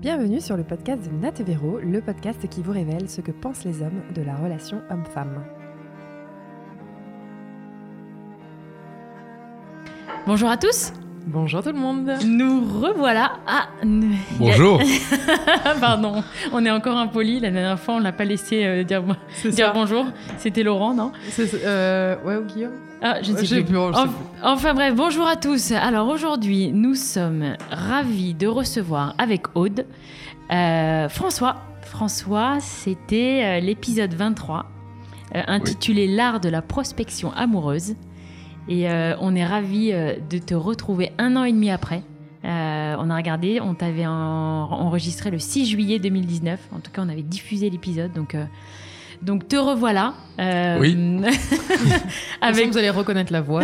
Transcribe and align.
Bienvenue 0.00 0.40
sur 0.40 0.56
le 0.56 0.64
podcast 0.64 1.02
de 1.02 1.14
Nat 1.14 1.42
Véro, 1.44 1.78
le 1.78 2.00
podcast 2.00 2.48
qui 2.48 2.62
vous 2.62 2.72
révèle 2.72 3.10
ce 3.10 3.20
que 3.20 3.32
pensent 3.32 3.66
les 3.66 3.82
hommes 3.82 4.00
de 4.14 4.22
la 4.22 4.34
relation 4.34 4.80
homme-femme. 4.88 5.44
Bonjour 10.26 10.48
à 10.48 10.56
tous 10.56 10.94
Bonjour 11.26 11.62
tout 11.62 11.70
le 11.70 11.78
monde 11.78 12.10
Nous 12.24 12.64
revoilà 12.80 13.32
à... 13.46 13.68
Bonjour 14.38 14.80
Pardon, 15.80 16.22
on 16.52 16.64
est 16.64 16.70
encore 16.70 16.96
impoli. 16.96 17.40
La 17.40 17.50
dernière 17.50 17.78
fois, 17.78 17.96
on 17.96 17.98
l'a 17.98 18.12
pas 18.12 18.24
laissé 18.24 18.64
euh, 18.64 18.84
dire, 18.84 19.02
dire 19.44 19.72
bonjour. 19.74 20.06
C'était 20.38 20.62
Laurent, 20.62 20.94
non? 20.94 21.12
Euh, 21.38 22.16
Ouais, 22.24 22.36
ou 22.36 22.44
Guillaume 22.44 22.72
ah, 23.02 23.22
je 23.22 23.32
ne 23.32 23.38
sais, 23.38 23.62
plus. 23.62 23.78
enfin 24.42 24.74
bref, 24.74 24.94
bonjour 24.94 25.26
à 25.26 25.36
tous. 25.36 25.72
Alors 25.72 26.08
aujourd'hui, 26.08 26.70
nous 26.70 26.94
sommes 26.94 27.56
ravis 27.70 28.34
de 28.34 28.46
recevoir 28.46 29.14
avec 29.16 29.56
Aude 29.56 29.86
euh, 30.52 31.08
François. 31.08 31.56
François, 31.80 32.58
c'était 32.60 33.40
euh, 33.42 33.60
l'épisode 33.60 34.12
23 34.12 34.66
intitulé 35.32 36.08
L'art 36.08 36.40
de 36.40 36.50
la 36.50 36.60
prospection 36.60 37.32
amoureuse. 37.32 37.94
Et 38.68 38.88
euh, 38.88 39.14
on 39.20 39.34
est 39.34 39.44
ravis 39.44 39.92
euh, 39.92 40.14
de 40.28 40.38
te 40.38 40.54
retrouver 40.54 41.12
un 41.18 41.36
an 41.36 41.44
et 41.44 41.52
demi 41.52 41.70
après. 41.70 42.02
Euh, 42.44 42.96
on 42.98 43.10
a 43.10 43.16
regardé, 43.16 43.60
on 43.60 43.74
t'avait 43.74 44.06
enregistré 44.06 45.30
le 45.30 45.38
6 45.38 45.66
juillet 45.66 45.98
2019. 45.98 46.60
En 46.72 46.78
tout 46.80 46.90
cas, 46.90 47.02
on 47.02 47.08
avait 47.08 47.22
diffusé 47.22 47.68
l'épisode. 47.68 48.12
Donc, 48.12 48.34
donc 49.20 49.46
te 49.46 49.56
revoilà. 49.56 50.14
oui. 50.78 50.96
Avec... 52.40 52.70
Vous 52.70 52.78
allez 52.78 52.88
reconnaître 52.88 53.32
la 53.32 53.42
voix. 53.42 53.62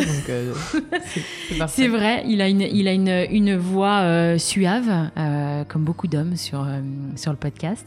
c'est 1.69 1.89
vrai, 1.89 2.25
il 2.27 2.43
a 2.43 2.49
une, 2.49 2.61
il 2.61 2.87
a 2.87 2.93
une, 2.93 3.27
une 3.31 3.57
voix 3.57 4.39
suave, 4.39 5.11
comme 5.69 5.85
beaucoup 5.85 6.07
d'hommes 6.07 6.37
sur, 6.37 6.67
sur 7.17 7.31
le 7.31 7.39
podcast. 7.39 7.87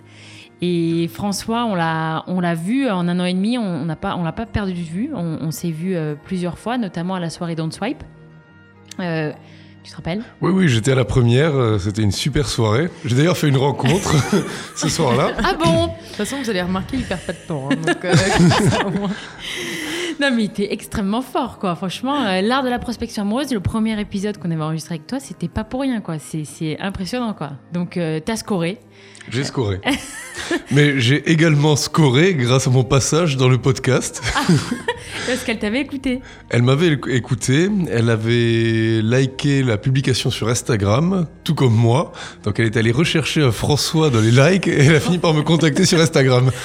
Et 0.62 1.10
François, 1.14 1.66
on 1.66 1.76
l'a, 1.76 2.26
on 2.28 2.42
l'a 2.42 2.54
vu 2.54 2.90
en 2.90 3.08
un 3.08 3.20
an 3.20 3.26
et 3.26 3.34
demi, 3.34 3.58
on 3.58 3.86
n'a 3.86 3.96
pas, 3.96 4.16
on 4.18 4.24
l'a 4.24 4.34
pas 4.34 4.46
perdu 4.46 4.74
de 4.74 4.78
vue. 4.78 5.10
On, 5.14 5.52
s'est 5.52 5.72
vu 5.72 5.96
euh, 5.96 6.16
plusieurs 6.22 6.58
fois, 6.58 6.78
notamment 6.78 7.16
à 7.16 7.20
la 7.20 7.30
soirée 7.30 7.56
Don't 7.56 7.72
Swipe. 7.72 8.04
Euh, 9.00 9.32
tu 9.84 9.92
te 9.92 9.96
rappelles? 9.96 10.22
Oui, 10.42 10.52
oui, 10.52 10.68
j'étais 10.68 10.92
à 10.92 10.96
la 10.96 11.06
première. 11.06 11.56
Euh, 11.56 11.80
c'était 11.80 12.02
une 12.02 12.12
super 12.12 12.50
soirée. 12.50 12.90
J'ai 13.06 13.16
d'ailleurs 13.16 13.38
fait 13.38 13.48
une 13.48 13.56
rencontre 13.56 14.14
ce 14.76 14.90
soir-là. 14.90 15.32
Ah 15.42 15.54
bon? 15.54 15.86
De 15.86 15.92
toute 16.08 16.16
façon, 16.18 16.36
vous 16.44 16.50
allez 16.50 16.62
remarquer, 16.62 16.98
il 16.98 17.04
perd 17.04 17.22
pas 17.22 17.32
de 17.32 17.38
temps. 17.48 17.70
Hein, 17.72 17.76
non, 20.20 20.32
mais 20.36 20.44
était 20.44 20.74
extrêmement 20.74 21.22
fort, 21.22 21.58
quoi. 21.58 21.76
Franchement, 21.76 22.42
l'art 22.42 22.64
de 22.64 22.70
la 22.70 22.80
prospection 22.80 23.22
amoureuse, 23.22 23.54
le 23.54 23.62
premier 23.62 23.98
épisode 24.02 24.38
qu'on 24.38 24.52
avait 24.52 24.62
enregistré 24.62 24.96
avec 24.96 25.08
toi, 25.08 25.22
c'était 25.22 25.48
pas 25.48 25.64
pour 25.64 25.80
rien, 25.80 26.02
quoi. 26.02 26.18
C'est 26.20 26.78
impressionnant, 26.82 27.34
quoi. 27.34 27.52
Donc, 27.72 27.98
t'as 28.26 28.36
scoré. 28.36 28.78
J'ai 29.30 29.46
scoré. 29.46 29.80
Mais 30.72 31.00
j'ai 31.00 31.30
également 31.32 31.76
scoré 31.76 32.34
grâce 32.34 32.68
à 32.68 32.70
mon 32.70 32.84
passage 32.84 33.38
dans 33.38 33.50
le 33.50 33.58
podcast. 33.58 34.22
Ah, 34.36 34.42
parce 35.28 35.44
qu'elle 35.44 35.60
t'avait 35.60 35.82
écouté. 35.82 36.22
Elle 36.50 36.64
m'avait 36.64 36.98
écouté, 37.10 37.70
elle 37.92 38.10
avait 38.10 39.02
liké 39.02 39.64
la 39.64 39.78
publication 39.78 40.30
sur 40.30 40.50
Instagram, 40.50 41.26
tout 41.44 41.56
comme 41.56 41.76
moi. 41.76 42.12
Donc 42.44 42.60
elle 42.60 42.68
est 42.68 42.78
allée 42.78 42.92
rechercher 42.92 43.50
François 43.52 44.10
dans 44.10 44.22
les 44.22 44.32
likes 44.32 44.68
et 44.68 44.86
elle 44.86 44.96
a 44.96 45.00
fini 45.00 45.18
par 45.18 45.34
me 45.34 45.42
contacter 45.42 45.86
sur 45.86 46.00
Instagram. 46.00 46.52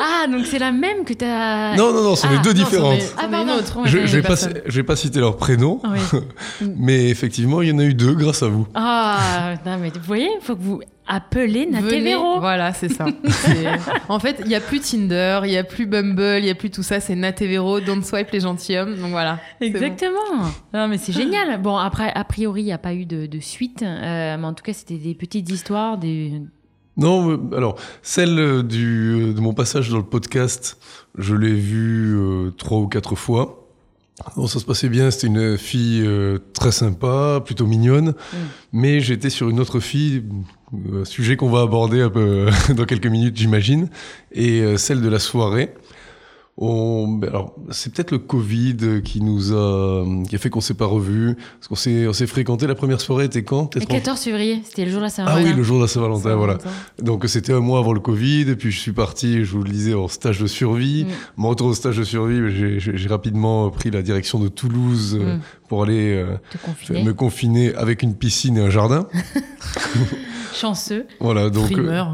Ah, 0.00 0.26
donc 0.28 0.46
c'est 0.46 0.58
la 0.58 0.72
même 0.72 1.04
que 1.04 1.12
tu 1.12 1.24
as. 1.24 1.76
Non, 1.76 1.92
non, 1.92 2.02
non, 2.02 2.16
ce 2.16 2.22
sont 2.22 2.32
les 2.32 2.38
deux 2.38 2.54
différentes. 2.54 3.02
Ah, 3.16 3.26
pardon. 3.28 3.54
Autre, 3.58 3.80
je 3.84 3.98
ne 3.98 4.06
vais, 4.06 4.22
pas, 4.22 4.34
vais 4.66 4.82
pas 4.82 4.96
citer 4.96 5.20
leur 5.20 5.36
prénom, 5.36 5.80
ah 5.84 5.94
mais 6.76 7.08
effectivement, 7.08 7.62
il 7.62 7.68
y 7.68 7.72
en 7.72 7.78
a 7.78 7.84
eu 7.84 7.94
deux 7.94 8.14
grâce 8.14 8.42
à 8.42 8.48
vous. 8.48 8.66
Ah, 8.74 9.54
non, 9.66 9.78
mais 9.78 9.90
vous 9.90 10.06
voyez, 10.06 10.28
il 10.40 10.44
faut 10.44 10.54
que 10.54 10.62
vous 10.62 10.80
appelez 11.08 11.66
Natévéro. 11.66 12.38
Voilà, 12.38 12.72
c'est 12.72 12.90
ça. 12.90 13.06
en 14.08 14.18
fait, 14.20 14.36
il 14.40 14.48
n'y 14.48 14.54
a 14.54 14.60
plus 14.60 14.80
Tinder, 14.80 15.40
il 15.44 15.50
n'y 15.50 15.56
a 15.56 15.64
plus 15.64 15.86
Bumble, 15.86 16.38
il 16.38 16.44
n'y 16.44 16.50
a 16.50 16.54
plus 16.54 16.70
tout 16.70 16.82
ça, 16.82 17.00
c'est 17.00 17.16
Natévéro, 17.16 17.80
don't 17.80 18.02
swipe 18.02 18.30
les 18.30 18.40
gentilshommes, 18.40 18.96
donc 18.96 19.10
voilà. 19.10 19.40
Exactement. 19.60 20.50
Non, 20.72 20.86
mais 20.86 20.98
c'est 20.98 21.12
génial. 21.12 21.60
Bon, 21.60 21.76
après, 21.76 22.12
a 22.14 22.24
priori, 22.24 22.62
il 22.62 22.66
n'y 22.66 22.72
a 22.72 22.78
pas 22.78 22.94
eu 22.94 23.06
de, 23.06 23.40
suite, 23.40 23.82
euh, 23.82 24.36
mais 24.38 24.46
en 24.46 24.52
tout 24.52 24.62
cas, 24.62 24.72
c'était 24.72 24.98
des 24.98 25.14
petites 25.14 25.50
histoires, 25.50 25.98
des 25.98 26.42
non, 26.96 27.52
alors 27.52 27.76
celle 28.02 28.40
euh, 28.40 28.62
du, 28.64 29.28
euh, 29.28 29.32
de 29.32 29.40
mon 29.40 29.54
passage 29.54 29.88
dans 29.88 29.98
le 29.98 30.02
podcast, 30.02 30.78
je 31.16 31.36
l'ai 31.36 31.54
vue 31.54 32.18
trois 32.56 32.78
ou 32.78 32.88
quatre 32.88 33.14
fois. 33.14 33.68
Bon, 34.34 34.48
ça 34.48 34.58
se 34.58 34.64
passait 34.64 34.88
bien, 34.88 35.12
c'était 35.12 35.28
une 35.28 35.56
fille 35.56 36.04
très 36.52 36.72
sympa, 36.72 37.40
plutôt 37.44 37.66
mignonne, 37.66 38.08
mm. 38.08 38.36
mais 38.72 38.98
j'étais 38.98 39.30
sur 39.30 39.48
une 39.48 39.60
autre 39.60 39.78
fille, 39.78 40.24
sujet 41.04 41.36
qu'on 41.36 41.50
va 41.50 41.62
aborder 41.62 42.00
un 42.00 42.10
peu 42.10 42.48
dans 42.74 42.84
quelques 42.84 43.06
minutes, 43.06 43.36
j'imagine, 43.36 43.88
et 44.32 44.76
celle 44.76 45.00
de 45.00 45.08
la 45.08 45.18
soirée. 45.18 45.72
On, 46.60 47.20
alors, 47.22 47.54
c'est 47.70 47.92
peut-être 47.92 48.10
le 48.10 48.18
Covid 48.18 49.00
qui 49.04 49.20
nous 49.20 49.52
a, 49.52 50.04
qui 50.28 50.34
a 50.34 50.38
fait 50.38 50.50
qu'on 50.50 50.60
s'est 50.60 50.74
pas 50.74 50.86
revus. 50.86 51.36
Parce 51.36 51.68
qu'on 51.68 51.76
s'est, 51.76 52.08
on 52.08 52.12
s'est 52.12 52.26
fréquenté. 52.26 52.66
La 52.66 52.74
première 52.74 53.00
soirée 53.00 53.26
était 53.26 53.44
quand 53.44 53.76
Le 53.76 53.86
14 53.86 54.18
février. 54.18 54.60
C'était 54.64 54.84
le 54.84 54.90
jour 54.90 54.98
de 54.98 55.04
la 55.04 55.10
Saint-Valentin. 55.10 55.44
Ah 55.46 55.48
oui, 55.48 55.56
le 55.56 55.62
jour 55.62 55.76
de 55.76 55.82
la 55.82 55.88
Saint-Valentin, 55.88 56.34
voilà. 56.34 56.58
Donc, 57.00 57.24
c'était 57.28 57.52
un 57.52 57.60
mois 57.60 57.78
avant 57.78 57.92
le 57.92 58.00
Covid. 58.00 58.50
Et 58.50 58.56
puis, 58.56 58.72
je 58.72 58.80
suis 58.80 58.90
parti, 58.90 59.44
je 59.44 59.52
vous 59.52 59.62
le 59.62 59.70
disais, 59.70 59.94
en 59.94 60.08
stage 60.08 60.40
de 60.40 60.48
survie. 60.48 61.04
Mm. 61.04 61.08
Mon 61.36 61.48
retour 61.50 61.68
au 61.68 61.74
stage 61.74 61.96
de 61.96 62.02
survie, 62.02 62.40
j'ai, 62.50 62.80
j'ai 62.80 63.08
rapidement 63.08 63.70
pris 63.70 63.92
la 63.92 64.02
direction 64.02 64.40
de 64.40 64.48
Toulouse 64.48 65.16
euh, 65.20 65.36
mm. 65.36 65.40
pour 65.68 65.84
aller 65.84 66.16
euh, 66.16 66.36
me 66.90 67.12
confiner 67.12 67.72
avec 67.76 68.02
une 68.02 68.16
piscine 68.16 68.56
et 68.56 68.62
un 68.62 68.70
jardin. 68.70 69.06
Chanceux. 70.58 71.06
Voilà, 71.20 71.50
donc. 71.50 71.70
Euh, 71.72 72.02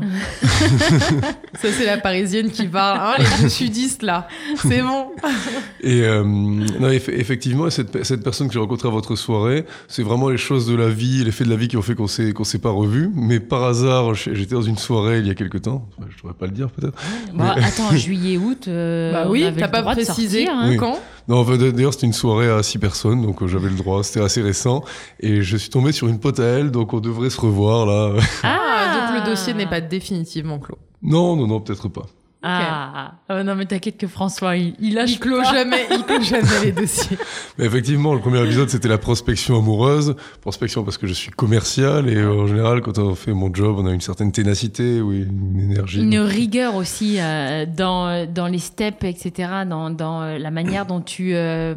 Ça, 1.60 1.68
c'est 1.72 1.86
la 1.86 1.96
parisienne 1.96 2.50
qui 2.50 2.66
parle. 2.66 2.98
Hein, 3.00 3.24
les 3.42 3.48
sudistes, 3.48 4.02
là. 4.02 4.28
C'est 4.56 4.82
bon. 4.82 5.06
Et 5.80 6.02
euh, 6.02 6.22
non, 6.24 6.90
effectivement, 6.90 7.70
cette, 7.70 8.04
cette, 8.04 8.22
personne 8.22 8.48
que 8.48 8.54
j'ai 8.54 8.60
rencontrée 8.60 8.88
à 8.88 8.90
votre 8.90 9.16
soirée, 9.16 9.64
c'est 9.88 10.02
vraiment 10.02 10.28
les 10.28 10.36
choses 10.36 10.66
de 10.66 10.74
la 10.74 10.88
vie, 10.88 11.24
les 11.24 11.30
faits 11.30 11.46
de 11.46 11.52
la 11.52 11.58
vie 11.58 11.68
qui 11.68 11.76
ont 11.76 11.82
fait 11.82 11.94
qu'on 11.94 12.06
s'est, 12.06 12.32
qu'on 12.32 12.44
s'est 12.44 12.58
pas 12.58 12.70
revus. 12.70 13.10
Mais 13.14 13.40
par 13.40 13.64
hasard, 13.64 14.14
j'étais 14.14 14.54
dans 14.54 14.62
une 14.62 14.78
soirée 14.78 15.20
il 15.20 15.26
y 15.26 15.30
a 15.30 15.34
quelques 15.34 15.62
temps. 15.62 15.88
je 15.98 16.16
devrais 16.18 16.34
pas 16.34 16.46
le 16.46 16.52
dire, 16.52 16.70
peut-être. 16.70 16.98
Bah, 17.32 17.54
Attends, 17.56 17.96
juillet, 17.96 18.36
août. 18.36 18.68
Euh, 18.68 19.12
bah 19.12 19.26
oui, 19.30 19.46
t'as 19.56 19.68
pas 19.68 19.82
précisé 19.82 20.48
hein. 20.48 20.76
quand? 20.76 20.98
Non, 21.26 21.42
d'ailleurs, 21.42 21.94
c'était 21.94 22.06
une 22.06 22.12
soirée 22.12 22.50
à 22.50 22.62
six 22.62 22.78
personnes, 22.78 23.22
donc 23.22 23.42
euh, 23.42 23.46
j'avais 23.46 23.70
le 23.70 23.76
droit, 23.76 24.02
c'était 24.02 24.20
assez 24.20 24.42
récent. 24.42 24.84
Et 25.20 25.40
je 25.40 25.56
suis 25.56 25.70
tombé 25.70 25.92
sur 25.92 26.06
une 26.08 26.20
pote 26.20 26.38
à 26.38 26.44
elle, 26.44 26.70
donc 26.70 26.92
on 26.92 27.00
devrait 27.00 27.30
se 27.30 27.40
revoir 27.40 27.86
là. 27.86 28.12
Ah, 28.42 29.10
donc 29.10 29.20
le 29.20 29.30
dossier 29.30 29.54
n'est 29.54 29.66
pas 29.66 29.80
définitivement 29.80 30.58
clos. 30.58 30.78
Non, 31.02 31.36
non, 31.36 31.46
non, 31.46 31.60
peut-être 31.60 31.88
pas. 31.88 32.06
Ah, 32.46 33.14
oh, 33.30 33.42
non, 33.42 33.54
mais 33.54 33.64
t'inquiète 33.64 33.96
que 33.96 34.06
François, 34.06 34.56
il, 34.56 34.74
il 34.78 34.94
lâche 34.94 35.12
il 35.12 35.18
clôt 35.18 35.42
jamais, 35.44 35.86
il 35.90 36.02
clôt 36.02 36.20
jamais 36.20 36.64
les 36.64 36.72
dossiers. 36.72 37.16
Mais 37.58 37.64
effectivement, 37.64 38.12
le 38.12 38.20
premier 38.20 38.42
épisode, 38.44 38.68
c'était 38.68 38.88
la 38.88 38.98
prospection 38.98 39.56
amoureuse. 39.56 40.14
Prospection 40.42 40.84
parce 40.84 40.98
que 40.98 41.06
je 41.06 41.14
suis 41.14 41.30
commercial 41.30 42.06
et 42.06 42.16
euh, 42.16 42.42
en 42.42 42.46
général, 42.46 42.82
quand 42.82 42.98
on 42.98 43.14
fait 43.14 43.32
mon 43.32 43.52
job, 43.52 43.76
on 43.78 43.86
a 43.86 43.92
une 43.92 44.02
certaine 44.02 44.30
ténacité, 44.30 45.00
oui, 45.00 45.26
une 45.26 45.70
énergie. 45.70 46.02
Une 46.02 46.18
rigueur 46.18 46.74
aussi 46.74 47.16
euh, 47.18 47.64
dans, 47.64 48.30
dans 48.30 48.46
les 48.46 48.58
steps, 48.58 49.04
etc., 49.04 49.48
dans, 49.66 49.88
dans 49.88 50.20
euh, 50.20 50.38
la 50.38 50.50
manière 50.50 50.84
dont 50.84 51.00
tu... 51.00 51.34
Euh, 51.34 51.74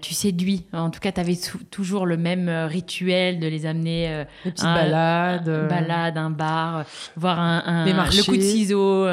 tu 0.00 0.14
séduis. 0.14 0.64
En 0.72 0.90
tout 0.90 1.00
cas, 1.00 1.12
tu 1.12 1.20
avais 1.20 1.38
toujours 1.70 2.06
le 2.06 2.16
même 2.16 2.48
euh, 2.48 2.66
rituel 2.66 3.38
de 3.38 3.46
les 3.46 3.66
amener 3.66 4.08
euh, 4.08 4.24
Une 4.44 4.52
petite 4.52 4.64
balade, 4.64 5.48
euh, 5.48 5.68
balade, 5.68 6.16
un 6.16 6.30
bar, 6.30 6.84
voir 7.16 7.38
un, 7.38 7.62
un 7.66 7.84
le 7.86 8.24
coup 8.24 8.36
de 8.36 8.42
ciseau. 8.42 9.06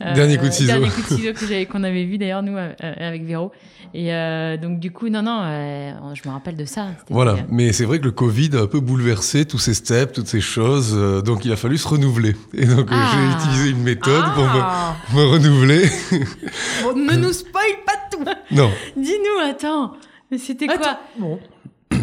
dernier 0.00 0.36
coup 0.36 0.46
de 0.46 0.52
ciseau. 0.52 0.66
Dernier 0.66 0.88
coup 0.88 1.02
de 1.02 1.06
ciseau 1.06 1.32
que 1.32 1.64
qu'on 1.64 1.84
avait 1.84 2.04
vu 2.04 2.18
d'ailleurs 2.18 2.42
nous 2.42 2.56
avec 2.80 3.24
Véro. 3.24 3.52
Et 3.94 4.10
donc 4.60 4.80
du 4.80 4.90
coup, 4.90 5.08
non, 5.08 5.22
non, 5.22 5.42
je 6.14 6.28
me 6.28 6.32
rappelle 6.32 6.56
de 6.56 6.64
ça. 6.64 6.88
Voilà, 7.08 7.36
mais 7.48 7.72
c'est 7.72 7.84
vrai 7.84 7.98
que 7.98 8.04
le 8.04 8.12
Covid 8.12 8.50
a 8.54 8.62
un 8.62 8.66
peu 8.66 8.80
bouleversé 8.80 9.44
tous 9.44 9.58
ces 9.58 9.74
steps, 9.74 10.12
toutes 10.12 10.28
ces 10.28 10.40
choses. 10.40 10.94
donc 11.24 11.44
il 11.44 11.52
a 11.52 11.56
fallu 11.56 11.78
se 11.78 11.88
renouveler. 11.88 12.36
Et 12.54 12.66
donc 12.66 12.88
j'ai 12.88 12.96
ah. 12.96 13.38
utilisé 13.38 13.70
une 13.70 13.82
méthode 13.82 14.24
pour 14.34 14.44
me, 14.44 14.60
ah. 14.60 14.96
me 15.14 15.24
renouveler. 15.24 15.88
ne 16.96 17.16
nous 17.16 17.32
spoil. 17.32 17.79
Non. 18.50 18.70
Dis-nous, 18.96 19.48
attends. 19.48 19.92
Mais 20.30 20.38
c'était 20.38 20.66
quoi 20.66 20.98
Bon. 21.18 21.38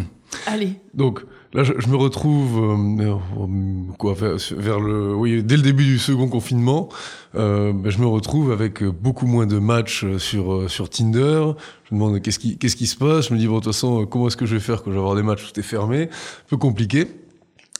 Allez. 0.45 0.73
Donc 0.93 1.23
là, 1.53 1.63
je, 1.63 1.87
me 1.87 1.95
retrouve 1.95 2.99
euh, 2.99 3.13
euh, 3.13 3.93
quoi, 3.97 4.13
vers, 4.13 4.79
le, 4.79 5.15
oui, 5.15 5.43
dès 5.43 5.55
le 5.55 5.61
début 5.61 5.85
du 5.85 5.97
second 5.97 6.27
confinement, 6.27 6.89
euh, 7.35 7.71
ben, 7.73 7.89
je 7.89 7.99
me 7.99 8.05
retrouve 8.05 8.51
avec 8.51 8.83
beaucoup 8.83 9.27
moins 9.27 9.45
de 9.45 9.59
matchs 9.59 10.05
sur 10.17 10.69
sur 10.69 10.89
Tinder. 10.89 11.51
Je 11.89 11.95
me 11.95 11.99
demande 11.99 12.21
qu'est-ce 12.21 12.39
qui 12.39 12.57
qu'est-ce 12.57 12.75
qui 12.75 12.87
se 12.87 12.97
passe? 12.97 13.29
Je 13.29 13.33
me 13.33 13.39
dis 13.39 13.47
bon, 13.47 13.55
de 13.55 13.59
toute 13.59 13.73
façon, 13.73 14.05
comment 14.05 14.27
est-ce 14.27 14.37
que 14.37 14.45
je 14.45 14.55
vais 14.55 14.61
faire 14.61 14.83
quand 14.83 14.91
je 14.91 14.95
vais 14.95 15.01
avoir 15.01 15.15
des 15.15 15.23
matchs 15.23 15.51
Tout 15.51 15.59
est 15.59 15.63
fermé, 15.63 16.03
un 16.03 16.49
peu 16.49 16.57
compliqué. 16.57 17.07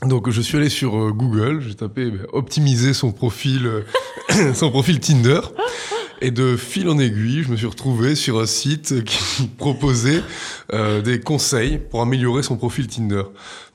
Donc 0.04 0.30
je 0.30 0.42
suis 0.42 0.58
allé 0.58 0.70
sur 0.70 1.12
Google, 1.12 1.60
j'ai 1.62 1.74
tapé 1.74 2.12
ben, 2.12 2.26
optimiser 2.32 2.94
son 2.94 3.12
profil 3.12 3.84
son 4.54 4.70
profil 4.70 5.00
Tinder. 5.00 5.42
Et 6.20 6.32
de 6.32 6.58
fil 6.58 6.90
en 6.90 6.98
aiguille, 6.98 7.44
je 7.44 7.52
me 7.52 7.56
suis 7.56 7.68
retrouvé 7.68 8.16
sur 8.16 8.40
un 8.40 8.48
site 8.48 9.04
qui 9.04 9.48
proposait 9.58 10.24
euh, 10.74 11.02
des 11.02 11.20
conseils 11.20 11.78
pour 11.78 12.02
améliorer 12.02 12.42
son 12.42 12.58
profil 12.58 12.88
Tinder. 12.88 13.24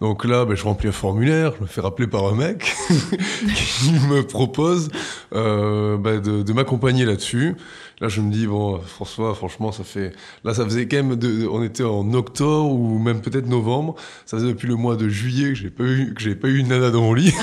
Donc 0.01 0.25
là, 0.25 0.45
ben, 0.45 0.57
je 0.57 0.65
remplis 0.65 0.89
un 0.89 0.93
formulaire, 0.93 1.53
je 1.57 1.63
me 1.63 1.67
fais 1.69 1.81
rappeler 1.81 2.09
par 2.09 2.27
un 2.27 2.35
mec 2.35 2.75
qui 3.55 3.93
me 4.09 4.23
propose 4.23 4.91
euh, 5.35 5.97
ben, 5.97 6.21
de, 6.21 6.43
de 6.43 6.53
m'accompagner 6.53 7.05
là-dessus. 7.05 7.55
Là, 8.03 8.09
je 8.09 8.21
me 8.21 8.33
dis, 8.33 8.49
bon, 8.49 8.81
François, 8.81 9.33
franchement, 9.33 9.71
ça 9.71 9.85
fait. 9.85 10.13
Là, 10.43 10.55
ça 10.55 10.65
faisait 10.65 10.89
quand 10.89 10.97
même. 10.97 11.15
De... 11.15 11.47
On 11.47 11.63
était 11.63 11.85
en 11.85 12.13
octobre 12.15 12.73
ou 12.73 12.99
même 12.99 13.21
peut-être 13.21 13.47
novembre. 13.47 13.95
Ça 14.27 14.39
faisait 14.39 14.49
depuis 14.49 14.67
le 14.67 14.75
mois 14.75 14.97
de 14.97 15.09
juillet 15.09 15.51
que 15.51 15.55
j'ai 15.55 15.71
pas 15.71 15.85
eu, 15.85 16.13
que 16.13 16.21
j'ai 16.21 16.35
pas 16.35 16.49
eu 16.49 16.59
une 16.59 16.67
nana 16.67 16.91
dans 16.91 17.03
mon 17.03 17.15
lit. 17.15 17.33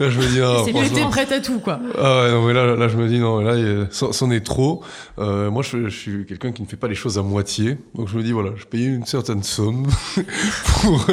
Là, 0.00 0.08
je 0.08 0.18
me 0.18 0.26
dis, 0.26 0.40
ah, 0.40 0.62
c'est 0.64 0.70
franchement... 0.70 1.10
prête 1.10 1.30
à 1.30 1.40
tout, 1.40 1.58
quoi. 1.58 1.78
Ah 1.98 2.22
ouais, 2.22 2.30
non, 2.30 2.46
mais 2.46 2.54
là, 2.54 2.74
là, 2.74 2.88
je 2.88 2.96
me 2.96 3.06
dis, 3.06 3.18
non, 3.18 3.40
là, 3.40 3.86
c'en 3.90 4.30
est 4.30 4.40
trop. 4.40 4.82
Euh, 5.18 5.50
moi, 5.50 5.62
je, 5.62 5.90
je 5.90 5.94
suis 5.94 6.24
quelqu'un 6.24 6.52
qui 6.52 6.62
ne 6.62 6.66
fait 6.66 6.78
pas 6.78 6.88
les 6.88 6.94
choses 6.94 7.18
à 7.18 7.22
moitié. 7.22 7.76
Donc, 7.94 8.08
je 8.08 8.16
me 8.16 8.22
dis, 8.22 8.32
voilà, 8.32 8.52
je 8.56 8.64
paye 8.64 8.86
une 8.86 9.04
certaine 9.04 9.42
somme 9.42 9.86
pour, 10.64 11.06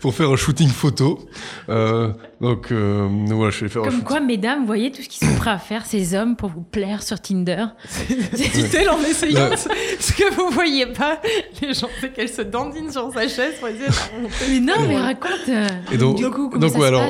pour 0.00 0.14
faire 0.14 0.28
un 0.28 0.36
shooting 0.36 0.68
photo. 0.68 1.26
Euh, 1.70 2.12
donc, 2.42 2.70
euh, 2.70 3.08
voilà, 3.28 3.50
je 3.50 3.64
vais 3.64 3.70
faire 3.70 3.80
Comme 3.80 4.02
quoi, 4.02 4.20
mesdames, 4.20 4.60
vous 4.60 4.66
voyez 4.66 4.92
tout 4.92 5.00
ce 5.00 5.08
qu'ils 5.08 5.26
sont 5.26 5.34
prêts 5.36 5.52
à 5.52 5.58
faire, 5.58 5.86
ces 5.86 6.14
hommes, 6.14 6.36
pour 6.36 6.50
vous 6.50 6.60
plaire 6.60 7.02
sur 7.02 7.18
Tinder. 7.20 7.64
Dit-elle 8.34 8.90
en 8.90 9.00
essayant 9.00 9.48
ce 9.56 10.12
que 10.12 10.34
vous 10.34 10.50
voyez 10.50 10.84
pas. 10.84 11.18
Les 11.62 11.72
gens, 11.72 11.88
c'est 11.98 12.12
qu'elle 12.12 12.28
se 12.28 12.42
dandine 12.42 12.92
sur 12.92 13.10
sa 13.10 13.26
chaise 13.26 13.54
pour 13.58 13.68
essayer 13.68 13.86
de 13.86 14.50
Mais 14.50 14.60
non, 14.60 14.86
mais 14.86 14.98
raconte. 14.98 15.48
Et 15.90 15.96
donc, 15.96 16.16
du 16.16 16.28
coup, 16.28 16.50
donc, 16.58 16.76
ouais, 16.76 16.88
alors, 16.88 17.08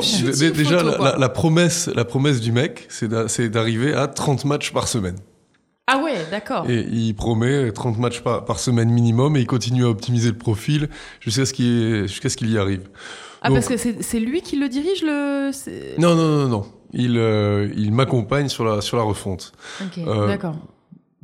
déjà, 0.55 0.81
la, 0.85 1.17
la, 1.19 1.24
promesse, 1.29 1.89
la 1.95 2.05
promesse 2.05 2.41
du 2.41 2.53
mec, 2.53 2.87
c'est 2.89 3.49
d'arriver 3.49 3.95
à 3.95 4.09
30 4.09 4.45
matchs 4.45 4.73
par 4.73 4.89
semaine. 4.89 5.17
Ah 5.87 5.99
ouais, 6.03 6.15
d'accord. 6.31 6.69
Et 6.69 6.81
il 6.81 7.15
promet 7.15 7.71
30 7.71 7.99
matchs 7.99 8.21
par, 8.21 8.45
par, 8.47 8.59
semaine 8.59 8.89
minimum 8.89 9.37
et 9.37 9.41
il 9.41 9.47
continue 9.47 9.85
à 9.85 9.91
optimiser 9.91 10.31
le 10.31 10.39
profil 10.39 10.89
jusqu'à 11.21 11.45
ce 11.45 11.53
qu'il 11.53 12.09
ce 12.09 12.37
qu'il 12.37 12.51
y 12.51 12.59
arrive. 12.59 12.89
Ah, 13.43 13.51
parce 13.51 13.69
que 13.69 13.77
c'est 13.77 14.21
lui 14.21 14.41
qui 14.41 14.57
le 14.57 14.71
dirige 14.71 15.03
le. 15.03 15.51
Non, 16.01 16.15
non, 16.15 16.39
non, 16.39 16.49
non. 16.49 16.67
Il, 16.95 17.19
euh, 17.19 17.69
il 17.77 17.93
m'accompagne 17.93 18.49
sur 18.49 18.65
la, 18.65 18.81
sur 18.81 18.97
la 18.97 19.03
refonte. 19.03 19.53
Ok, 19.83 19.99
euh, 19.99 20.27
d'accord 20.29 20.57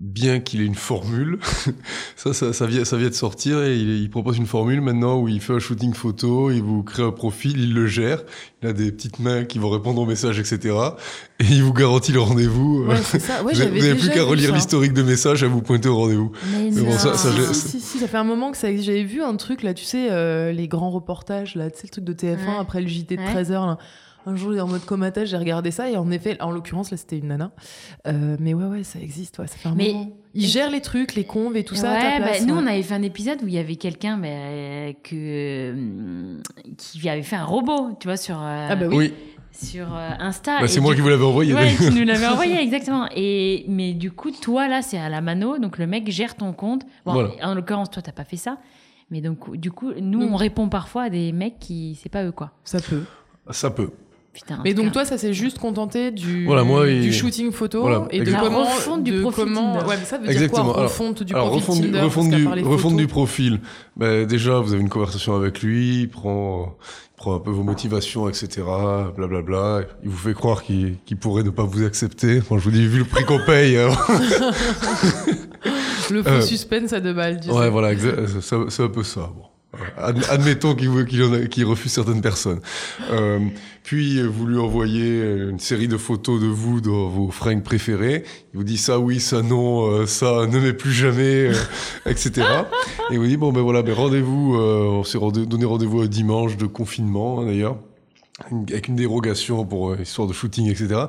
bien 0.01 0.41
qu'il 0.41 0.63
ait 0.63 0.67
une 0.67 0.75
formule. 0.75 1.39
ça, 2.17 2.33
ça, 2.33 2.55
ça, 2.55 2.67
vient, 2.67 2.87
ça 2.87 2.97
vient 2.97 3.11
de 3.11 3.15
sortir 3.15 3.63
et 3.63 3.77
il, 3.77 4.09
propose 4.09 4.39
une 4.39 4.47
formule 4.47 4.81
maintenant 4.81 5.21
où 5.21 5.29
il 5.29 5.41
fait 5.41 5.53
un 5.53 5.59
shooting 5.59 5.93
photo, 5.93 6.51
il 6.51 6.63
vous 6.63 6.83
crée 6.83 7.03
un 7.03 7.13
profil, 7.13 7.61
il 7.61 7.75
le 7.75 7.87
gère, 7.87 8.23
il 8.63 8.69
a 8.69 8.73
des 8.73 8.91
petites 8.91 9.19
mains 9.19 9.45
qui 9.45 9.59
vont 9.59 9.69
répondre 9.69 10.01
aux 10.01 10.07
messages, 10.07 10.39
etc. 10.39 10.75
Et 11.39 11.45
il 11.45 11.63
vous 11.63 11.75
garantit 11.75 12.13
le 12.13 12.21
rendez-vous. 12.21 12.87
Ouais, 12.87 12.97
c'est 13.03 13.21
ça. 13.21 13.45
Ouais, 13.45 13.53
vous 13.55 13.61
n'avez 13.61 13.95
plus 13.95 14.09
qu'à 14.09 14.25
relire 14.25 14.55
l'historique 14.55 14.95
de 14.95 15.03
messages 15.03 15.45
à 15.45 15.49
vous 15.49 15.61
pointer 15.61 15.89
au 15.91 15.97
rendez-vous. 15.97 16.33
Mais, 16.53 16.71
bon, 16.71 16.93
ça, 16.93 17.17
ça, 17.17 17.31
si, 17.53 17.81
si, 17.81 17.99
ça 17.99 18.09
fait 18.09 18.17
un 18.17 18.25
moment 18.25 18.51
que 18.51 18.57
ça 18.57 18.75
J'avais 18.75 19.05
vu 19.05 19.23
un 19.23 19.37
truc 19.37 19.63
là, 19.63 19.75
tu 19.75 19.85
sais, 19.85 20.09
euh, 20.11 20.51
les 20.51 20.67
grands 20.67 20.91
reportages, 20.91 21.57
là, 21.57 21.71
tu 21.71 21.79
sais, 21.79 21.87
le 21.87 21.91
truc 21.91 22.05
de 22.05 22.15
TF1 22.15 22.59
après 22.59 22.81
le 22.81 22.89
JT 22.89 23.17
de 23.17 23.23
13h. 23.23 23.51
Là 23.51 23.79
un 24.27 24.37
jour 24.37 24.53
en 24.61 24.67
mode 24.67 24.85
comatage, 24.85 25.29
j'ai 25.29 25.37
regardé 25.37 25.71
ça 25.71 25.91
et 25.91 25.97
en 25.97 26.11
effet, 26.11 26.41
en 26.41 26.51
l'occurrence 26.51 26.91
là 26.91 26.97
c'était 26.97 27.19
une 27.19 27.29
nana. 27.29 27.53
Euh, 28.07 28.37
mais 28.39 28.55
ouais 28.55 28.67
ouais, 28.67 28.83
ça 28.83 28.99
existe, 28.99 29.39
ouais, 29.39 29.47
ça 29.47 29.57
fait 29.57 29.69
un 29.69 29.75
mais 29.75 29.93
moment. 29.93 30.11
Ils 30.35 30.47
gèrent 30.47 30.71
les 30.71 30.81
trucs, 30.81 31.15
les 31.15 31.25
conves 31.25 31.57
et 31.57 31.65
tout 31.65 31.75
ça. 31.75 31.93
À 31.93 32.01
ta 32.01 32.17
place, 32.25 32.41
bah, 32.41 32.47
nous 32.47 32.55
on 32.55 32.67
avait 32.67 32.83
fait 32.83 32.95
un 32.95 33.03
épisode 33.03 33.43
où 33.43 33.49
il 33.49 33.55
y 33.55 33.59
avait 33.59 33.77
quelqu'un 33.77 34.17
mais, 34.17 34.99
que, 35.03 35.15
euh, 35.15 36.39
qui 36.77 37.09
avait 37.09 37.23
fait 37.23 37.37
un 37.37 37.45
robot, 37.45 37.97
tu 37.99 38.09
vois, 38.09 38.17
sur. 38.17 38.37
Euh, 38.37 38.69
ah 38.71 38.77
bah 38.77 38.87
oui. 38.89 39.13
Sur 39.53 39.93
Insta. 39.93 40.61
Bah, 40.61 40.69
c'est 40.69 40.81
moi 40.81 40.95
qui 40.95 41.01
vous 41.01 41.09
l'avais 41.09 41.25
envoyé. 41.25 41.53
Ouais, 41.53 41.75
tu 41.77 41.91
nous 41.91 42.05
l'avais 42.05 42.27
envoyé, 42.29 42.61
exactement. 42.61 43.09
Et, 43.15 43.65
mais 43.69 43.95
du 43.95 44.13
coup, 44.13 44.31
toi, 44.31 44.69
là, 44.69 44.81
c'est 44.81 44.97
à 44.97 45.09
la 45.09 45.21
mano. 45.21 45.59
Donc, 45.59 45.77
le 45.77 45.89
mec 45.89 46.09
gère 46.09 46.37
ton 46.37 46.53
compte. 46.53 46.83
Bon, 47.05 47.29
En 47.43 47.55
l'occurrence, 47.55 47.91
toi, 47.91 48.01
t'as 48.01 48.13
pas 48.13 48.25
fait 48.25 48.37
ça. 48.37 48.59
Mais 49.11 49.21
donc, 49.21 49.57
du 49.57 49.73
coup, 49.73 49.93
nous, 50.01 50.23
on 50.23 50.37
répond 50.37 50.69
parfois 50.69 51.03
à 51.05 51.11
des 51.11 51.33
mecs 51.33 51.59
qui. 51.59 51.99
C'est 52.01 52.09
pas 52.09 52.25
eux, 52.25 52.33
quoi. 52.33 52.53
Ça 52.63 52.79
peut. 52.81 53.03
Ça 53.51 53.71
peut 53.71 53.91
mais 54.65 54.75
donc 54.75 54.93
toi, 54.93 55.05
ça 55.05 55.19
s'est 55.19 55.33
juste 55.33 55.59
contenté 55.59 56.11
du, 56.11 56.47
du 56.47 57.13
shooting 57.13 57.53
photo 57.53 58.09
et 58.11 58.21
de 58.21 58.33
comment 58.33 58.65
refonte 58.65 59.03
du 59.03 59.21
profil 59.21 59.45
comment... 59.45 59.75
Ouais, 59.87 59.97
mais 59.99 60.05
ça 60.05 60.19
veut 60.19 60.29
dire 60.29 60.51
quoi 60.51 60.63
refonte 60.63 61.23
du 61.23 61.33
profil 61.33 61.55
refonte 61.55 61.81
Tinder, 61.81 61.99
du, 62.61 62.67
refonte 62.67 62.97
du, 62.97 63.07
profil. 63.07 63.61
Ben, 63.97 64.27
déjà, 64.27 64.61
vous 64.61 64.73
avez 64.73 64.83
une 64.83 64.89
conversation 64.89 65.35
avec 65.35 65.63
lui, 65.63 66.03
il 66.03 66.09
prend, 66.09 66.77
prend 67.17 67.37
un 67.37 67.41
peu 67.41 67.51
vos 67.51 67.65
motivations, 67.65 68.29
etc. 68.29 68.63
Blablabla. 69.17 69.43
Bla, 69.43 69.81
bla. 69.81 69.89
Il 70.03 70.09
vous 70.09 70.17
fait 70.17 70.35
croire 70.35 70.63
qu'il 70.63 70.97
pourrait 71.21 71.43
ne 71.43 71.51
pas 71.51 71.65
vous 71.65 71.85
accepter. 71.85 72.41
Moi, 72.51 72.59
je 72.59 72.65
vous 72.65 72.71
dis, 72.71 72.87
vu 72.87 73.01
le 73.01 73.05
prix 73.05 73.25
qu'on 73.25 73.41
paye. 73.45 73.77
Hein. 73.77 73.91
le 76.11 76.23
faux 76.23 76.29
euh, 76.29 76.41
suspense 76.41 76.93
à 76.93 77.01
deux 77.01 77.13
balles. 77.13 77.41
ouais, 77.49 77.71
voilà, 77.71 77.91
c'est 78.41 78.83
un 78.83 78.89
peu 78.89 79.03
ça. 79.03 79.31
Bon. 79.35 79.45
Admettons 79.97 80.75
qu'il 80.75 81.65
refuse 81.65 81.93
certaines 81.93 82.21
personnes. 82.21 82.61
Euh, 83.13 83.39
puis 83.85 84.21
vous 84.21 84.47
lui 84.47 84.59
envoyez 84.59 85.23
une 85.23 85.61
série 85.61 85.87
de 85.87 85.97
photos 85.97 86.41
de 86.41 86.47
vous 86.47 86.81
dans 86.81 87.09
vos 87.09 87.31
fringues 87.31 87.63
préférées. 87.63 88.25
Il 88.53 88.59
vous 88.59 88.65
dit 88.65 88.79
ça 88.79 88.99
oui, 88.99 89.21
ça 89.21 89.43
non, 89.43 89.87
euh, 89.87 90.07
ça 90.07 90.47
ne 90.47 90.59
met 90.59 90.73
plus 90.73 90.93
jamais, 90.93 91.49
euh, 91.49 91.55
etc. 92.07 92.47
Et 93.13 93.17
vous 93.17 93.27
dit 93.27 93.37
bon 93.37 93.53
ben 93.53 93.61
voilà, 93.61 93.83
ben 93.83 93.95
rendez-vous. 93.95 94.57
on 94.57 95.05
s'est 95.05 95.19
donné 95.19 95.65
rendez-vous 95.65 96.01
un 96.01 96.07
dimanche 96.07 96.57
de 96.57 96.67
confinement 96.67 97.41
hein, 97.41 97.47
d'ailleurs 97.47 97.79
avec 98.51 98.89
une 98.89 98.97
dérogation 98.97 99.65
pour 99.65 99.91
euh, 99.91 99.99
histoire 100.03 100.27
de 100.27 100.33
shooting, 100.33 100.69
etc. 100.71 101.03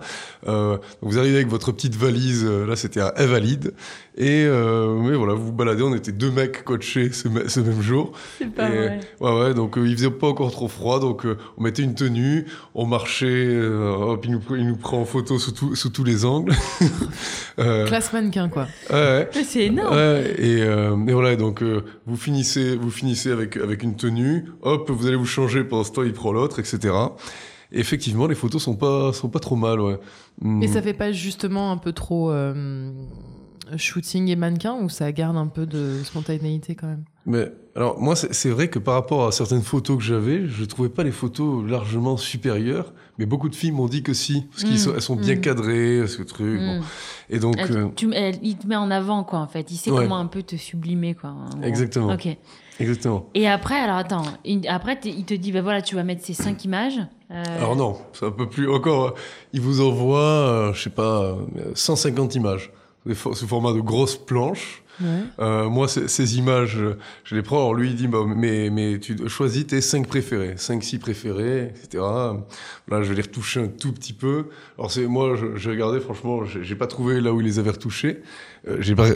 Euh, 0.48 0.78
vous 1.01 1.18
arrivez 1.18 1.36
avec 1.36 1.48
votre 1.48 1.72
petite 1.72 1.95
valise, 1.95 2.45
euh, 2.45 2.66
là 2.66 2.75
c'était 2.75 3.00
à 3.00 3.13
Invalide, 3.18 3.74
et 4.18 4.44
euh, 4.45 4.95
mais 5.01 5.16
voilà, 5.16 5.33
vous 5.33 5.45
vous 5.48 5.51
baladez, 5.51 5.83
on 5.83 5.95
était 5.95 6.12
deux 6.12 6.31
mecs 6.31 6.63
coachés 6.63 7.12
ce, 7.12 7.28
ce 7.48 7.60
même 7.60 7.81
jour. 7.81 8.12
C'est 8.38 8.54
pas 8.54 8.69
vrai. 8.69 9.00
Ouais, 9.19 9.39
ouais, 9.39 9.54
donc 9.54 9.75
il 9.78 9.95
faisait 9.95 10.10
pas 10.10 10.28
encore 10.28 10.51
trop 10.51 10.68
froid, 10.68 11.00
donc 11.00 11.25
on 11.57 11.63
mettait 11.63 11.83
une 11.83 11.95
tenue, 11.95 12.45
on 12.75 12.86
marchait, 12.86 13.60
hop, 13.60 14.24
il 14.25 14.31
nous, 14.31 14.42
il 14.57 14.68
nous 14.68 14.77
prend 14.77 15.01
en 15.01 15.06
photo 15.06 15.39
sous, 15.39 15.51
tout, 15.51 15.75
sous 15.75 15.89
tous 15.89 16.04
les 16.04 16.25
angles. 16.25 16.54
Classe 17.57 18.12
mannequin, 18.13 18.50
quoi. 18.50 18.68
Ouais, 18.92 19.30
C'est 19.45 19.66
énorme. 19.66 19.95
Ouais, 19.95 20.36
et, 20.38 20.60
et 20.60 21.13
voilà, 21.13 21.36
donc 21.36 21.63
vous 22.06 22.18
finissez, 22.18 22.75
vous 22.75 22.92
finissez 22.92 23.31
avec, 23.31 23.57
avec 23.57 23.84
une 23.84 23.95
tenue, 23.95 24.45
hop, 24.62 24.89
vous 24.89 25.07
allez 25.07 25.16
vous 25.16 25.25
changer 25.25 25.63
pendant 25.63 25.84
ce 25.84 25.92
temps, 25.92 26.04
il 26.04 26.13
prend 26.13 26.31
l'autre, 26.31 26.60
etc 26.60 26.92
effectivement, 27.71 28.27
les 28.27 28.35
photos 28.35 28.62
sont 28.62 28.75
pas, 28.75 29.13
sont 29.13 29.29
pas 29.29 29.39
trop 29.39 29.56
mal, 29.56 29.79
ouais. 29.79 30.00
Mais 30.41 30.68
hmm. 30.68 30.73
ça 30.73 30.81
fait 30.81 30.94
pas 30.94 31.12
justement 31.12 31.71
un 31.71 31.77
peu 31.77 31.94
trop 31.94 32.31
euh, 32.31 32.91
shooting 33.77 34.27
et 34.27 34.36
mannequin 34.36 34.75
ou 34.81 34.89
ça 34.89 35.12
garde 35.12 35.38
un 35.38 35.48
peu 35.48 35.65
de 35.65 36.01
spontanéité 36.03 36.75
quand 36.75 36.88
même? 36.88 37.03
Mais 37.25 37.51
alors, 37.75 38.01
moi, 38.01 38.15
c'est 38.15 38.50
vrai 38.50 38.67
que 38.67 38.79
par 38.79 38.96
rapport 38.96 39.27
à 39.27 39.31
certaines 39.31 39.62
photos 39.62 39.98
que 39.98 40.03
j'avais, 40.03 40.48
je 40.48 40.65
trouvais 40.65 40.89
pas 40.89 41.03
les 41.03 41.12
photos 41.12 41.63
largement 41.69 42.17
supérieures. 42.17 42.93
Mais 43.17 43.25
beaucoup 43.25 43.50
de 43.50 43.55
filles 43.55 43.72
m'ont 43.72 43.88
dit 43.88 44.01
que 44.01 44.13
si, 44.13 44.48
parce 44.50 44.63
qu'elles 44.63 44.74
hmm. 44.74 44.77
sont, 44.77 45.00
sont, 45.00 45.15
bien 45.15 45.36
hmm. 45.36 45.41
cadrées, 45.41 46.07
ce 46.07 46.24
truc. 46.24 46.60
Bon. 46.60 46.81
Et 47.29 47.39
donc, 47.39 47.57
euh, 47.60 47.89
tu, 47.96 48.12
il 48.41 48.57
te 48.57 48.65
met 48.65 48.75
en 48.75 48.89
avant, 48.89 49.24
quoi, 49.24 49.39
en 49.39 49.48
fait. 49.48 49.69
Il 49.72 49.77
sait 49.77 49.91
comment 49.91 50.17
un 50.17 50.25
peu 50.25 50.41
te 50.41 50.55
sublimer, 50.55 51.13
quoi. 51.13 51.36
Exactement. 51.62 52.13
Ok. 52.13 52.36
Exactement. 52.81 53.29
Et 53.33 53.47
après, 53.47 53.75
alors 53.75 53.97
attends, 53.97 54.23
après, 54.67 55.00
il 55.05 55.25
te 55.25 55.33
dit, 55.33 55.51
bah 55.51 55.61
voilà, 55.61 55.81
tu 55.81 55.95
vas 55.95 56.03
mettre 56.03 56.23
ces 56.23 56.33
cinq 56.33 56.65
images. 56.65 57.00
Euh, 57.31 57.43
alors 57.57 57.75
non, 57.75 57.97
c'est 58.13 58.25
un 58.25 58.31
peu 58.31 58.47
plus. 58.50 58.69
Encore, 58.69 59.15
il 59.53 59.61
vous 59.61 59.81
envoie, 59.81 60.19
euh, 60.19 60.73
je 60.73 60.83
sais 60.83 60.89
pas, 60.89 61.35
150 61.75 62.35
images, 62.35 62.71
sous 63.13 63.47
format 63.47 63.73
de 63.73 63.79
grosses 63.79 64.17
planches. 64.17 64.83
Euh, 65.39 65.70
moi, 65.70 65.88
ces 65.88 66.38
images, 66.38 66.77
je 67.24 67.36
les 67.36 67.41
prends. 67.41 67.58
Alors 67.58 67.74
lui, 67.74 67.89
il 67.89 67.96
dit, 67.96 68.08
bah, 68.08 68.20
mais, 68.27 68.70
mais 68.70 69.00
tu 69.00 69.17
choisis 69.27 69.67
tes 69.67 69.81
cinq 69.81 70.08
préférés, 70.08 70.53
cinq, 70.58 70.84
six 70.84 71.00
préférés, 71.00 71.74
etc. 71.75 72.03
Là, 72.88 73.01
je 73.01 73.10
vais 73.10 73.15
les 73.15 73.22
retoucher 73.22 73.62
un 73.62 73.67
tout 73.67 73.91
petit 73.91 74.13
peu. 74.13 74.46
Alors 74.77 74.91
c'est 74.91 75.05
moi, 75.08 75.36
j'ai 75.55 75.70
regardé, 75.70 76.00
franchement, 76.00 76.43
j'ai 76.46 76.75
pas 76.75 76.88
trouvé 76.88 77.22
là 77.22 77.34
où 77.34 77.41
il 77.41 77.46
les 77.46 77.60
avait 77.60 77.72
retouchés. 77.72 78.22
Euh, 78.67 78.77
j'ai 78.79 78.96
pas, 78.96 79.10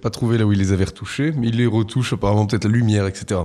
pas 0.00 0.10
trouvé 0.10 0.38
là 0.38 0.46
où 0.46 0.52
il 0.52 0.58
les 0.58 0.72
avait 0.72 0.84
retouchés, 0.84 1.32
mais 1.36 1.48
il 1.48 1.56
les 1.56 1.66
retouche 1.66 2.12
apparemment 2.12 2.46
peut-être 2.46 2.64
la 2.64 2.70
lumière, 2.70 3.06
etc. 3.06 3.40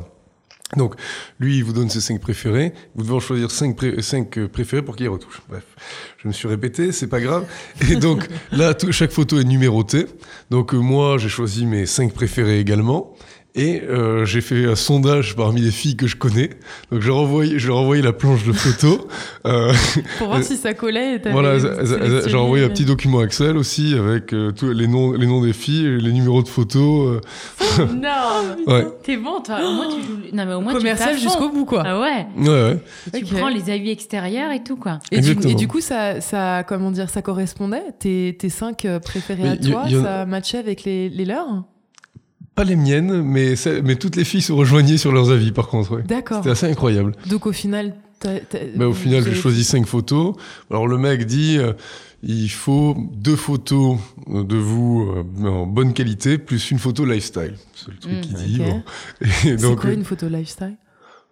Donc, 0.75 0.95
lui, 1.39 1.57
il 1.57 1.63
vous 1.63 1.73
donne 1.73 1.89
ses 1.89 2.01
cinq 2.01 2.19
préférés. 2.19 2.73
Vous 2.95 3.03
devez 3.03 3.13
en 3.13 3.19
choisir 3.19 3.51
cinq, 3.51 3.77
cinq 3.99 4.37
euh, 4.37 4.47
préférés 4.47 4.81
pour 4.81 4.95
qu'il 4.95 5.07
retouche. 5.07 5.41
Bref, 5.47 5.63
je 6.17 6.27
me 6.27 6.33
suis 6.33 6.47
répété, 6.47 6.91
c'est 6.91 7.07
pas 7.07 7.21
grave. 7.21 7.45
Et 7.87 7.95
donc, 7.97 8.27
là, 8.51 8.73
chaque 8.89 9.11
photo 9.11 9.39
est 9.39 9.43
numérotée. 9.43 10.07
Donc, 10.49 10.73
euh, 10.73 10.77
moi, 10.77 11.17
j'ai 11.19 11.29
choisi 11.29 11.67
mes 11.67 11.85
cinq 11.85 12.13
préférés 12.13 12.59
également. 12.59 13.13
Et 13.57 13.81
euh, 13.81 14.25
j'ai 14.25 14.41
fait 14.41 14.65
un 14.65 14.75
sondage 14.75 15.37
parmi 15.37 15.61
les 15.61 15.71
filles 15.71 15.95
que 15.95 16.07
je 16.07 16.17
connais. 16.17 16.49
Donc 16.91 17.01
je 17.01 17.07
leur 17.07 17.17
envoyé, 17.19 17.57
je 17.57 17.69
leur 17.69 17.85
la 17.93 18.11
planche 18.11 18.43
de 18.43 18.51
photos. 18.51 18.99
Euh, 19.45 19.71
Pour 20.17 20.27
voir 20.27 20.43
si 20.43 20.57
ça 20.57 20.73
collait. 20.73 21.21
Voilà, 21.31 21.59
j'ai 21.59 22.35
envoyé 22.35 22.65
un 22.65 22.69
petit 22.69 22.85
document 22.85 23.21
Excel 23.23 23.57
aussi 23.57 23.93
avec 23.93 24.33
euh, 24.33 24.51
tous 24.51 24.71
les 24.71 24.87
noms, 24.87 25.13
les 25.13 25.27
noms 25.27 25.41
des 25.41 25.53
filles, 25.53 26.01
les 26.01 26.11
numéros 26.11 26.41
de 26.41 26.47
photos. 26.47 27.21
Euh. 27.79 27.85
non, 27.93 28.55
ouais. 28.65 28.87
t'es 29.03 29.17
bon, 29.17 29.39
toi. 29.41 29.59
Au 29.63 29.73
moins 29.73 29.87
tu 29.87 30.01
joues. 30.01 30.17
Non 30.33 30.45
mais 30.47 30.53
au 30.55 30.61
moins 30.61 30.73
commercial 30.73 31.17
jusqu'au 31.19 31.49
bout 31.49 31.65
quoi. 31.65 31.83
Ah 31.85 31.99
ouais. 31.99 32.25
Ouais 32.37 32.79
ouais. 33.13 33.21
Tu 33.21 33.35
prends 33.35 33.49
les 33.49 33.69
avis 33.69 33.91
extérieurs 33.91 34.51
et 34.51 34.63
tout 34.63 34.77
quoi. 34.77 34.99
Et, 35.11 35.21
du, 35.21 35.31
et 35.47 35.53
du, 35.53 35.67
coup 35.67 35.81
ça, 35.81 36.21
ça, 36.21 36.63
comment 36.67 36.89
dire, 36.89 37.11
ça 37.11 37.21
correspondait? 37.21 37.83
Tes, 37.99 38.35
tes 38.39 38.49
cinq 38.49 38.87
préférés 39.03 39.49
à 39.49 39.57
toi, 39.57 39.83
ça 39.87 40.25
matchait 40.25 40.57
avec 40.57 40.83
les, 40.85 41.09
les 41.09 41.25
leurs? 41.25 41.65
Pas 42.55 42.63
les 42.63 42.75
miennes, 42.75 43.21
mais, 43.21 43.55
mais 43.83 43.95
toutes 43.95 44.15
les 44.15 44.23
filles 44.23 44.41
se 44.41 44.53
rejoignaient 44.53 44.97
sur 44.97 45.11
leurs 45.11 45.29
avis, 45.29 45.51
par 45.51 45.67
contre. 45.67 46.01
D'accord. 46.01 46.37
C'était 46.37 46.51
assez 46.51 46.67
incroyable. 46.67 47.13
Donc 47.27 47.45
au 47.47 47.51
final, 47.51 47.95
bah, 48.75 48.87
au 48.87 48.93
final, 48.93 49.23
j'ai 49.23 49.35
choisi 49.35 49.63
cinq 49.63 49.85
photos. 49.85 50.35
Alors 50.71 50.87
le 50.87 50.97
mec 50.97 51.25
dit, 51.25 51.57
euh, 51.57 51.73
il 52.23 52.49
faut 52.49 52.95
deux 53.13 53.35
photos 53.35 53.97
de 54.27 54.55
vous 54.55 55.11
euh, 55.41 55.47
en 55.47 55.67
bonne 55.67 55.93
qualité 55.93 56.37
plus 56.37 56.71
une 56.71 56.79
photo 56.79 57.05
lifestyle. 57.05 57.55
C'est 57.75 57.91
le 57.91 57.97
truc 57.97 58.13
mmh, 58.13 58.21
qu'il 58.21 58.35
dit. 58.35 58.61
C'est 59.57 59.75
quoi 59.75 59.91
une 59.91 60.05
photo 60.05 60.27
lifestyle? 60.27 60.75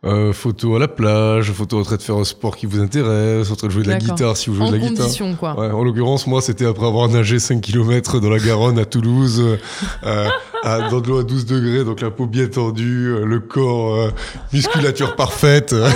Euh, 0.05 0.33
photo 0.33 0.75
à 0.75 0.79
la 0.79 0.87
plage, 0.87 1.51
photo 1.51 1.79
en 1.79 1.83
train 1.83 1.95
de 1.95 2.01
faire 2.01 2.17
un 2.17 2.23
sport 2.23 2.57
qui 2.57 2.65
vous 2.65 2.79
intéresse, 2.79 3.49
en 3.51 3.55
train 3.55 3.67
de 3.67 3.71
jouer 3.71 3.83
de 3.83 3.89
la 3.89 3.97
guitare 3.97 4.35
si 4.35 4.49
vous 4.49 4.57
jouez 4.57 4.77
de 4.77 4.83
la 4.83 4.89
guitare. 4.89 5.07
Quoi. 5.39 5.59
Ouais, 5.59 5.71
en 5.71 5.83
l'occurrence, 5.83 6.27
moi, 6.27 6.41
c'était 6.41 6.65
après 6.65 6.85
avoir 6.85 7.07
nagé 7.07 7.39
5 7.39 7.61
km 7.61 8.19
dans 8.19 8.29
la 8.29 8.39
Garonne 8.39 8.79
à 8.79 8.85
Toulouse, 8.85 9.57
euh, 10.03 10.27
à, 10.63 10.89
dans 10.89 10.99
de 10.99 11.07
l'eau 11.07 11.19
à 11.19 11.23
12 11.23 11.45
degrés, 11.45 11.83
donc 11.83 12.01
la 12.01 12.11
peau 12.11 12.25
bien 12.25 12.47
tendue, 12.47 13.07
euh, 13.07 13.25
le 13.25 13.39
corps, 13.39 13.95
euh, 13.95 14.11
musculature 14.51 15.15
parfaite. 15.17 15.73
Ah 15.73 15.89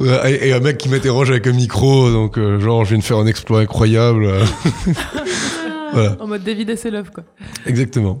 et 0.28 0.52
un 0.52 0.60
mec 0.60 0.78
qui 0.78 0.88
m'interroge 0.88 1.30
avec 1.30 1.46
un 1.46 1.52
micro, 1.52 2.10
donc 2.10 2.38
euh, 2.38 2.60
genre 2.60 2.84
je 2.84 2.90
viens 2.90 2.98
de 2.98 3.04
faire 3.04 3.18
un 3.18 3.26
exploit 3.26 3.60
incroyable. 3.60 4.28
En 6.20 6.26
mode 6.26 6.42
David 6.42 6.70
Hasselhoff, 6.70 7.10
quoi. 7.10 7.24
Exactement. 7.66 8.18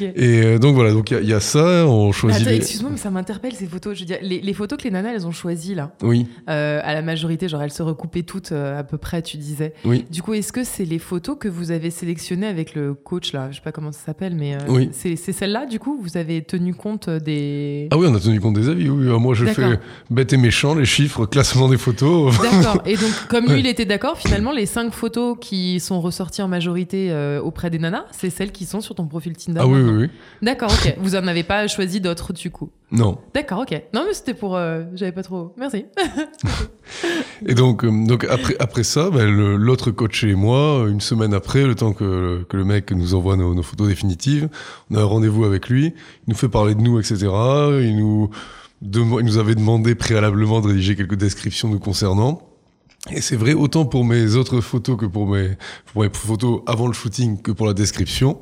Et 0.00 0.42
euh, 0.42 0.58
donc 0.58 0.74
voilà, 0.74 0.92
donc 0.92 1.10
il 1.10 1.28
y, 1.28 1.32
a 1.32 1.40
ça, 1.40 1.86
on 1.86 2.12
choisit. 2.12 2.46
excuse-moi, 2.46 2.90
mais 2.92 2.98
ça 2.98 3.10
m'interpelle 3.10 3.54
ces 3.54 3.66
photos. 3.66 3.94
Je 3.94 4.00
veux 4.00 4.06
dire, 4.06 4.18
les, 4.22 4.52
photos 4.52 4.78
que 4.78 4.84
les 4.84 4.90
nanas 4.90 5.12
elles 5.12 5.26
ont 5.26 5.32
choisies 5.32 5.74
là. 5.74 5.92
Oui. 6.02 6.26
Euh, 6.48 6.80
à 6.82 6.94
la 6.94 7.02
majorité, 7.02 7.48
genre 7.48 7.62
elles 7.62 7.72
se 7.72 7.82
recoupaient 7.82 8.22
toutes 8.22 8.52
euh, 8.52 8.78
à 8.78 8.84
peu 8.84 8.98
près, 8.98 9.22
tu 9.22 9.36
disais. 9.36 9.74
Oui. 9.84 10.04
Du 10.10 10.22
coup, 10.22 10.34
est-ce 10.34 10.52
que 10.52 10.64
c'est 10.64 10.84
les 10.84 10.98
photos 10.98 11.36
que 11.38 11.48
vous 11.48 11.70
avez 11.70 11.90
sélectionnées 11.90 12.46
avec 12.46 12.74
le 12.74 12.94
coach 12.94 13.32
là? 13.32 13.48
Je 13.50 13.56
sais 13.56 13.62
pas 13.62 13.72
comment 13.72 13.92
ça 13.92 14.00
s'appelle, 14.06 14.34
mais 14.34 14.56
oui. 14.68 14.90
c'est 14.92 15.16
celle-là 15.16 15.66
du 15.66 15.78
coup? 15.78 15.98
Vous 16.00 16.16
avez 16.16 16.42
tenu 16.42 16.74
compte 16.74 17.08
des. 17.08 17.88
Ah 17.90 17.98
oui, 17.98 18.06
on 18.08 18.14
a 18.14 18.20
tenu 18.20 18.40
compte 18.40 18.54
des 18.54 18.68
avis. 18.68 18.88
Oui, 18.88 19.06
moi 19.20 19.34
je 19.34 19.46
fais 19.46 19.78
bête 20.10 20.32
et 20.32 20.36
méchant, 20.36 20.74
les 20.74 20.84
chiffres, 20.84 21.26
classement 21.26 21.68
des 21.68 21.78
photos. 21.78 22.34
D'accord. 22.40 22.82
Et 22.86 22.96
donc, 22.96 23.12
comme 23.28 23.46
lui, 23.46 23.60
il 23.64 23.66
était 23.66 23.84
d'accord, 23.84 24.18
finalement, 24.18 24.52
les 24.52 24.66
cinq 24.66 24.92
photos 24.92 25.36
qui 25.40 25.80
sont 25.80 26.00
ressorties 26.00 26.42
en 26.42 26.48
majorité 26.48 27.10
euh, 27.14 27.40
auprès 27.40 27.70
des 27.70 27.78
nanas, 27.78 28.04
c'est 28.12 28.30
celles 28.30 28.52
qui 28.52 28.66
sont 28.66 28.80
sur 28.80 28.94
ton 28.94 29.06
profil 29.06 29.36
Tinder. 29.36 29.60
Ah 29.62 29.66
oui, 29.66 29.80
oui, 29.80 29.90
oui. 30.02 30.10
D'accord, 30.42 30.70
ok. 30.70 30.96
Vous 30.98 31.16
en 31.16 31.26
avez 31.26 31.42
pas 31.42 31.66
choisi 31.68 32.00
d'autres 32.00 32.32
du 32.32 32.50
coup 32.50 32.70
Non. 32.92 33.18
D'accord, 33.32 33.60
ok. 33.60 33.82
Non, 33.94 34.04
mais 34.06 34.12
c'était 34.12 34.34
pour. 34.34 34.56
Euh, 34.56 34.82
j'avais 34.94 35.12
pas 35.12 35.22
trop. 35.22 35.54
Merci. 35.56 35.86
et 37.46 37.54
donc, 37.54 37.84
euh, 37.84 38.06
donc 38.06 38.24
après, 38.24 38.56
après 38.58 38.82
ça, 38.82 39.10
ben, 39.10 39.30
l'autre 39.56 39.90
coach 39.90 40.24
et 40.24 40.34
moi, 40.34 40.86
une 40.88 41.00
semaine 41.00 41.32
après, 41.32 41.66
le 41.66 41.74
temps 41.74 41.92
que, 41.92 42.44
que 42.48 42.56
le 42.56 42.64
mec 42.64 42.90
nous 42.92 43.14
envoie 43.14 43.36
nos, 43.36 43.54
nos 43.54 43.62
photos 43.62 43.88
définitives, 43.88 44.48
on 44.90 44.96
a 44.96 45.00
un 45.00 45.04
rendez-vous 45.04 45.44
avec 45.44 45.68
lui, 45.68 45.86
il 45.86 46.30
nous 46.30 46.36
fait 46.36 46.48
parler 46.48 46.74
de 46.74 46.80
nous, 46.80 46.98
etc. 46.98 47.16
Il 47.80 47.96
nous, 47.96 48.30
il 48.82 49.24
nous 49.24 49.38
avait 49.38 49.54
demandé 49.54 49.94
préalablement 49.94 50.60
de 50.60 50.68
rédiger 50.68 50.96
quelques 50.96 51.16
descriptions 51.16 51.68
nous 51.68 51.78
concernant. 51.78 52.53
Et 53.10 53.20
c'est 53.20 53.36
vrai 53.36 53.52
autant 53.52 53.84
pour 53.84 54.02
mes 54.02 54.34
autres 54.34 54.62
photos 54.62 54.96
que 54.96 55.04
pour 55.04 55.28
mes, 55.28 55.58
pour 55.92 56.02
mes 56.02 56.08
photos 56.10 56.62
avant 56.66 56.86
le 56.86 56.94
shooting 56.94 57.42
que 57.42 57.52
pour 57.52 57.66
la 57.66 57.74
description. 57.74 58.40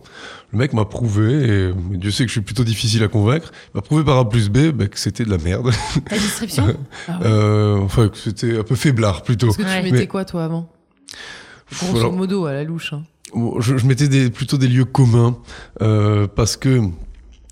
Le 0.52 0.58
mec 0.58 0.72
m'a 0.72 0.84
prouvé, 0.84 1.32
et 1.32 1.72
Dieu 1.96 2.12
sait 2.12 2.22
que 2.24 2.28
je 2.28 2.34
suis 2.34 2.42
plutôt 2.42 2.62
difficile 2.62 3.02
à 3.02 3.08
convaincre, 3.08 3.50
il 3.74 3.78
m'a 3.78 3.82
prouvé 3.82 4.04
par 4.04 4.18
A 4.18 4.28
plus 4.28 4.50
B 4.50 4.70
bah, 4.70 4.86
que 4.86 4.98
c'était 4.98 5.24
de 5.24 5.30
la 5.30 5.38
merde. 5.38 5.72
La 6.10 6.16
description 6.16 6.76
ah 7.08 7.18
euh, 7.24 7.78
Enfin, 7.78 8.08
que 8.08 8.16
c'était 8.16 8.58
un 8.58 8.62
peu 8.62 8.76
faiblard 8.76 9.22
plutôt. 9.22 9.48
Parce 9.48 9.56
que 9.56 9.62
tu 9.62 9.92
mettais 9.92 10.06
quoi 10.06 10.24
toi 10.24 10.44
avant? 10.44 10.68
Grosso 11.72 12.12
modo, 12.12 12.46
à 12.46 12.52
la 12.52 12.62
louche. 12.62 12.92
Hein. 12.92 13.02
je, 13.58 13.76
je, 13.78 13.86
mettais 13.86 14.06
des, 14.06 14.30
plutôt 14.30 14.58
des 14.58 14.68
lieux 14.68 14.84
communs, 14.84 15.38
euh, 15.80 16.28
parce 16.28 16.56
que 16.56 16.82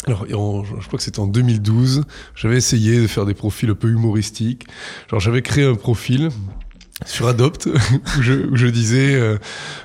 alors, 0.07 0.25
je 0.65 0.87
crois 0.87 0.97
que 0.97 1.03
c'était 1.03 1.21
en 1.21 1.27
2012, 1.27 2.05
j'avais 2.35 2.57
essayé 2.57 3.03
de 3.03 3.07
faire 3.07 3.27
des 3.27 3.35
profils 3.35 3.69
un 3.69 3.75
peu 3.75 3.89
humoristiques. 3.89 4.67
Genre, 5.11 5.21
j'avais 5.21 5.43
créé 5.43 5.65
un 5.65 5.75
profil 5.75 6.31
sur 7.07 7.29
Adopt, 7.29 7.67
où, 8.19 8.23
je, 8.23 8.33
où 8.33 8.57
je 8.57 8.67
disais 8.67 9.15
euh, 9.15 9.39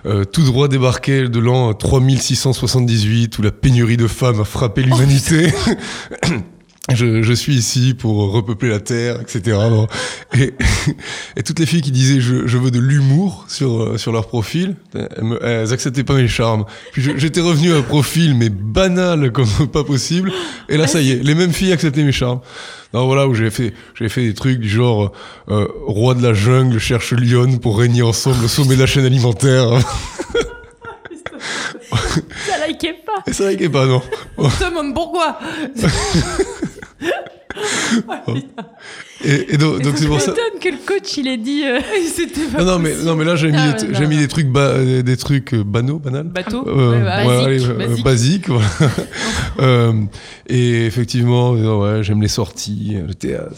euh, 0.05 0.25
tout 0.25 0.43
droit 0.43 0.67
débarqué 0.67 1.27
de 1.27 1.39
l'an 1.39 1.74
3678 1.74 3.38
où 3.39 3.41
la 3.41 3.51
pénurie 3.51 3.98
de 3.98 4.07
femmes 4.07 4.41
a 4.41 4.45
frappé 4.45 4.84
l'humanité. 4.84 5.53
je, 6.94 7.24
je, 7.24 7.34
suis 7.34 7.56
ici 7.56 7.96
pour 7.96 8.32
repeupler 8.32 8.70
la 8.70 8.80
terre, 8.80 9.20
etc. 9.20 9.58
Et, 10.36 10.54
et, 11.36 11.42
toutes 11.42 11.58
les 11.58 11.65
filles 11.65 11.82
qui 11.82 11.92
disaient 11.92 12.22
je, 12.22 12.46
je 12.46 12.58
veux 12.60 12.70
de 12.70 12.80
l'humour 12.80 13.46
sur 13.48 13.82
euh, 13.82 13.98
sur 13.98 14.12
leur 14.12 14.27
profil, 14.27 14.75
elles, 14.94 15.10
elles 15.42 15.74
acceptaient 15.74 16.04
pas 16.04 16.13
mes 16.13 16.27
charmes. 16.27 16.65
Puis 16.92 17.01
j'étais 17.18 17.42
revenu 17.42 17.74
à 17.74 17.77
un 17.77 17.82
profil 17.82 18.36
mais 18.36 18.50
banal 18.50 19.32
comme 19.32 19.50
pas 19.74 19.84
possible. 19.84 20.32
Et 20.70 20.77
là 20.77 20.86
ça 20.86 21.01
y 21.01 21.12
est, 21.12 21.24
les 21.24 21.34
mêmes 21.34 21.54
filles 21.54 21.72
acceptaient 21.72 22.04
mes 22.04 22.12
charmes. 22.12 22.42
Non 22.94 23.08
voilà 23.08 23.27
où 23.27 23.34
j'ai 23.34 23.50
fait 23.50 23.74
j'ai 23.96 24.08
fait 24.08 24.22
des 24.22 24.36
trucs 24.36 24.60
du 24.60 24.70
genre 24.70 25.12
euh, 25.50 25.68
roi 25.88 26.13
de 26.13 26.22
la 26.22 26.34
jungle 26.34 26.77
cherche 26.77 27.13
Lyon 27.13 27.58
pour 27.58 27.80
régner 27.80 28.04
ensemble 28.04 28.46
au 28.46 28.48
sommet 28.48 28.75
de 28.75 28.82
la 28.82 28.86
chaîne 28.86 29.06
alimentaire. 29.06 29.70
ça 32.48 32.68
likait 32.68 32.98
pas. 33.06 33.24
Et 33.25 33.34
ça 33.34 33.50
likait 33.50 33.70
pas 33.70 33.88
non. 33.88 34.04
On 34.38 34.51
se 34.51 34.63
pourquoi. 38.05 38.35
et, 39.24 39.57
donc, 39.57 39.81
donc 39.81 39.97
c'est 39.97 40.07
pour 40.07 40.21
ça. 40.21 40.33
que 40.62 40.69
le 40.69 40.77
coach 40.85 41.17
il 41.17 41.27
ait 41.27 41.38
dit. 41.38 41.63
Euh, 41.65 41.79
c'était 42.13 42.45
pas 42.45 42.63
non, 42.63 42.74
non, 42.74 42.79
mais, 42.79 42.93
non, 43.03 43.15
mais 43.15 43.25
là 43.25 43.35
j'ai 43.35 43.51
mis, 43.51 43.57
ah, 43.57 43.74
des, 43.74 43.93
j'ai 43.93 44.07
mis 44.07 44.17
des 44.17 44.27
trucs, 44.27 44.47
ba 44.47 44.83
des 44.83 45.17
trucs 45.17 45.53
euh, 45.53 45.63
banaux, 45.63 46.00
banals. 46.00 46.27
Bateau. 46.27 46.67
Euh, 46.67 47.00
ouais, 47.00 47.57
basique. 47.57 47.69
Allez, 47.79 48.01
basique. 48.01 48.50
voilà. 48.50 48.67
euh, 49.59 49.93
et 50.47 50.85
effectivement, 50.85 51.51
ouais, 51.51 52.03
j'aime 52.03 52.21
les 52.21 52.27
sorties, 52.27 52.97
le 53.05 53.13
théâtre, 53.13 53.55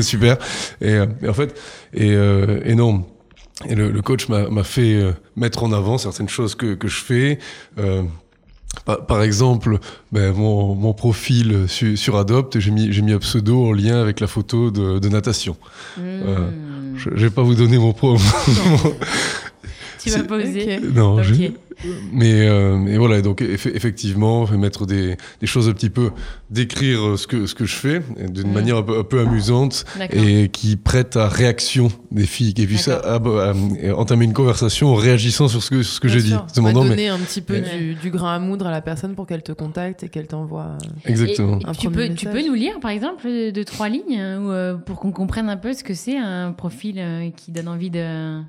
super. 0.00 0.36
Et, 0.80 0.98
et, 1.22 1.28
en 1.28 1.34
fait, 1.34 1.58
et, 1.94 2.10
et 2.10 2.74
non. 2.74 3.04
Et 3.68 3.74
le, 3.74 3.90
le 3.90 4.02
coach 4.02 4.28
m'a 4.28 4.64
fait 4.64 5.14
mettre 5.36 5.62
en 5.62 5.72
avant 5.72 5.98
certaines 5.98 6.28
choses 6.28 6.54
que, 6.54 6.74
que 6.74 6.88
je 6.88 7.00
fais. 7.02 7.38
Euh, 7.78 8.02
par, 8.84 9.22
exemple, 9.22 9.78
ben, 10.12 10.32
mon, 10.32 10.74
mon, 10.74 10.92
profil 10.94 11.64
sur, 11.68 11.96
sur 11.98 12.16
Adopt, 12.16 12.58
j'ai 12.58 12.70
mis, 12.70 12.88
mis 12.88 13.12
un 13.12 13.18
pseudo 13.18 13.66
en 13.66 13.72
lien 13.72 14.00
avec 14.00 14.20
la 14.20 14.26
photo 14.26 14.70
de, 14.70 14.98
de 14.98 15.08
natation. 15.08 15.56
Mmh. 15.96 16.00
Euh, 16.02 16.50
je, 16.96 17.10
je 17.14 17.26
vais 17.26 17.30
pas 17.30 17.42
vous 17.42 17.54
donner 17.54 17.78
mon 17.78 17.92
pro. 17.92 18.16
tu 20.02 20.10
vas 20.10 20.24
pas 20.24 20.36
oser. 20.36 20.80
Non, 20.80 21.18
okay. 21.18 21.54
Mais, 22.12 22.46
euh, 22.46 22.96
voilà, 22.98 23.22
donc 23.22 23.40
effectivement, 23.42 24.46
mettre 24.48 24.86
des, 24.86 25.16
des, 25.40 25.46
choses 25.46 25.68
un 25.68 25.72
petit 25.72 25.90
peu, 25.90 26.10
décrire 26.50 27.10
euh, 27.10 27.16
ce 27.16 27.26
que, 27.26 27.46
ce 27.46 27.54
que 27.54 27.64
je 27.64 27.74
fais 27.74 28.02
d'une 28.28 28.48
mm. 28.48 28.52
manière 28.52 28.76
un 28.78 28.82
peu, 28.82 28.98
un 28.98 29.04
peu, 29.04 29.20
amusante 29.20 29.84
et 30.12 30.48
qui 30.48 30.76
prête 30.76 31.16
à 31.16 31.28
réaction 31.28 31.88
des 32.10 32.26
filles 32.26 32.54
qui 32.54 32.66
puissent 32.66 32.90
entamer 33.96 34.24
une 34.24 34.32
conversation 34.32 34.88
en 34.88 34.94
réagissant 34.94 35.48
sur 35.48 35.62
ce 35.62 35.70
que, 35.70 35.82
ce 35.82 36.00
que 36.00 36.08
j'ai 36.08 36.22
dit. 36.22 36.34
Demandant, 36.54 36.84
donner 36.84 37.08
un 37.08 37.18
petit 37.18 37.40
peu 37.40 37.60
du, 37.60 37.94
du, 37.94 38.10
grain 38.10 38.34
à 38.34 38.38
moudre 38.38 38.66
à 38.66 38.70
la 38.70 38.82
personne 38.82 39.14
pour 39.14 39.26
qu'elle 39.26 39.42
te 39.42 39.52
contacte 39.52 40.02
et 40.02 40.08
qu'elle 40.08 40.26
t'envoie. 40.26 40.76
Euh, 40.82 41.10
Exactement. 41.10 41.58
tu, 41.78 41.90
peux, 41.90 42.08
tu 42.10 42.26
peux 42.26 42.46
nous 42.46 42.54
lire, 42.54 42.78
par 42.80 42.90
exemple, 42.90 43.26
de 43.26 43.62
trois 43.62 43.88
lignes 43.88 44.20
hein, 44.20 44.80
pour 44.84 45.00
qu'on 45.00 45.12
comprenne 45.12 45.48
un 45.48 45.56
peu 45.56 45.72
ce 45.72 45.82
que 45.82 45.94
c'est 45.94 46.18
un 46.18 46.52
profil 46.52 47.32
qui 47.36 47.52
donne 47.52 47.68
envie 47.68 47.90
de 47.90 48.40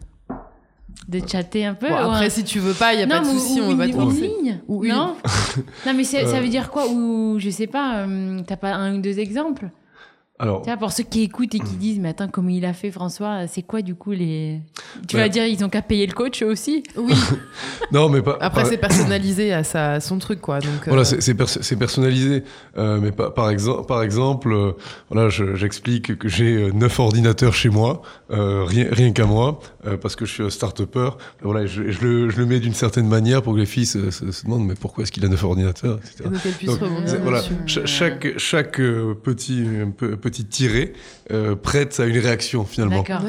de 1.07 1.21
chatter 1.27 1.65
un 1.65 1.74
peu. 1.74 1.88
après, 1.88 2.29
si 2.29 2.43
tu 2.43 2.60
veux 2.60 2.74
pas, 2.74 2.93
il 2.93 3.00
y 3.00 3.03
a 3.03 3.07
pas 3.07 3.19
de 3.19 3.25
souci, 3.25 3.60
on 3.62 3.75
va 3.75 3.86
une 3.86 4.12
ligne. 4.12 4.60
Ou 4.67 4.86
une. 4.86 4.91
Non, 4.91 5.15
non 5.86 5.93
mais 5.95 6.03
ça 6.03 6.39
veut 6.39 6.50
dire 6.50 6.69
quoi 6.71 6.88
Ou 6.88 7.38
je 7.39 7.50
sais 7.50 7.67
pas, 7.67 8.00
euh, 8.00 8.41
t'as 8.45 8.57
pas 8.57 8.74
un 8.74 8.95
ou 8.95 9.01
deux 9.01 9.19
exemples? 9.19 9.69
Alors, 10.41 10.63
pour 10.79 10.91
ceux 10.91 11.03
qui 11.03 11.21
écoutent 11.21 11.53
et 11.53 11.60
qui 11.60 11.75
disent, 11.79 12.00
mais 12.00 12.10
attends, 12.10 12.27
comment 12.27 12.50
il 12.50 12.65
a 12.65 12.74
fait 12.74 12.89
François 12.89 13.45
C'est 13.48 13.62
quoi 13.62 13.83
du 13.83 13.93
coup 13.93 14.12
les 14.12 14.60
Tu 15.07 15.15
vas 15.15 15.29
dire, 15.29 15.45
ils 15.45 15.63
ont 15.63 15.69
qu'à 15.69 15.83
payer 15.83 16.07
le 16.07 16.13
coach 16.13 16.41
aussi? 16.41 16.81
Oui. 16.98 17.13
non, 17.91 18.10
mais 18.10 18.24
pas. 18.24 18.38
Après, 18.41 18.65
c'est 18.65 18.77
personnalisé 18.77 19.53
à, 19.53 19.63
sa, 19.63 20.00
son 20.00 20.17
truc, 20.17 20.41
quoi. 20.41 20.60
Donc, 20.60 20.88
voilà, 20.88 21.03
euh, 21.03 21.17
c'est 21.19 21.75
personnalisé. 21.75 22.43
Euh, 22.77 23.00
mais 23.00 23.12
par, 23.12 23.36
par, 23.36 23.51
exemple, 23.51 23.86
par 23.86 24.01
exemple, 24.01 24.51
euh, 24.51 24.71
voilà, 25.12 25.29
j'explique 25.29 26.17
que 26.17 26.27
j'ai 26.27 26.71
neuf 26.74 27.00
ordinateurs 27.00 27.53
chez 27.53 27.69
moi, 27.69 28.01
rien, 28.29 28.88
rien 28.91 29.12
qu'à 29.12 29.25
moi, 29.25 29.60
parce 30.01 30.15
que 30.15 30.25
je 30.25 30.33
suis 30.33 30.43
un 30.43 30.50
start-upper. 30.50 31.12
Voilà, 31.43 31.67
je, 31.67 31.91
je, 31.91 32.01
le, 32.01 32.29
je, 32.29 32.38
le, 32.38 32.45
mets 32.48 32.60
d'une 32.60 32.74
certaine 32.74 33.07
manière 33.07 33.43
pour 33.43 33.53
que 33.53 33.60
les 33.60 33.65
filles 33.67 33.86
se, 33.86 34.10
se, 34.10 34.43
demandent 34.43 34.65
mais 34.65 34.75
pourquoi 34.75 35.03
est-ce 35.03 35.12
qu'il 35.12 35.24
a 35.24 35.27
neuf 35.27 35.43
ordinateurs, 35.43 36.00
etc. 36.00 36.29
Donc, 36.65 36.79
voilà, 37.21 37.41
chaque, 37.65 38.38
chaque 38.38 38.77
petit, 38.77 39.63
petit 39.98 40.30
tiré 40.31 40.93
prête 41.61 42.00
à 42.00 42.05
une 42.05 42.17
réaction 42.17 42.65
finalement. 42.65 43.03
D'accord. 43.03 43.23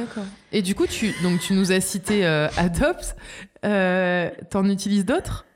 Et 0.52 0.62
du 0.62 0.75
coup, 0.75 0.87
tu, 0.87 1.14
donc, 1.23 1.40
tu 1.40 1.54
nous 1.54 1.73
as 1.73 1.80
cité 1.80 2.26
euh, 2.26 2.49
Adopt. 2.56 3.16
Euh, 3.64 4.28
T'en 4.50 4.68
utilises 4.68 5.04
d'autres? 5.06 5.47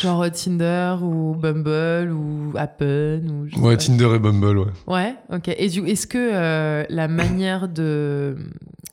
Genre 0.00 0.22
euh, 0.22 0.30
Tinder 0.30 0.96
ou 1.02 1.34
Bumble 1.34 2.12
ou 2.12 2.52
Appen 2.56 3.22
ou 3.28 3.60
Ouais, 3.60 3.76
Tinder 3.76 4.10
et 4.14 4.18
Bumble, 4.18 4.58
ouais. 4.58 4.72
Ouais, 4.86 5.14
ok. 5.32 5.48
Et 5.48 5.66
est-ce 5.66 6.06
que 6.06 6.18
euh, 6.18 6.84
la 6.88 7.08
manière 7.08 7.68
de, 7.68 8.36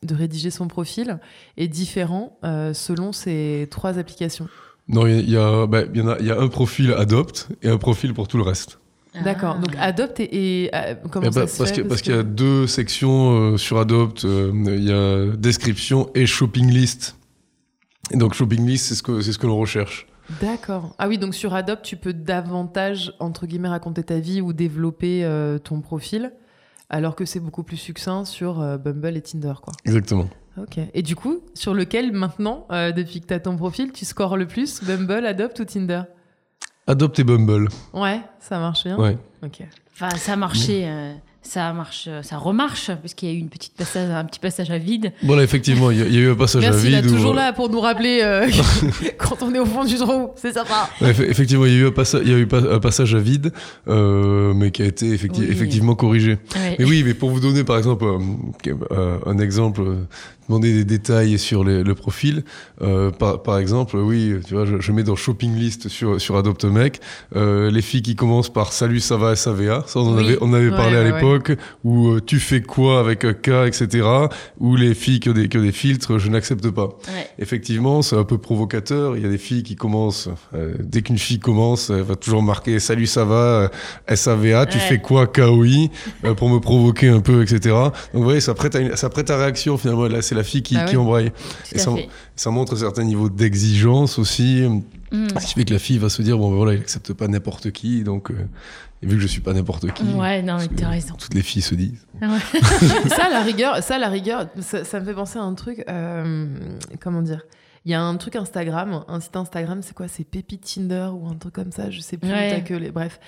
de 0.03 0.15
rédiger 0.15 0.49
son 0.51 0.67
profil 0.67 1.19
est 1.57 1.67
différente 1.67 2.33
selon 2.73 3.11
ces 3.11 3.67
trois 3.71 3.97
applications? 3.97 4.47
Non, 4.87 5.05
il 5.05 5.29
y, 5.29 5.37
a, 5.37 5.67
bah, 5.67 5.81
y, 5.93 5.99
a, 5.99 6.21
y 6.21 6.31
a 6.31 6.39
un 6.39 6.47
profil 6.47 6.93
Adopt 6.93 7.49
et 7.61 7.69
un 7.69 7.77
profil 7.77 8.13
pour 8.13 8.27
tout 8.27 8.37
le 8.37 8.43
reste. 8.43 8.79
D'accord. 9.23 9.57
Donc 9.59 9.75
ah. 9.77 9.85
Adopt 9.85 10.19
et, 10.19 10.69
euh, 10.73 10.95
comment 11.09 11.27
eh 11.27 11.31
ça 11.31 11.41
ben, 11.41 11.47
se 11.47 11.57
parce 11.57 11.71
fait 11.71 11.83
Parce 11.83 12.01
qu'il 12.01 12.13
y 12.13 12.17
a 12.17 12.23
deux 12.23 12.67
sections 12.67 13.31
euh, 13.31 13.57
sur 13.57 13.79
Adopt. 13.79 14.25
Euh, 14.25 14.51
il 14.53 14.83
y 14.83 14.91
a 14.91 15.35
description 15.35 16.09
et 16.15 16.25
shopping 16.25 16.69
list. 16.69 17.15
Et 18.11 18.17
donc 18.17 18.33
shopping 18.33 18.65
list, 18.65 18.87
c'est 18.87 18.95
ce 18.95 19.03
que 19.03 19.21
c'est 19.21 19.33
ce 19.33 19.39
que 19.39 19.47
l'on 19.47 19.57
recherche. 19.57 20.07
D'accord. 20.41 20.95
Ah 20.99 21.07
oui, 21.07 21.17
donc 21.17 21.33
sur 21.33 21.55
Adopt, 21.55 21.83
tu 21.83 21.97
peux 21.97 22.13
davantage 22.13 23.13
entre 23.19 23.47
guillemets 23.47 23.69
raconter 23.69 24.03
ta 24.03 24.19
vie 24.19 24.41
ou 24.41 24.53
développer 24.53 25.27
ton 25.63 25.81
profil, 25.81 26.31
alors 26.91 27.15
que 27.15 27.25
c'est 27.25 27.39
beaucoup 27.39 27.63
plus 27.63 27.77
succinct 27.77 28.25
sur 28.25 28.57
Bumble 28.77 29.17
et 29.17 29.21
Tinder, 29.21 29.53
quoi. 29.59 29.73
Exactement. 29.85 30.29
Ok. 30.57 30.77
Et 30.93 31.01
du 31.01 31.15
coup, 31.15 31.39
sur 31.55 31.73
lequel 31.73 32.11
maintenant, 32.11 32.67
depuis 32.69 33.21
que 33.21 33.25
tu 33.25 33.33
as 33.33 33.39
ton 33.39 33.57
profil, 33.57 33.91
tu 33.91 34.05
scores 34.05 34.37
le 34.37 34.47
plus 34.47 34.83
Bumble, 34.83 35.25
Adopt 35.25 35.59
ou 35.61 35.65
Tinder? 35.65 36.03
Adopte 36.89 37.21
Bumble. 37.21 37.69
Ouais, 37.93 38.19
ça 38.39 38.59
marche 38.59 38.83
bien. 38.83 38.97
Ouais. 38.97 39.17
Ok. 39.43 39.61
Enfin, 39.93 40.09
ça 40.17 40.33
a 40.33 40.35
marché. 40.35 40.87
Euh, 40.87 41.13
ça 41.41 41.73
marche, 41.73 42.05
euh, 42.07 42.21
ça 42.21 42.37
remarche, 42.37 42.91
puisqu'il 42.99 43.29
y 43.29 43.31
a 43.31 43.35
eu 43.35 43.39
une 43.39 43.49
petite 43.49 43.73
passage, 43.73 44.09
un 44.09 44.25
petit 44.25 44.39
passage 44.39 44.69
à 44.71 44.77
vide. 44.77 45.13
Voilà, 45.23 45.41
effectivement, 45.41 45.89
il 45.89 45.97
y, 45.97 46.17
a 46.17 46.19
eu 46.19 46.29
un 46.29 46.35
passage 46.35 46.65
à 46.65 46.71
vide. 46.71 46.85
Il 46.85 46.93
est 46.93 47.01
toujours 47.01 47.33
là 47.33 47.53
pour 47.53 47.69
nous 47.69 47.79
rappeler 47.79 48.19
euh, 48.21 48.47
quand 49.17 49.41
on 49.41 49.53
est 49.55 49.59
au 49.59 49.65
fond 49.65 49.85
du 49.85 49.95
trou, 49.95 50.29
c'est 50.35 50.53
sympa. 50.53 50.89
effectivement, 51.01 51.65
il 51.65 51.73
y 51.73 51.75
a 51.77 51.79
eu 51.79 51.87
un, 51.87 51.91
passage, 51.91 52.21
il 52.23 52.31
y 52.31 52.35
a 52.35 52.37
eu 52.37 52.47
un 52.51 52.79
passage 52.79 53.15
à 53.15 53.19
vide, 53.19 53.51
euh, 53.87 54.53
mais 54.53 54.71
qui 54.71 54.83
a 54.83 54.85
été 54.85 55.11
effectivement 55.11 55.95
corrigé. 55.95 56.37
Mais 56.77 56.85
oui, 56.85 57.03
mais 57.03 57.13
pour 57.13 57.31
vous 57.31 57.39
donner 57.39 57.63
par 57.63 57.77
exemple 57.77 58.05
un 59.25 59.37
exemple, 59.39 59.81
demander 60.47 60.73
des 60.73 60.85
détails 60.85 61.39
sur 61.39 61.63
le 61.63 61.95
profil, 61.95 62.43
par, 63.17 63.41
par, 63.41 63.57
exemple, 63.57 63.97
oui, 63.97 64.35
tu 64.45 64.53
vois, 64.53 64.65
je, 64.65 64.91
mets 64.91 65.03
dans 65.03 65.15
shopping 65.15 65.55
list 65.55 65.87
sur 65.87 66.19
sur 66.19 66.35
Adopt 66.37 66.65
Mec 66.65 66.99
les 67.33 67.81
filles 67.81 68.03
qui 68.03 68.15
par 68.53 68.71
Salut, 68.71 68.99
ça 68.99 69.17
va, 69.17 69.35
SAVA, 69.35 69.83
ça 69.87 69.99
on, 69.99 70.17
avait 70.17 70.37
on 70.41 70.53
avait 70.53 70.69
parlé 70.69 70.97
à 70.97 71.03
l'époque 71.03 71.51
où 71.83 72.09
euh, 72.09 72.21
tu 72.23 72.39
fais 72.39 72.61
quoi 72.61 72.99
avec 72.99 73.25
un 73.25 73.33
cas, 73.33 73.65
etc. 73.65 74.07
Ou 74.59 74.75
les 74.75 74.93
filles 74.93 75.19
qui 75.19 75.29
ont 75.29 75.33
des, 75.33 75.47
des 75.47 75.71
filtres, 75.71 76.19
je 76.19 76.29
n'accepte 76.29 76.69
pas. 76.69 76.89
Effectivement, 77.39 78.01
c'est 78.01 78.15
un 78.15 78.23
peu 78.23 78.37
provocateur. 78.37 79.17
Il 79.17 79.23
y 79.23 79.25
a 79.25 79.29
des 79.29 79.37
filles 79.37 79.63
qui 79.63 79.75
commencent, 79.75 80.29
euh, 80.53 80.75
dès 80.79 81.01
qu'une 81.01 81.17
fille 81.17 81.39
commence, 81.39 81.89
elle 81.89 82.03
va 82.03 82.15
toujours 82.15 82.43
marquer 82.43 82.79
Salut, 82.79 83.07
ça 83.07 83.25
va, 83.25 83.69
euh, 84.09 84.15
SAVA, 84.15 84.67
tu 84.67 84.77
fais 84.77 84.99
quoi, 84.99 85.27
KOI, 85.27 85.89
pour 86.37 86.49
me 86.49 86.59
provoquer 86.59 87.09
un 87.09 87.21
peu, 87.21 87.41
etc. 87.41 87.75
Donc 87.75 87.91
vous 88.13 88.23
voyez, 88.23 88.41
ça 88.41 88.53
prête 88.53 88.75
à, 88.75 88.95
ça 88.95 89.09
prête 89.09 89.29
à 89.31 89.37
réaction 89.37 89.77
finalement. 89.77 90.07
Là, 90.07 90.21
c'est 90.21 90.35
la 90.35 90.43
fille 90.43 90.61
qui, 90.61 90.75
bah 90.75 90.85
qui 90.85 90.97
embraye. 90.97 91.31
Et 91.73 91.79
ça, 91.79 91.91
ça, 92.35 92.51
montre 92.51 92.73
un 92.73 92.77
certain 92.77 93.03
niveau 93.03 93.29
d'exigence 93.29 94.19
aussi. 94.19 94.63
Mm. 95.11 95.27
Ce 95.39 95.47
qui 95.47 95.53
fait 95.53 95.65
que 95.65 95.73
la 95.73 95.79
fille 95.79 95.97
va 95.97 96.09
se 96.09 96.21
dire 96.21 96.37
bon 96.37 96.49
ben 96.49 96.57
voilà 96.57 96.73
il 96.73 96.81
accepte 96.81 97.13
pas 97.13 97.27
n'importe 97.27 97.71
qui 97.71 98.03
donc 98.03 98.31
et 99.01 99.05
vu 99.05 99.15
que 99.15 99.21
je 99.21 99.27
suis 99.27 99.41
pas 99.41 99.53
n'importe 99.53 99.91
qui. 99.93 100.03
Ouais, 100.03 100.41
non, 100.41 100.57
mais 100.57 100.67
t'as 100.67 100.89
raison. 100.89 101.15
Toutes 101.15 101.33
les 101.33 101.41
filles 101.41 101.61
se 101.61 101.75
disent. 101.75 102.05
ça, 102.21 103.29
la 103.29 103.41
rigueur, 103.41 103.81
ça, 103.81 103.97
la 103.97 104.09
rigueur, 104.09 104.47
ça, 104.59 104.99
me 104.99 105.05
fait 105.05 105.13
penser 105.13 105.39
à 105.39 105.43
un 105.43 105.53
truc. 105.53 105.85
Euh, 105.87 106.47
comment 106.99 107.21
dire 107.21 107.43
Il 107.85 107.91
y 107.91 107.93
a 107.93 108.01
un 108.01 108.17
truc 108.17 108.35
Instagram, 108.35 109.05
un 109.07 109.19
site 109.21 109.37
Instagram, 109.37 109.81
c'est 109.83 109.93
quoi 109.93 110.09
C'est 110.09 110.25
Pépite 110.25 110.73
Tinder 110.73 111.11
ou 111.13 111.27
un 111.29 111.35
truc 111.35 111.53
comme 111.53 111.71
ça, 111.71 111.89
je 111.89 112.01
sais 112.01 112.17
plus. 112.17 112.29
Que 112.65 112.73
les... 112.73 112.91
Bref. 112.91 113.21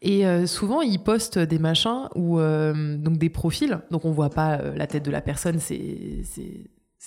Et 0.00 0.26
euh, 0.26 0.46
souvent, 0.46 0.80
ils 0.80 1.00
postent 1.00 1.40
des 1.40 1.58
machins 1.58 2.08
ou 2.14 2.38
euh, 2.38 2.96
donc 2.96 3.18
des 3.18 3.30
profils. 3.30 3.80
Donc, 3.90 4.04
on 4.04 4.12
voit 4.12 4.30
pas 4.30 4.60
la 4.76 4.86
tête 4.86 5.04
de 5.04 5.10
la 5.10 5.22
personne, 5.22 5.58
c'est 5.58 6.22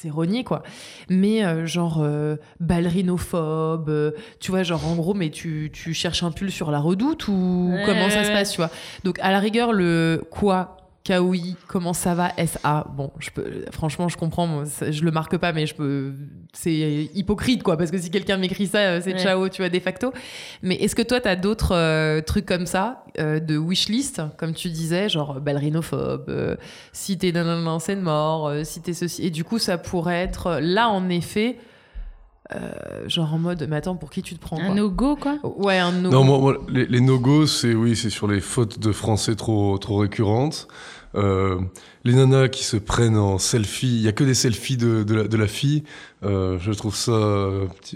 c'est 0.01 0.10
renié 0.10 0.46
quoi. 0.46 0.63
Mais 1.10 1.44
euh, 1.44 1.65
genre 1.65 1.98
euh, 2.01 2.38
balerinophobe 2.62 3.89
euh, 3.89 4.12
tu 4.39 4.51
vois 4.51 4.63
genre 4.63 4.88
en 4.88 4.96
gros 4.96 5.13
mais 5.13 5.29
tu, 5.29 5.72
tu 5.74 5.93
cherches 5.93 6.23
un 6.23 6.32
pull 6.32 6.52
sur 6.52 6.71
la 6.71 6.80
redoute 6.80 7.28
ou 7.28 7.73
comment 7.86 8.10
ça 8.10 8.23
se 8.23 8.32
passe 8.32 8.52
tu 8.52 8.58
vois. 8.58 8.69
Donc 9.04 9.19
à 9.19 9.32
la 9.32 9.39
rigueur 9.39 9.73
le 9.73 10.23
quoi 10.30 10.78
Kaoui, 11.10 11.56
comment 11.67 11.93
ça 11.93 12.13
va 12.13 12.32
SA 12.45 12.86
Bon, 12.95 13.10
je 13.17 13.32
peux, 13.32 13.65
franchement, 13.72 14.10
je 14.10 14.15
comprends, 14.15 14.63
je 14.63 15.04
le 15.04 15.10
marque 15.10 15.38
pas, 15.38 15.54
mais 15.54 15.65
je 15.65 15.74
peux. 15.74 16.13
C'est 16.54 17.10
hypocrite, 17.15 17.63
quoi, 17.63 17.78
parce 17.78 17.89
que 17.89 17.98
si 17.98 18.12
quelqu'un 18.12 18.38
m'écrit 18.38 18.67
ça, 18.67 18.78
euh, 18.78 19.02
c'est 19.04 19.17
ciao, 19.17 19.50
tu 19.50 19.63
vois, 19.63 19.69
de 19.69 19.80
facto. 19.80 20.13
Mais 20.62 20.76
est-ce 20.76 20.95
que 20.95 21.02
toi, 21.02 21.19
tu 21.19 21.28
as 21.28 21.36
d'autres 21.36 21.74
euh, 21.74 22.22
trucs 22.22 22.45
comme 22.45 22.67
ça, 22.67 23.06
euh, 23.17 23.39
de 23.39 23.58
wishlist, 23.58 24.22
comme 24.38 24.54
tu 24.54 24.69
disais, 24.69 25.10
genre 25.10 25.41
balerinophobe, 25.41 26.58
si 26.93 27.17
t'es 27.17 27.32
dans 27.32 27.48
un 27.48 27.65
ancienne 27.65 28.02
mort, 28.02 28.54
si 28.63 28.80
t'es 28.80 28.93
ceci. 28.93 29.26
Et 29.26 29.32
du 29.32 29.43
coup, 29.43 29.58
ça 29.58 29.80
pourrait 29.80 30.22
être 30.22 30.60
là, 30.62 30.89
en 30.89 31.10
effet. 31.10 31.58
genre 33.08 33.34
en 33.34 33.39
mode, 33.39 33.65
mais 33.67 33.78
attends, 33.78 33.95
pour 33.95 34.12
qui 34.12 34.22
tu 34.22 34.36
te 34.36 34.39
prends 34.39 34.60
Un 34.60 34.76
no-go, 34.76 35.15
quoi? 35.15 35.39
Ouais, 35.43 35.80
un 35.80 35.91
no-go. 35.91 36.15
Non, 36.15 36.24
moi, 36.24 36.58
les, 36.69 36.86
les 36.86 37.02
no-go, 37.02 37.48
c'est 37.48 37.74
oui, 37.74 37.95
c'est 37.95 38.12
sur 38.12 38.28
les 38.28 38.41
fautes 38.41 38.78
de 38.78 38.91
français 38.91 39.36
trop, 39.36 39.76
trop 39.80 39.98
récurrentes. 39.98 40.67
Euh, 41.15 41.60
les 42.04 42.13
nanas 42.13 42.50
qui 42.50 42.63
se 42.63 42.78
prennent 42.78 43.17
en 43.17 43.38
selfie, 43.38 43.88
il 43.88 44.02
y 44.02 44.08
a 44.08 44.12
que 44.12 44.24
des 44.24 44.34
selfies 44.34 44.78
de, 44.78 45.38
la 45.38 45.48
fille. 45.48 45.84
Euh, 46.21 46.58
je 46.60 46.73
trouve 46.73 46.97
ça, 46.97 47.13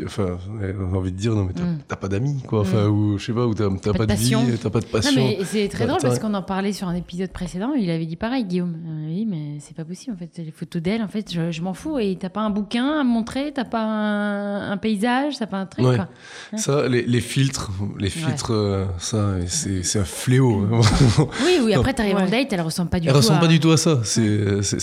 enfin, 0.06 0.38
j'ai 0.62 0.96
envie 0.96 1.12
de 1.12 1.18
dire 1.18 1.34
non 1.34 1.44
mais 1.44 1.52
t'as 1.52 1.96
mm. 1.96 2.00
pas 2.00 2.08
d'amis 2.08 2.42
quoi, 2.48 2.62
enfin 2.62 2.88
mm. 2.88 2.92
ou 2.92 3.18
je 3.18 3.26
sais 3.26 3.34
pas 3.34 3.46
ou 3.46 3.54
t'as 3.54 3.68
pas, 3.92 4.06
de 4.06 4.14
vie, 4.14 4.34
t'as 4.62 4.70
pas 4.70 4.80
de 4.80 4.86
passion. 4.86 5.22
Non, 5.22 5.28
mais 5.28 5.44
c'est 5.44 5.68
très 5.68 5.86
drôle 5.86 6.00
parce 6.02 6.20
qu'on 6.20 6.34
en 6.34 6.42
parlait 6.42 6.72
sur 6.72 6.88
un 6.88 6.96
épisode 6.96 7.32
précédent, 7.32 7.74
il 7.74 7.90
avait 7.90 8.06
dit 8.06 8.16
pareil 8.16 8.46
Guillaume. 8.46 8.76
Euh, 8.88 9.08
oui 9.10 9.28
mais 9.30 9.58
c'est 9.60 9.76
pas 9.76 9.84
possible 9.84 10.16
en 10.16 10.18
fait, 10.18 10.42
les 10.42 10.52
photos 10.52 10.82
d'elle 10.82 11.02
en 11.02 11.10
fait, 11.10 11.34
je, 11.34 11.62
m'en 11.62 11.74
fous 11.74 12.00
et 12.00 12.18
t'as 12.18 12.30
pas 12.30 12.40
un 12.40 12.50
bouquin 12.50 13.02
à 13.02 13.04
montrer, 13.04 13.52
t'as 13.54 13.66
pas 13.66 13.84
un, 13.84 14.78
paysage, 14.78 15.38
t'as 15.38 15.48
pas 15.48 15.58
un 15.58 15.66
truc 15.66 15.84
quoi. 15.86 16.08
Ça, 16.56 16.88
les, 16.88 17.02
les, 17.02 17.22
filtres, 17.22 17.72
les 18.00 18.10
filtres, 18.10 18.54
euh, 18.54 18.86
ça 19.00 19.34
c'est 19.48 20.00
un 20.00 20.06
fléau. 20.06 20.66
Hein. 20.72 20.80
oui 21.46 21.60
oui 21.62 21.74
après 21.74 21.94
t'arrives 21.94 22.16
en 22.16 22.30
date, 22.30 22.54
elle 22.54 22.62
ressemble 22.62 22.90
pas 22.90 23.02
du 23.02 23.08
tout. 23.08 23.12
Elle 23.12 23.18
ressemble 23.18 23.42
pas 23.42 23.48
du 23.48 23.60
tout 23.60 23.72
à 23.72 23.78
ça, 23.78 24.00
c'est 24.06 24.24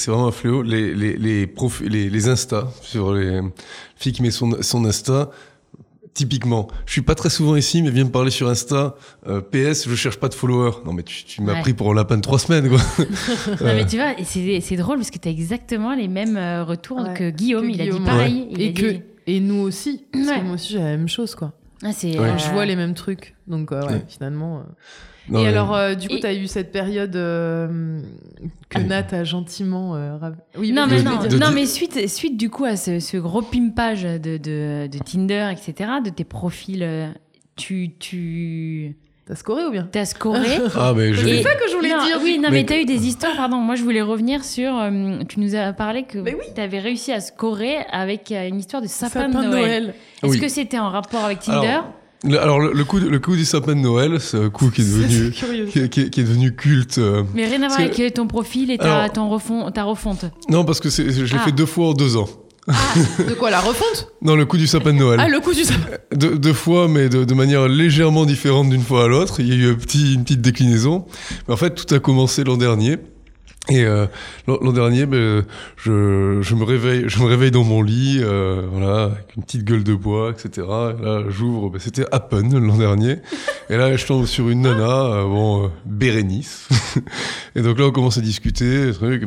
vraiment 0.07 0.27
un 0.27 0.33
fléau. 0.33 0.63
Les 0.63 0.95
les 0.95 1.17
les, 1.17 1.51
les, 1.89 2.11
les 2.11 2.29
Insta 2.29 2.69
sur 2.83 3.15
les 3.15 3.30
fille 3.97 4.13
qui 4.13 4.23
met 4.23 4.31
son, 4.31 4.63
son 4.63 4.85
Insta, 4.85 5.31
typiquement, 6.15 6.69
je 6.87 6.93
suis 6.93 7.03
pas 7.03 7.15
très 7.15 7.31
souvent 7.31 7.57
ici, 7.57 7.83
mais 7.83 7.91
viens 7.91 8.05
me 8.05 8.11
parler 8.11 8.31
sur 8.31 8.49
Insta. 8.49 8.95
Euh, 9.27 9.41
PS, 9.41 9.89
je 9.89 9.95
cherche 9.95 10.19
pas 10.19 10.29
de 10.29 10.35
followers. 10.35 10.77
Non, 10.85 10.93
mais 10.93 11.03
tu, 11.03 11.43
m'as 11.43 11.61
pris 11.61 11.75
pour 11.75 11.91
un 11.91 11.95
lapin 11.95 12.17
de 12.17 12.23
trois 12.23 12.39
semaines, 12.39 12.69
quoi. 12.69 12.81
non, 13.49 13.75
mais 13.75 13.87
tu 13.87 13.97
vois, 13.97 14.15
c'est 14.25 14.77
drôle 14.77 14.99
parce 14.99 15.11
que 15.11 15.19
tu 15.19 15.29
as 15.29 15.31
exactement 15.31 15.95
les 15.95 16.09
mêmes 16.09 16.37
euh, 16.37 16.65
retours 16.65 17.13
que 17.15 17.31
Guillaume. 17.31 17.71
il 17.71 17.81
a 17.81 17.87
dit 17.87 18.01
pareil. 18.01 18.49
et, 18.59 18.73
que, 18.73 18.97
et 19.27 19.41
nous 19.41 19.61
aussi. 19.61 20.05
Parce 20.13 20.27
que 20.27 20.45
moi 20.45 20.55
aussi, 20.55 20.73
j'ai 20.73 20.79
la 20.79 20.97
même 20.97 21.09
chose, 21.09 21.35
quoi. 21.35 21.53
Ah, 21.83 21.93
Je 21.93 22.53
vois 22.53 22.67
les 22.67 22.77
mêmes 22.77 22.95
trucs. 22.95 23.35
Donc, 23.47 23.73
euh, 23.73 23.81
et 25.33 25.47
alors, 25.47 25.75
euh, 25.75 25.95
du 25.95 26.09
coup, 26.09 26.19
tu 26.19 26.27
as 26.27 26.35
eu 26.35 26.47
cette 26.47 26.73
période 26.73 27.15
euh, 27.17 28.01
que 28.69 28.81
Nat 28.81 29.07
a 29.13 29.25
gentiment. 29.25 29.95
Euh, 29.95 30.19
oui, 30.59 30.73
non, 30.73 30.87
mais, 30.89 31.03
non, 31.03 31.19
non, 31.39 31.53
mais 31.53 31.67
suite, 31.67 32.09
suite 32.09 32.37
du 32.37 32.51
coup 32.51 32.65
à 32.65 32.77
ce, 32.77 33.17
gros 33.19 33.43
pimpage 33.43 34.03
de, 34.03 34.37
de, 34.37 34.87
de, 34.87 34.99
Tinder, 34.99 35.53
etc., 35.53 35.91
de 36.05 36.11
tes 36.11 36.25
profils, 36.25 37.15
tu. 37.57 37.93
tu... 37.99 38.97
T'as 39.27 39.37
scoré 39.37 39.65
ou 39.65 39.71
bien 39.71 39.89
T'as 39.91 40.07
scoré. 40.07 40.59
ah, 40.75 40.93
mais 40.97 41.13
je... 41.13 41.25
C'est 41.25 41.43
ça 41.45 41.55
que 41.55 41.71
je 41.71 41.77
voulais 41.77 41.89
dire. 41.89 42.19
Oui, 42.21 42.41
non, 42.43 42.49
mais, 42.51 42.65
t'as 42.65 42.81
eu 42.81 42.85
des 42.85 43.07
histoires, 43.07 43.37
pardon. 43.37 43.59
Moi, 43.59 43.77
je 43.77 43.85
voulais 43.85 44.03
revenir 44.03 44.45
sur. 44.45 44.73
tu 45.29 45.39
nous 45.39 45.55
as 45.55 45.73
parlé 45.73 46.03
que 46.03 46.19
oui. 46.19 46.33
t'avais 46.55 46.81
réussi 46.81 47.13
à 47.13 47.21
scorer 47.21 47.77
avec 47.93 48.33
une 48.33 48.59
histoire 48.59 48.83
de 48.83 48.89
sapin, 48.89 49.29
de 49.29 49.35
Noël. 49.35 49.95
Est-ce 50.23 50.39
que 50.39 50.49
c'était 50.49 50.79
en 50.79 50.91
rapport 50.91 51.25
avec 51.25 51.41
Tinder 51.41 51.69
alors 51.69 52.00
le, 52.25 52.83
coup, 52.85 52.99
le 52.99 53.19
coup 53.19 53.37
du 53.37 53.45
sapin 53.45 53.75
de 53.75 53.81
Noël, 53.81 54.21
c'est 54.21 54.39
un 54.39 54.51
coup 54.51 54.71
qui 54.71 54.83
est 54.83 54.85
devenu, 54.85 55.89
qui, 55.89 56.01
est 56.01 56.25
devenu 56.25 56.55
culte. 56.55 56.99
Euh, 56.99 57.23
Mais 57.35 57.47
rien 57.47 57.63
à 57.63 57.69
voir 57.69 57.81
avec 57.81 58.15
ton 58.15 58.27
profil 58.27 58.71
et 58.71 58.79
ta, 58.79 59.09
ton 59.09 59.39
ta 59.71 59.85
refonte. 59.85 60.25
Non, 60.49 60.65
parce 60.65 60.81
que 60.81 60.91
je 60.91 61.03
l'ai 61.03 61.27
fait 61.27 61.39
ah. 61.47 61.51
deux 61.51 61.67
fois 61.67 61.89
en 61.89 61.93
deux 61.93 62.17
ans. 62.17 62.29
Ah, 62.69 62.75
de 63.29 63.35
quoi 63.35 63.51
la 63.51 63.61
refonte? 63.61 64.13
Non, 64.23 64.37
le 64.37 64.45
coup 64.45 64.57
du 64.57 64.67
sapin 64.67 64.93
de 64.93 64.99
Noël. 64.99 65.21
Ah, 65.23 65.29
le 65.29 65.41
coup 65.41 65.55
du 65.55 65.65
sapin. 65.65 65.89
deux 66.15 66.53
fois, 66.53 66.89
mais 66.89 67.09
de, 67.09 67.35
manière 67.35 67.69
légèrement 67.69 68.27
différente 68.27 68.69
d'une 68.69 68.83
fois 68.83 69.05
à 69.05 69.09
l'autre. 69.09 69.41
Il 69.41 69.49
y 69.49 69.53
a 69.53 69.55
eu 69.55 69.71
un 69.71 69.75
petit, 69.75 70.15
une 70.15 70.25
petite 70.25 70.43
déclinaison. 70.43 71.07
Mais 71.49 71.55
en 71.55 71.57
fait, 71.57 71.75
tout 71.75 71.95
a 71.95 71.99
commencé 71.99 72.45
l'an 72.45 72.57
dernier. 72.57 72.99
Et 73.69 73.85
euh, 73.85 74.07
l'an 74.47 74.73
dernier, 74.73 75.07
ben, 75.07 75.45
je, 75.77 76.41
je, 76.41 76.55
me 76.55 76.65
réveille, 76.65 77.05
je 77.07 77.21
me 77.21 77.27
réveille 77.27 77.51
dans 77.51 77.63
mon 77.63 77.83
lit, 77.83 78.19
euh, 78.21 78.67
voilà, 78.73 79.05
avec 79.05 79.37
une 79.37 79.43
petite 79.45 79.65
gueule 79.65 79.85
de 79.85 79.95
bois, 79.95 80.31
etc. 80.31 80.67
Et 80.67 81.05
là, 81.05 81.23
j'ouvre, 81.29 81.71
ben, 81.71 81.79
c'était 81.79 82.07
Happen 82.11 82.59
l'an 82.59 82.79
dernier. 82.79 83.19
Et 83.69 83.77
là, 83.77 83.95
je 83.97 84.07
tombe 84.07 84.27
sur 84.27 84.49
une 84.49 84.63
nana, 84.63 85.05
euh, 85.05 85.25
bon, 85.25 85.65
euh, 85.65 85.69
Bérénice. 85.85 86.69
et 87.55 87.63
donc 87.63 87.79
là, 87.79 87.87
on 87.87 87.93
commence 87.93 88.19
à 88.19 88.23
discuter, 88.23 88.93
truc. 88.93 89.25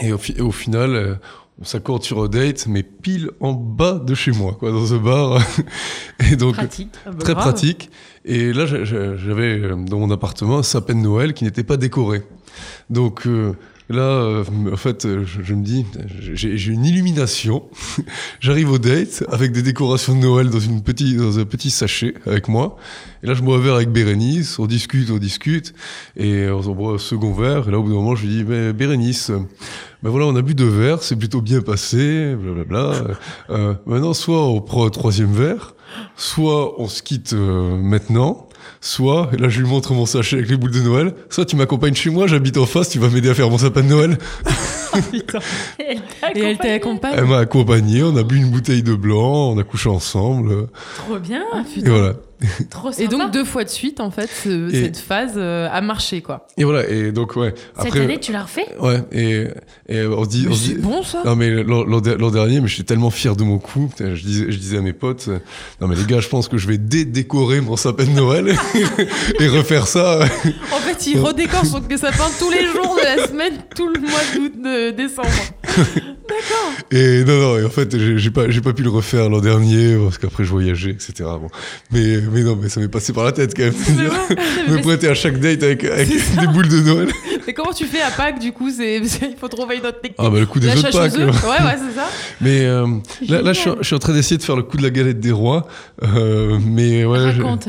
Et 0.00 0.12
au, 0.12 0.18
au 0.40 0.52
final, 0.52 0.94
euh, 0.94 1.14
on 1.60 1.64
s'accorde 1.64 2.02
sur 2.02 2.22
un 2.22 2.28
date, 2.28 2.68
mais 2.68 2.82
pile 2.84 3.30
en 3.40 3.52
bas 3.52 3.94
de 3.94 4.14
chez 4.14 4.30
moi, 4.30 4.56
quoi, 4.58 4.70
dans 4.70 4.94
un 4.94 4.98
bar. 4.98 5.42
et 6.30 6.36
donc, 6.36 6.54
pratique. 6.54 6.90
Ah 7.04 7.10
bah 7.10 7.18
très 7.18 7.34
pratique. 7.34 7.90
Et 8.24 8.52
là, 8.52 8.64
j'avais 8.64 9.68
dans 9.86 9.98
mon 9.98 10.10
appartement 10.10 10.58
un 10.58 10.62
sapin 10.62 10.94
de 10.94 11.00
Noël 11.00 11.34
qui 11.34 11.44
n'était 11.44 11.64
pas 11.64 11.76
décoré. 11.76 12.22
Donc 12.90 13.26
euh, 13.26 13.52
là, 13.88 14.02
euh, 14.02 14.44
en 14.72 14.76
fait, 14.76 15.06
je, 15.24 15.54
me 15.54 15.62
dis, 15.62 15.86
j'ai 16.34 16.72
une 16.72 16.84
illumination. 16.84 17.64
J'arrive 18.40 18.70
au 18.70 18.78
date 18.78 19.24
avec 19.28 19.52
des 19.52 19.62
décorations 19.62 20.14
de 20.14 20.20
Noël 20.20 20.50
dans, 20.50 20.60
une 20.60 20.80
dans 20.80 21.38
un 21.38 21.44
petit 21.44 21.70
sachet 21.70 22.14
avec 22.26 22.48
moi. 22.48 22.76
Et 23.22 23.26
là, 23.26 23.34
je 23.34 23.42
bois 23.42 23.56
un 23.56 23.60
verre 23.60 23.74
avec 23.74 23.90
Bérénice, 23.90 24.58
on 24.58 24.66
discute, 24.66 25.10
on 25.10 25.18
discute, 25.18 25.74
et 26.16 26.48
on 26.48 26.60
boit 26.74 26.94
un 26.94 26.98
second 26.98 27.32
verre. 27.32 27.68
Et 27.68 27.70
là, 27.70 27.78
au 27.78 27.82
bout 27.82 27.90
d'un 27.90 27.96
moment, 27.96 28.14
je 28.14 28.26
lui 28.26 28.34
dis, 28.36 28.44
mais 28.44 28.72
Bérénice, 28.72 29.30
ben 30.02 30.10
voilà, 30.10 30.26
on 30.26 30.36
a 30.36 30.42
bu 30.42 30.54
deux 30.54 30.68
verres, 30.68 31.02
c'est 31.02 31.16
plutôt 31.16 31.40
bien 31.40 31.62
passé, 31.62 32.36
blablabla. 32.36 32.92
Euh, 33.50 33.74
maintenant, 33.86 34.14
soit 34.14 34.46
on 34.46 34.60
prend 34.60 34.86
un 34.86 34.90
troisième 34.90 35.32
verre, 35.32 35.74
soit 36.16 36.80
on 36.80 36.86
se 36.86 37.02
quitte 37.02 37.32
euh, 37.32 37.76
maintenant, 37.76 38.48
soit, 38.80 39.30
et 39.32 39.36
là 39.36 39.48
je 39.48 39.60
lui 39.60 39.68
montre 39.68 39.92
mon 39.92 40.06
sachet 40.06 40.36
avec 40.36 40.48
les 40.48 40.56
boules 40.56 40.70
de 40.70 40.80
Noël, 40.80 41.14
soit 41.30 41.44
tu 41.44 41.56
m'accompagnes 41.56 41.94
chez 41.94 42.10
moi, 42.10 42.26
j'habite 42.26 42.56
en 42.56 42.66
face, 42.66 42.90
tu 42.90 42.98
vas 42.98 43.08
m'aider 43.08 43.30
à 43.30 43.34
faire 43.34 43.50
mon 43.50 43.58
sapin 43.58 43.82
de 43.82 43.88
Noël. 43.88 44.18
et 45.12 45.98
elle 46.24 46.58
t'a 46.58 46.72
accompagné 46.72 47.16
Elle 47.18 47.26
m'a 47.26 47.38
accompagné, 47.38 48.02
on 48.02 48.16
a 48.16 48.22
bu 48.22 48.36
une 48.36 48.50
bouteille 48.50 48.82
de 48.82 48.94
blanc, 48.94 49.52
on 49.52 49.58
a 49.58 49.64
couché 49.64 49.88
ensemble. 49.88 50.68
Trop 50.96 51.18
bien. 51.18 51.44
Et 51.76 51.88
voilà. 51.88 52.14
Trop 52.70 52.90
Et 52.92 53.08
donc 53.08 53.30
deux 53.30 53.44
fois 53.44 53.64
de 53.64 53.68
suite, 53.68 54.00
en 54.00 54.10
fait, 54.10 54.28
cette 54.70 54.98
phase 54.98 55.34
euh, 55.36 55.68
a 55.70 55.80
marché, 55.80 56.20
quoi. 56.20 56.46
Et 56.56 56.64
voilà. 56.64 56.88
Et 56.88 57.12
donc 57.12 57.36
ouais. 57.36 57.54
Après, 57.76 57.90
cette 57.90 58.00
année, 58.00 58.20
tu 58.20 58.32
l'as 58.32 58.42
refait? 58.42 58.66
Ouais. 58.80 59.02
Et, 59.12 59.46
et 59.88 60.06
on 60.06 60.24
se 60.24 60.28
dit, 60.28 60.46
c'est 60.54 60.80
bon 60.80 61.02
ça. 61.02 61.22
Non 61.24 61.36
mais 61.36 61.62
l'an 61.62 62.30
dernier, 62.30 62.60
mais 62.60 62.68
j'étais 62.68 62.84
tellement 62.84 63.10
fier 63.10 63.36
de 63.36 63.44
mon 63.44 63.58
coup. 63.58 63.90
Je 63.98 64.22
disais, 64.22 64.46
je 64.50 64.58
disais 64.58 64.78
à 64.78 64.82
mes 64.82 64.92
potes, 64.92 65.28
euh, 65.28 65.38
non 65.80 65.88
mais 65.88 65.96
les 65.96 66.04
gars, 66.04 66.20
je 66.20 66.28
pense 66.28 66.48
que 66.48 66.58
je 66.58 66.68
vais 66.68 66.78
dédécorer 66.78 67.60
mon 67.60 67.76
sapin 67.76 68.04
de 68.04 68.10
Noël 68.10 68.54
et 69.40 69.48
refaire 69.48 69.86
ça. 69.86 70.20
en 70.72 70.78
fait, 70.78 71.06
il 71.06 71.18
redécore 71.20 71.64
son 71.64 71.82
sapin 71.96 72.30
tous 72.38 72.50
les 72.50 72.66
jours 72.66 72.96
de 72.96 73.04
la 73.04 73.26
semaine, 73.26 73.54
tout 73.74 73.88
le 73.88 74.00
mois 74.00 74.20
d'août, 74.34 74.52
de 74.62 74.90
décembre. 74.90 75.28
D'accord. 76.28 76.72
Et 76.90 77.24
non, 77.24 77.40
non, 77.40 77.66
en 77.66 77.70
fait, 77.70 77.96
j'ai 78.16 78.30
pas, 78.30 78.50
j'ai 78.50 78.60
pas 78.60 78.72
pu 78.72 78.82
le 78.82 78.90
refaire 78.90 79.28
l'an 79.28 79.40
dernier 79.40 79.96
parce 79.96 80.18
qu'après 80.18 80.44
je 80.44 80.50
voyageais, 80.50 80.90
etc. 80.90 81.12
Bon. 81.18 81.48
Mais, 81.92 82.18
mais 82.32 82.42
non, 82.42 82.58
mais 82.60 82.68
ça 82.68 82.80
m'est 82.80 82.88
passé 82.88 83.12
par 83.12 83.24
la 83.24 83.32
tête 83.32 83.54
quand 83.56 83.62
même. 83.62 83.74
me 84.68 84.82
prêter 84.82 85.08
à 85.08 85.14
chaque 85.14 85.38
date 85.38 85.62
avec, 85.62 85.84
avec 85.84 86.08
des 86.08 86.46
boules 86.48 86.68
de 86.68 86.80
Noël. 86.80 87.08
Mais 87.46 87.52
comment 87.52 87.72
tu 87.72 87.86
fais 87.86 88.02
à 88.02 88.10
Pâques 88.10 88.40
du 88.40 88.52
coup? 88.52 88.70
C'est, 88.70 88.96
Il 88.96 89.36
faut 89.38 89.48
trouver 89.48 89.76
notre 89.76 90.00
technique. 90.00 90.18
Ah 90.18 90.30
bah 90.30 90.40
le 90.40 90.46
coup 90.46 90.58
des 90.58 90.68
de 90.68 90.82
Pâques. 90.82 91.14
Ouais, 91.14 91.24
ouais, 91.26 91.78
c'est 91.78 91.98
ça. 91.98 92.08
Mais 92.40 92.64
euh, 92.64 92.86
là, 93.28 93.42
là 93.42 93.52
je, 93.52 93.60
suis, 93.60 93.70
je, 93.80 93.86
suis, 93.86 93.94
en 93.94 93.98
train 93.98 94.12
d'essayer 94.12 94.36
de 94.36 94.42
faire 94.42 94.56
le 94.56 94.62
coup 94.62 94.76
de 94.76 94.82
la 94.82 94.90
galette 94.90 95.20
des 95.20 95.32
rois. 95.32 95.66
Euh, 96.02 96.58
mais 96.64 97.04
ouais. 97.04 97.30
Raconte. 97.30 97.68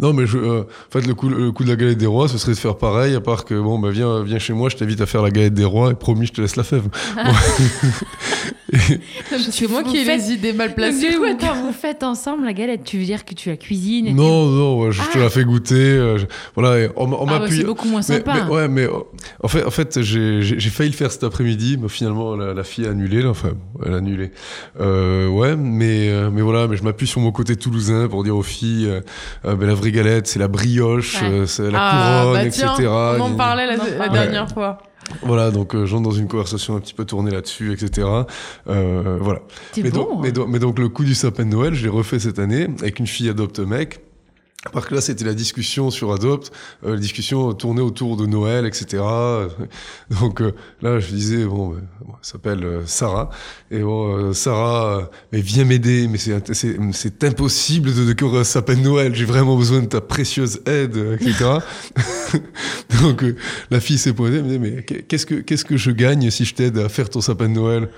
Non, 0.00 0.12
mais 0.12 0.26
je, 0.26 0.38
euh, 0.38 0.62
en 0.62 0.90
fait, 0.90 1.06
le 1.06 1.14
coup, 1.14 1.28
le 1.28 1.52
coup 1.52 1.64
de 1.64 1.68
la 1.68 1.76
galette 1.76 1.98
des 1.98 2.06
rois, 2.06 2.28
ce 2.28 2.38
serait 2.38 2.52
de 2.52 2.58
faire 2.58 2.76
pareil, 2.76 3.14
à 3.14 3.20
part 3.20 3.44
que, 3.44 3.54
bon, 3.54 3.78
bah, 3.78 3.90
viens, 3.90 4.22
viens 4.22 4.38
chez 4.38 4.52
moi, 4.52 4.68
je 4.68 4.76
t'invite 4.76 5.00
à 5.00 5.06
faire 5.06 5.22
la 5.22 5.30
galette 5.30 5.54
des 5.54 5.64
rois, 5.64 5.90
et 5.90 5.94
promis, 5.94 6.26
je 6.26 6.32
te 6.32 6.40
laisse 6.40 6.56
la 6.56 6.64
fève. 6.64 6.88
C'est 9.50 9.68
moi 9.68 9.82
qui 9.82 9.98
ai 9.98 10.04
les 10.04 10.32
idées 10.32 10.52
mal 10.52 10.74
placées. 10.74 11.10
Du 11.10 11.18
coup, 11.18 11.24
attends, 11.24 11.54
vous 11.54 11.72
faites 11.72 12.02
ensemble 12.02 12.44
la 12.44 12.52
galette, 12.52 12.84
tu 12.84 12.98
veux 12.98 13.04
dire 13.04 13.24
que 13.24 13.34
tu 13.34 13.48
la 13.48 13.56
cuisines 13.56 14.14
Non, 14.14 14.46
non, 14.46 14.90
je 14.90 15.02
te 15.12 15.18
la 15.18 15.26
ah. 15.26 15.30
fais 15.30 15.44
goûter. 15.44 15.74
Euh, 15.74 16.18
voilà, 16.54 16.88
on, 16.96 17.12
on 17.12 17.26
ah, 17.28 17.44
c'est 17.48 17.64
beaucoup 17.64 17.88
moins 17.88 18.02
sympa. 18.02 18.46
ouais, 18.46 18.68
mais 18.68 18.86
en 19.42 19.48
fait, 19.48 19.64
en 19.64 19.70
fait 19.70 20.02
j'ai 20.02 20.70
failli 20.70 20.90
le 20.90 20.96
faire 20.96 21.12
cet 21.12 21.24
après-midi, 21.24 21.78
mais 21.80 21.88
finalement, 21.88 22.36
la, 22.36 22.64
fille 22.64 22.86
a 22.86 22.90
annulé, 22.90 23.24
enfin, 23.24 23.52
elle 23.84 23.94
a 23.94 23.96
annulé. 23.98 24.30
Euh, 24.80 25.28
ouais, 25.28 25.56
mais, 25.56 26.08
euh, 26.08 26.30
mais 26.32 26.42
voilà, 26.42 26.66
mais 26.66 26.76
je 26.76 26.82
m'appuie 26.82 27.06
sur 27.06 27.20
mon 27.20 27.32
côté 27.32 27.56
toulousain 27.56 28.08
pour 28.08 28.24
dire 28.24 28.36
aux 28.36 28.42
filles, 28.42 28.90
ben, 29.44 29.63
la 29.66 29.74
vraie 29.74 29.92
galette, 29.92 30.26
c'est 30.26 30.38
la 30.38 30.48
brioche, 30.48 31.16
c'est 31.46 31.70
la 31.70 31.78
ah, 31.80 32.20
couronne, 32.22 32.34
bah 32.34 32.44
etc. 32.44 32.66
on 32.88 33.20
en 33.20 33.34
parlait 33.34 33.66
la, 33.66 34.08
dernière 34.08 34.48
fois. 34.48 34.78
Voilà, 35.22 35.50
donc 35.50 35.74
euh, 35.74 35.86
j'entre 35.86 36.04
dans 36.04 36.10
une 36.10 36.28
conversation 36.28 36.76
un 36.76 36.80
petit 36.80 36.94
peu 36.94 37.04
tournée 37.04 37.30
là-dessus, 37.30 37.72
etc. 37.72 38.08
Euh, 38.68 39.18
voilà. 39.20 39.40
Mais, 39.76 39.90
donc, 39.90 40.08
hein. 40.10 40.20
mais, 40.22 40.32
mais, 40.48 40.58
donc, 40.58 40.78
le 40.78 40.88
coup 40.88 41.04
du 41.04 41.14
sapin 41.14 41.44
de 41.44 41.50
Noël, 41.50 41.74
je 41.74 41.82
l'ai 41.82 41.90
refait 41.90 42.18
cette 42.18 42.38
année 42.38 42.68
avec 42.80 42.98
une 42.98 43.06
fille 43.06 43.28
adopte 43.28 43.58
mec. 43.58 44.00
Parce 44.72 44.86
que 44.86 44.94
là, 44.94 45.00
c'était 45.00 45.24
la 45.24 45.34
discussion 45.34 45.90
sur 45.90 46.12
Adopt, 46.12 46.50
euh, 46.84 46.94
la 46.94 47.00
discussion 47.00 47.52
tournée 47.52 47.82
autour 47.82 48.16
de 48.16 48.26
Noël, 48.26 48.64
etc. 48.64 49.02
Donc 50.20 50.40
euh, 50.40 50.52
là, 50.80 51.00
je 51.00 51.08
disais, 51.08 51.44
bon, 51.44 51.76
elle 51.76 52.14
s'appelle 52.22 52.64
euh, 52.64 52.86
Sarah, 52.86 53.30
et 53.70 53.80
bon, 53.80 54.16
euh, 54.16 54.32
Sarah, 54.32 55.10
mais 55.32 55.40
viens 55.40 55.64
m'aider, 55.64 56.08
mais 56.08 56.18
c'est 56.18 57.24
impossible 57.24 57.94
de 57.94 58.04
décorer 58.04 58.40
un 58.40 58.44
sapin 58.44 58.74
de 58.74 58.80
Noël. 58.80 59.14
J'ai 59.14 59.26
vraiment 59.26 59.56
besoin 59.56 59.80
de 59.80 59.86
ta 59.86 60.00
précieuse 60.00 60.60
aide, 60.66 60.96
etc. 61.20 61.58
Donc 63.02 63.24
la 63.70 63.80
fille 63.80 63.98
s'est 63.98 64.14
pointée, 64.14 64.36
elle 64.36 64.44
me 64.44 64.48
dit, 64.48 64.58
mais 64.58 64.82
qu'est-ce 64.82 65.26
que 65.26 65.64
que 65.64 65.76
je 65.78 65.90
gagne 65.90 66.30
si 66.30 66.44
je 66.44 66.54
t'aide 66.54 66.78
à 66.78 66.88
faire 66.88 67.08
ton 67.08 67.20
sapin 67.20 67.48
de 67.48 67.54
Noël? 67.54 67.88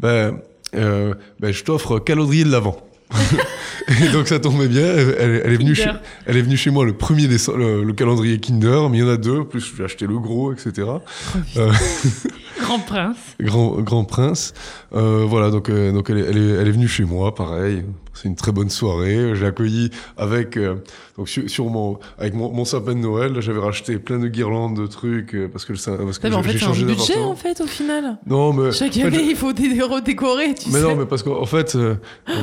Ben, 0.00 0.38
ben 0.72 1.52
je 1.52 1.62
t'offre 1.62 1.98
calendrier 1.98 2.44
de 2.44 2.50
l'avant. 2.50 2.91
et 3.88 4.08
donc 4.12 4.28
ça 4.28 4.38
tombait 4.38 4.68
bien. 4.68 4.84
Elle, 4.84 5.52
est 5.52 5.56
venue 5.56 5.74
chez, 5.74 5.90
elle 6.26 6.36
est 6.36 6.42
venue 6.42 6.56
chez 6.56 6.70
moi 6.70 6.84
le 6.84 6.92
premier 6.92 7.26
décembre, 7.26 7.58
le, 7.58 7.92
calendrier 7.92 8.38
Kinder, 8.38 8.88
mais 8.90 8.98
il 8.98 9.00
y 9.00 9.04
en 9.04 9.08
a 9.08 9.16
deux. 9.16 9.44
Plus, 9.44 9.72
j'ai 9.76 9.84
acheté 9.84 10.06
le 10.06 10.18
gros, 10.18 10.52
etc. 10.52 10.88
grand 12.62 12.78
prince. 12.78 13.16
Grand, 13.40 13.80
grand 13.80 14.04
prince. 14.04 14.54
Euh, 14.94 15.24
voilà, 15.26 15.50
donc, 15.50 15.68
euh, 15.68 15.92
donc 15.92 16.08
elle, 16.10 16.18
est, 16.18 16.26
elle, 16.28 16.38
est, 16.38 16.50
elle 16.50 16.68
est 16.68 16.72
venue 16.72 16.88
chez 16.88 17.04
moi, 17.04 17.34
pareil. 17.34 17.84
C'est 18.14 18.28
une 18.28 18.36
très 18.36 18.52
bonne 18.52 18.70
soirée. 18.70 19.34
J'ai 19.34 19.46
accueilli 19.46 19.90
avec 20.16 20.56
euh, 20.56 20.76
donc 21.16 21.28
sur, 21.28 21.64
mon 21.66 21.98
avec 22.18 22.34
mon, 22.34 22.52
mon, 22.52 22.64
sapin 22.64 22.94
de 22.94 22.98
Noël. 22.98 23.40
J'avais 23.40 23.58
racheté 23.58 23.98
plein 23.98 24.18
de 24.18 24.28
guirlandes, 24.28 24.78
de 24.78 24.86
trucs 24.86 25.36
parce 25.50 25.64
que 25.64 25.72
parce 25.72 26.18
que 26.18 26.28
en 26.28 26.42
fait, 26.42 26.58
c'est 26.58 26.64
un 26.64 26.72
budget 26.72 27.18
en 27.18 27.34
fait 27.34 27.60
au 27.60 27.66
final. 27.66 28.18
Non 28.26 28.52
mais 28.52 28.70
chaque 28.72 28.96
année 28.98 29.24
il 29.30 29.36
faut 29.36 29.48
redécorer. 29.48 30.54
Tu 30.54 30.68
mais 30.70 30.80
sais. 30.80 30.82
non 30.82 30.94
mais 30.94 31.06
parce 31.06 31.22
qu'en 31.22 31.46
fait 31.46 31.76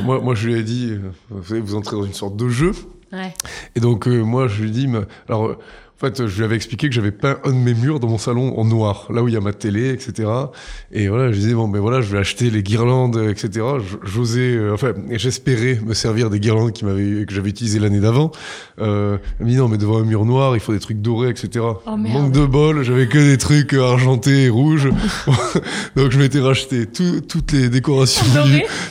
moi 0.04 0.20
moi 0.20 0.34
je 0.34 0.48
lui 0.48 0.60
ai 0.60 0.64
dit 0.64 0.98
vous 1.30 1.44
savez 1.44 1.62
vous 1.62 1.76
entrez 1.76 1.96
dans 1.96 2.04
une 2.04 2.14
sorte 2.14 2.36
de 2.36 2.50
jeu. 2.50 2.72
Ouais. 3.14 3.34
Et 3.76 3.80
donc 3.80 4.08
moi 4.08 4.48
je 4.48 4.64
lui 4.64 4.70
ai 4.70 4.72
dit 4.72 4.88
mais, 4.88 5.02
alors 5.30 5.56
en 6.02 6.06
fait, 6.06 6.28
je 6.28 6.38
lui 6.38 6.46
avais 6.46 6.56
expliqué 6.56 6.88
que 6.88 6.96
j'avais 6.96 7.12
peint 7.12 7.40
un 7.44 7.50
de 7.50 7.58
mes 7.58 7.74
murs 7.74 8.00
dans 8.00 8.08
mon 8.08 8.18
salon 8.18 8.58
en 8.58 8.64
noir, 8.64 9.08
là 9.10 9.22
où 9.22 9.28
il 9.28 9.34
y 9.34 9.38
a 9.38 9.42
ma 9.42 9.52
télé, 9.52 9.90
etc. 9.90 10.30
Et 10.94 11.10
voilà, 11.10 11.30
je 11.34 11.38
disais, 11.38 11.54
bon, 11.54 11.68
ben 11.68 11.82
voilà, 11.82 12.00
je 12.00 12.10
vais 12.10 12.20
acheter 12.20 12.50
les 12.50 12.64
guirlandes, 12.64 13.22
etc. 13.30 13.66
J'osais, 14.04 14.56
euh, 14.56 14.74
enfin, 14.74 14.94
j'espérais 15.12 15.78
me 15.86 15.94
servir 15.94 16.30
des 16.30 16.40
guirlandes 16.40 16.72
qui 16.72 16.86
m'avaient, 16.86 17.26
que 17.26 17.34
j'avais 17.34 17.50
utilisées 17.50 17.80
l'année 17.80 18.00
d'avant. 18.00 18.32
Euh, 18.80 19.18
elle 19.42 19.46
me 19.46 19.52
dit, 19.52 19.58
non, 19.58 19.68
mais 19.68 19.78
devant 19.78 19.98
un 19.98 20.06
mur 20.06 20.24
noir, 20.24 20.56
il 20.56 20.62
faut 20.62 20.72
des 20.72 20.80
trucs 20.80 21.02
dorés, 21.02 21.32
etc. 21.32 21.66
Oh, 21.86 21.98
Manque 21.98 22.32
de 22.32 22.46
bol, 22.46 22.82
j'avais 22.84 23.10
que 23.10 23.18
des 23.18 23.38
trucs 23.38 23.74
argentés 23.74 24.46
et 24.46 24.50
rouges. 24.50 24.88
Donc, 25.98 26.12
je 26.12 26.18
m'étais 26.18 26.40
racheté 26.40 26.86
toutes 26.86 27.52
les 27.52 27.68
décorations 27.68 28.26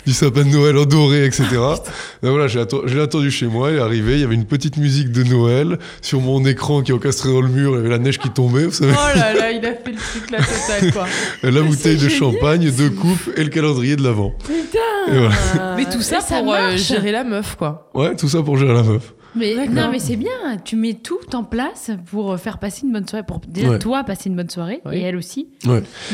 du, 0.05 0.13
sapin 0.13 0.45
de 0.45 0.51
Noël 0.51 0.77
en 0.77 0.85
doré, 0.85 1.25
etc. 1.25 1.47
Donc, 2.23 2.33
voilà, 2.33 2.49
j'ai 2.49 3.01
attendu 3.01 3.31
chez 3.31 3.47
moi, 3.47 3.71
il 3.71 3.79
est 3.79 3.81
arrivé, 3.81 4.17
il 4.17 4.21
y 4.21 4.25
avait 4.25 4.35
une 4.35 4.45
petite 4.45 4.77
musique 4.77 5.11
de 5.11 5.23
Noël 5.23 5.79
sur 6.03 6.21
mon 6.21 6.45
écran 6.45 6.83
qui 6.83 6.93
encastré 6.99 7.31
dans 7.31 7.41
le 7.41 7.49
mur, 7.49 7.73
il 7.73 7.77
y 7.77 7.79
avait 7.79 7.89
la 7.89 7.99
neige 7.99 8.19
qui 8.19 8.31
tombait, 8.31 8.65
vous 8.65 8.73
savez. 8.73 8.93
Oh 8.93 9.19
là 9.19 9.33
là, 9.33 9.51
il 9.51 9.65
a 9.65 9.73
fait 9.73 9.93
le 9.93 9.97
truc 9.97 10.31
la 10.31 10.39
totale, 10.39 10.93
quoi. 10.93 11.07
la 11.43 11.63
bouteille 11.63 11.97
de 11.97 12.09
champagne, 12.09 12.71
deux 12.71 12.91
coupes 12.91 13.31
et 13.37 13.45
le 13.45 13.51
calendrier 13.51 13.97
de 13.97 14.03
l'avant. 14.03 14.33
Putain 14.45 14.79
voilà. 15.09 15.75
Mais 15.77 15.85
tout 15.85 16.03
ça, 16.03 16.19
pour 16.21 16.53
euh, 16.53 16.77
gérer 16.77 17.13
la 17.13 17.25
meuf, 17.25 17.57
quoi. 17.57 17.91
Ouais, 17.95 18.15
tout 18.17 18.29
ça 18.29 18.43
pour 18.43 18.57
gérer 18.57 18.75
la 18.75 18.83
meuf. 18.83 19.15
Mais 19.39 19.69
non, 19.69 19.91
mais 19.91 19.99
c'est 19.99 20.17
bien. 20.17 20.57
Tu 20.65 20.77
mets 20.77 20.95
tout 20.95 21.35
en 21.35 21.45
place 21.45 21.91
pour 22.11 22.39
faire 22.39 22.59
passer 22.59 22.87
une 22.87 22.93
bonne 22.93 23.07
soirée, 23.07 23.25
pour 23.25 23.41
déjà 23.47 23.79
toi 23.79 24.05
passer 24.05 24.29
une 24.29 24.37
bonne 24.37 24.51
soirée 24.51 24.81
et 24.93 25.01
elle 25.01 25.17
aussi. 25.17 25.49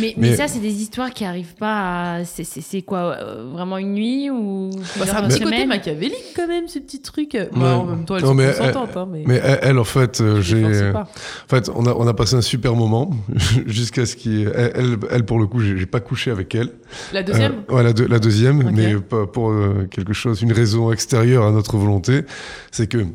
Mais, 0.00 0.14
mais, 0.16 0.36
ça, 0.36 0.48
c'est 0.48 0.60
des 0.60 0.82
histoires 0.82 1.10
qui 1.10 1.24
arrivent 1.24 1.54
pas. 1.54 2.16
À... 2.16 2.24
C'est 2.24 2.82
quoi 2.82 3.16
euh, 3.18 3.50
Vraiment 3.52 3.78
une 3.78 3.94
nuit 3.94 4.30
ou 4.30 4.70
bah, 4.98 5.06
C'est 5.06 5.14
un 5.14 5.28
petit 5.28 5.40
côté 5.40 5.66
machiavélique 5.66 6.34
quand 6.36 6.48
même, 6.48 6.68
ce 6.68 6.78
petit 6.78 7.00
truc. 7.00 7.36
Bah, 7.54 7.78
en 7.78 7.84
même 7.84 8.04
temps, 8.04 8.16
elle 8.16 8.34
mais, 8.34 8.44
elle, 8.44 8.76
hein, 8.76 9.08
mais... 9.26 9.40
elle, 9.62 9.78
en 9.78 9.84
fait, 9.84 10.20
euh, 10.20 10.40
j'ai. 10.40 10.92
En 10.94 11.04
fait, 11.48 11.70
on 11.74 11.86
a, 11.86 11.92
on 11.92 12.06
a 12.06 12.14
passé 12.14 12.34
un 12.36 12.42
super 12.42 12.74
moment 12.74 13.10
jusqu'à 13.66 14.06
ce 14.06 14.16
qu'il. 14.16 14.50
Elle, 14.54 14.96
elle, 15.10 15.24
pour 15.24 15.38
le 15.38 15.46
coup, 15.46 15.60
j'ai 15.60 15.86
pas 15.86 16.00
couché 16.00 16.30
avec 16.30 16.54
elle. 16.54 16.70
La 17.12 17.22
deuxième 17.22 17.62
euh, 17.70 17.74
Ouais, 17.74 17.82
la, 17.82 17.92
la 18.08 18.18
deuxième, 18.18 18.70
mais 18.70 18.94
pour 19.32 19.52
quelque 19.90 20.12
chose, 20.12 20.42
une 20.42 20.52
raison 20.52 20.92
extérieure 20.92 21.44
à 21.44 21.52
notre 21.52 21.76
volonté. 21.76 22.22
C'est 22.70 22.88
que 22.88 23.06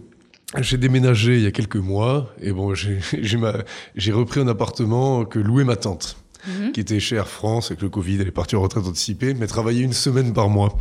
j'ai 0.58 0.78
déménagé 0.78 1.36
il 1.36 1.44
y 1.44 1.48
a 1.48 1.52
quelques 1.52 1.76
mois 1.76 2.34
et 2.42 2.52
bon, 2.52 2.74
j'ai 3.96 4.12
repris 4.12 4.40
un 4.40 4.48
appartement 4.48 5.26
que 5.26 5.40
louait 5.40 5.64
ma 5.64 5.76
tante. 5.76 6.18
Mhm. 6.48 6.72
qui 6.72 6.80
était 6.80 7.02
chez 7.02 7.18
Air 7.18 7.28
France 7.28 7.66
avec 7.70 7.82
le 7.82 7.90
Covid, 7.90 8.18
elle 8.22 8.30
est 8.30 8.32
partie 8.32 8.56
en 8.56 8.62
retraite 8.62 8.86
anticipée, 8.86 9.34
mais 9.34 9.46
travaillait 9.46 9.84
une 9.84 9.92
semaine 9.92 10.32
par 10.32 10.48
mois. 10.48 10.78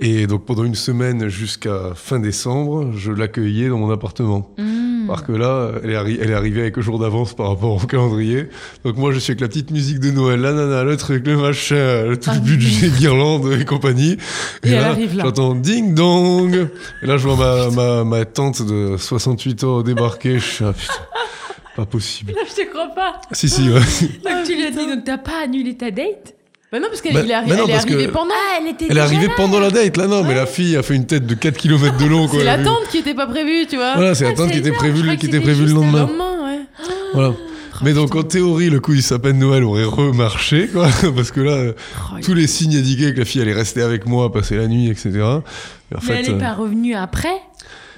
Et 0.00 0.26
donc 0.26 0.46
pendant 0.46 0.64
une 0.64 0.74
semaine 0.74 1.28
jusqu'à 1.28 1.92
fin 1.94 2.18
décembre, 2.20 2.92
je 2.96 3.12
l'accueillais 3.12 3.68
dans 3.68 3.76
mon 3.76 3.90
appartement. 3.90 4.54
Mhm. 4.56 4.87
Parce 5.08 5.22
que 5.22 5.32
là, 5.32 5.72
elle 5.82 5.90
est, 5.90 6.18
elle 6.20 6.30
est 6.30 6.34
arrivée 6.34 6.60
avec 6.60 6.76
un 6.76 6.82
jour 6.82 6.98
d'avance 6.98 7.34
par 7.34 7.48
rapport 7.48 7.82
au 7.82 7.86
calendrier. 7.86 8.48
Donc 8.84 8.96
moi, 8.96 9.10
je 9.10 9.18
suis 9.18 9.30
avec 9.30 9.40
la 9.40 9.48
petite 9.48 9.70
musique 9.70 10.00
de 10.00 10.10
Noël, 10.10 10.40
la 10.40 10.52
nana, 10.52 10.84
le 10.84 10.96
truc, 10.98 11.26
le 11.26 11.36
machin, 11.36 12.04
le 12.04 12.18
tout 12.18 12.30
le 12.30 12.36
ah, 12.36 12.40
budget, 12.40 12.90
guirlande 12.98 13.50
et 13.58 13.64
compagnie. 13.64 14.18
Et, 14.64 14.72
là, 14.72 14.94
j'entends 15.16 15.54
ding 15.54 15.94
dong. 15.94 16.68
Et 17.02 17.06
là, 17.06 17.16
je 17.16 17.26
vois 17.26 17.36
ma, 17.36 17.70
ma, 17.70 18.04
ma 18.04 18.24
tante 18.26 18.60
de 18.62 18.96
68 18.98 19.64
ans 19.64 19.82
débarquer. 19.82 20.38
Je 20.38 20.44
suis 20.44 20.64
ah, 20.64 20.72
putain. 20.72 20.92
Pas 21.74 21.86
possible. 21.86 22.32
Non, 22.36 22.42
je 22.46 22.62
te 22.62 22.68
crois 22.68 22.88
pas. 22.94 23.20
Si, 23.32 23.48
si, 23.48 23.70
ouais. 23.70 23.80
donc 24.24 24.44
tu 24.44 24.56
lui 24.56 24.66
as 24.66 24.70
dit, 24.70 24.86
donc 24.86 25.04
t'as 25.04 25.18
pas 25.18 25.44
annulé 25.44 25.76
ta 25.76 25.90
date? 25.90 26.34
Bah 26.70 26.80
non, 26.80 26.88
parce 26.88 27.00
qu'elle 27.00 27.14
bah, 27.14 27.24
est, 27.26 27.32
arri 27.32 27.48
bah 27.48 27.56
elle 27.64 27.70
est 27.70 27.74
arrivée 27.74 28.08
pendant. 28.08 28.34
Ah, 28.34 28.58
elle 28.60 28.68
était 28.68 28.86
Elle 28.90 28.98
est 28.98 29.00
arrivée 29.00 29.28
pendant 29.36 29.58
la 29.58 29.70
date, 29.70 29.96
là, 29.96 30.06
non, 30.06 30.22
mais 30.22 30.34
la 30.34 30.44
fille 30.44 30.76
a 30.76 30.82
fait 30.82 30.94
une 30.94 31.06
tête 31.06 31.26
de 31.26 31.34
4 31.34 31.56
km 31.56 31.96
de 31.96 32.04
long, 32.06 32.28
quoi. 32.28 32.40
C'est 32.40 32.44
la 32.44 32.58
tante 32.58 32.88
qui 32.90 32.98
était 32.98 33.14
pas 33.14 33.26
prévue, 33.26 33.66
tu 33.66 33.76
vois. 33.76 33.94
Voilà, 33.94 34.14
c'est 34.14 34.24
la 34.24 34.32
ah, 34.38 34.48
qui 34.48 34.58
était 34.58 34.72
prévue, 34.72 35.16
qui 35.16 35.26
était 35.26 35.40
prévue 35.40 35.64
le 35.64 35.72
lendemain. 35.72 36.02
Le 36.02 36.06
lendemain, 36.06 36.44
ouais. 36.44 36.60
Voilà. 37.14 37.30
Oh, 37.30 37.82
mais 37.82 37.92
donc 37.92 38.14
en 38.16 38.22
théorie, 38.22 38.70
le 38.70 38.80
coup 38.80 38.92
du 38.92 39.02
sapin 39.02 39.30
de 39.30 39.38
Noël 39.38 39.64
aurait 39.64 39.84
remarché, 39.84 40.68
quoi, 40.68 40.88
parce 41.14 41.30
que 41.30 41.40
là, 41.40 41.72
oh, 41.72 42.16
tous 42.22 42.34
les 42.34 42.46
signes 42.46 42.76
indiquaient 42.76 43.14
que 43.14 43.20
la 43.20 43.24
fille 43.24 43.40
allait 43.40 43.52
rester 43.52 43.82
avec 43.82 44.06
moi, 44.06 44.30
passer 44.32 44.56
la 44.56 44.66
nuit, 44.66 44.90
etc. 44.90 45.10
Mais, 45.12 45.20
en 45.22 45.34
mais 45.92 46.00
fait, 46.00 46.14
elle 46.20 46.32
n'est 46.32 46.38
pas 46.38 46.54
revenue 46.54 46.94
après 46.94 47.34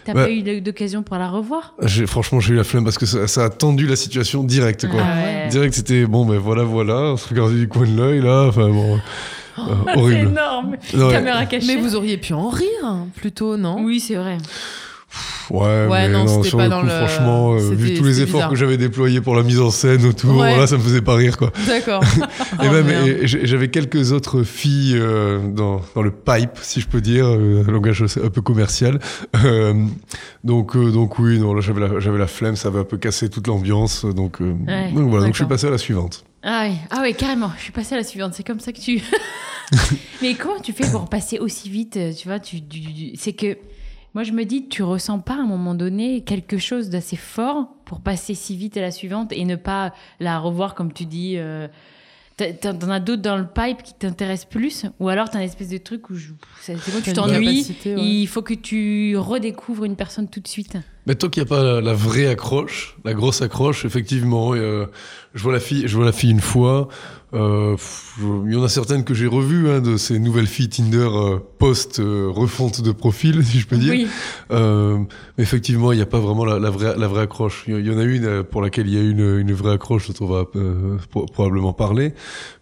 T'as 0.04 0.14
pas 0.14 0.30
eu 0.30 0.60
d'occasion 0.60 1.02
pour 1.02 1.16
la 1.16 1.28
revoir? 1.28 1.74
Franchement, 2.06 2.40
j'ai 2.40 2.54
eu 2.54 2.56
la 2.56 2.64
flemme 2.64 2.84
parce 2.84 2.98
que 2.98 3.06
ça, 3.06 3.44
a 3.44 3.50
tendu 3.50 3.86
la 3.86 3.96
situation 3.96 4.44
direct. 4.44 4.88
Quoi. 4.88 5.00
Ah 5.02 5.48
direct, 5.48 5.74
c'était 5.74 6.06
bon, 6.06 6.24
ben 6.24 6.38
voilà, 6.38 6.62
voilà, 6.62 7.12
on 7.12 7.16
se 7.16 7.28
regardait 7.28 7.56
du 7.56 7.68
coin 7.68 7.86
de 7.86 7.96
l'œil 7.96 8.20
là. 8.20 8.46
Enfin 8.48 8.68
bon. 8.68 8.98
Oh, 9.58 9.62
euh, 9.68 9.94
horrible. 9.96 10.32
C'est 10.82 10.96
énorme. 10.96 11.10
Caméra 11.10 11.46
cachée. 11.46 11.66
Mais 11.66 11.76
vous 11.76 11.96
auriez 11.96 12.16
pu 12.16 12.32
en 12.32 12.48
rire, 12.48 12.68
hein, 12.82 13.08
plutôt, 13.16 13.56
non? 13.56 13.82
Oui, 13.82 14.00
c'est 14.00 14.14
vrai. 14.14 14.38
Ouais, 15.50 15.88
mais 15.88 16.08
non, 16.08 16.24
non 16.24 16.42
sur 16.44 16.58
pas 16.58 16.68
le 16.68 16.80
coup, 16.80 16.86
franchement, 16.86 17.54
euh, 17.54 17.74
vu 17.74 17.94
tous 17.94 18.04
les 18.04 18.22
efforts 18.22 18.48
que 18.48 18.54
j'avais 18.54 18.76
déployés 18.76 19.20
pour 19.20 19.34
la 19.34 19.42
mise 19.42 19.60
en 19.60 19.70
scène 19.70 20.04
autour, 20.06 20.44
là, 20.44 20.66
ça 20.66 20.76
me 20.76 20.82
faisait 20.82 21.02
pas 21.02 21.16
rire, 21.16 21.36
quoi. 21.36 21.52
D'accord. 21.66 22.02
et 22.62 22.68
même, 22.68 22.86
oh, 22.88 23.10
j'avais 23.24 23.68
quelques 23.68 24.12
autres 24.12 24.44
filles 24.44 24.96
euh, 24.96 25.40
dans, 25.40 25.80
dans, 25.94 26.02
le 26.02 26.12
pipe, 26.12 26.58
si 26.62 26.80
je 26.80 26.86
peux 26.86 27.00
dire, 27.00 27.26
euh, 27.26 27.64
langage 27.66 28.04
un 28.22 28.30
peu 28.30 28.40
commercial. 28.42 29.00
Euh, 29.44 29.74
donc, 30.44 30.76
donc 30.76 31.18
oui, 31.18 31.40
non, 31.40 31.54
là, 31.54 31.60
j'avais 31.60 31.80
la, 31.80 31.98
j'avais 31.98 32.18
la 32.18 32.28
flemme, 32.28 32.54
ça 32.54 32.68
avait 32.68 32.80
un 32.80 32.84
peu 32.84 32.96
cassé 32.96 33.28
toute 33.28 33.48
l'ambiance, 33.48 34.04
donc, 34.04 34.40
donc 34.40 35.08
voilà, 35.08 35.26
donc 35.26 35.34
je 35.34 35.38
suis 35.38 35.48
passé 35.48 35.66
à 35.66 35.70
la 35.70 35.78
suivante. 35.78 36.24
Ah 36.42 36.66
oui, 36.68 36.76
ah 36.90 37.00
oui, 37.02 37.14
carrément, 37.14 37.50
je 37.58 37.64
suis 37.64 37.72
passé 37.72 37.94
à 37.94 37.98
la 37.98 38.04
suivante, 38.04 38.34
c'est 38.34 38.46
comme 38.46 38.60
ça 38.60 38.72
que 38.72 38.80
tu... 38.80 39.02
mais 40.22 40.34
comment 40.34 40.60
tu 40.60 40.72
fais 40.72 40.90
pour 40.90 41.08
passer 41.08 41.38
aussi 41.38 41.68
vite, 41.68 41.98
tu 42.16 42.28
vois, 42.28 42.38
tu, 42.38 42.62
tu 42.62 42.80
c'est 43.16 43.32
que 43.32 43.58
moi, 44.14 44.24
je 44.24 44.32
me 44.32 44.44
dis, 44.44 44.68
tu 44.68 44.82
ressens 44.82 45.20
pas 45.20 45.34
à 45.34 45.38
un 45.38 45.46
moment 45.46 45.74
donné 45.74 46.22
quelque 46.22 46.58
chose 46.58 46.90
d'assez 46.90 47.16
fort 47.16 47.68
pour 47.84 48.00
passer 48.00 48.34
si 48.34 48.56
vite 48.56 48.76
à 48.76 48.80
la 48.80 48.90
suivante 48.90 49.32
et 49.32 49.44
ne 49.44 49.56
pas 49.56 49.92
la 50.18 50.38
revoir, 50.38 50.74
comme 50.74 50.92
tu 50.92 51.04
dis. 51.06 51.34
Euh, 51.36 51.68
T'en 52.60 52.88
as 52.88 53.00
d'autres 53.00 53.20
dans 53.20 53.36
le 53.36 53.46
pipe 53.46 53.82
qui 53.82 53.92
t'intéressent 53.92 54.48
plus 54.48 54.86
Ou 54.98 55.10
alors 55.10 55.28
t'as 55.28 55.40
une 55.40 55.44
espèce 55.44 55.68
de 55.68 55.76
truc 55.76 56.08
où 56.08 56.14
bon, 56.14 57.00
tu 57.04 57.12
t'ennuies, 57.12 57.66
il 57.84 58.26
faut 58.26 58.40
que 58.40 58.54
tu 58.54 59.14
redécouvres 59.18 59.84
une 59.84 59.94
personne 59.96 60.26
tout 60.26 60.40
de 60.40 60.48
suite 60.48 60.78
mais 61.10 61.16
tant 61.16 61.28
qu'il 61.28 61.42
n'y 61.42 61.48
a 61.48 61.56
pas 61.56 61.80
la, 61.80 61.92
vraie 61.92 62.28
accroche, 62.28 62.96
la 63.04 63.14
grosse 63.14 63.42
accroche, 63.42 63.84
effectivement, 63.84 64.54
euh, 64.54 64.86
je 65.34 65.42
vois 65.42 65.52
la 65.52 65.58
fille, 65.58 65.88
je 65.88 65.96
vois 65.96 66.04
la 66.04 66.12
fille 66.12 66.30
une 66.30 66.40
fois. 66.40 66.86
Euh, 67.32 67.76
il 68.18 68.52
y 68.52 68.56
en 68.56 68.62
a 68.64 68.68
certaines 68.68 69.04
que 69.04 69.14
j'ai 69.14 69.28
revues 69.28 69.70
hein, 69.70 69.80
de 69.80 69.96
ces 69.96 70.18
nouvelles 70.18 70.48
filles 70.48 70.68
Tinder 70.68 71.08
euh, 71.12 71.38
post 71.58 72.00
euh, 72.00 72.28
refonte 72.28 72.80
de 72.80 72.90
profil, 72.90 73.44
si 73.46 73.60
je 73.60 73.68
peux 73.68 73.76
dire. 73.76 74.08
Euh, 74.50 74.98
mais 75.38 75.44
effectivement, 75.44 75.92
il 75.92 75.96
n'y 75.96 76.02
a 76.02 76.06
pas 76.06 76.18
vraiment 76.18 76.44
la, 76.44 76.58
la, 76.58 76.70
vraie, 76.70 76.96
la 76.96 77.06
vraie 77.06 77.22
accroche. 77.22 77.64
Il 77.68 77.86
y 77.86 77.90
en 77.90 77.98
a 77.98 78.02
une 78.02 78.42
pour 78.42 78.62
laquelle 78.62 78.88
il 78.88 78.94
y 78.94 78.98
a 78.98 79.02
une, 79.02 79.38
une 79.38 79.52
vraie 79.52 79.74
accroche 79.74 80.10
dont 80.10 80.26
on 80.26 80.28
va 80.28 80.44
probablement 81.32 81.72
parler. 81.72 82.14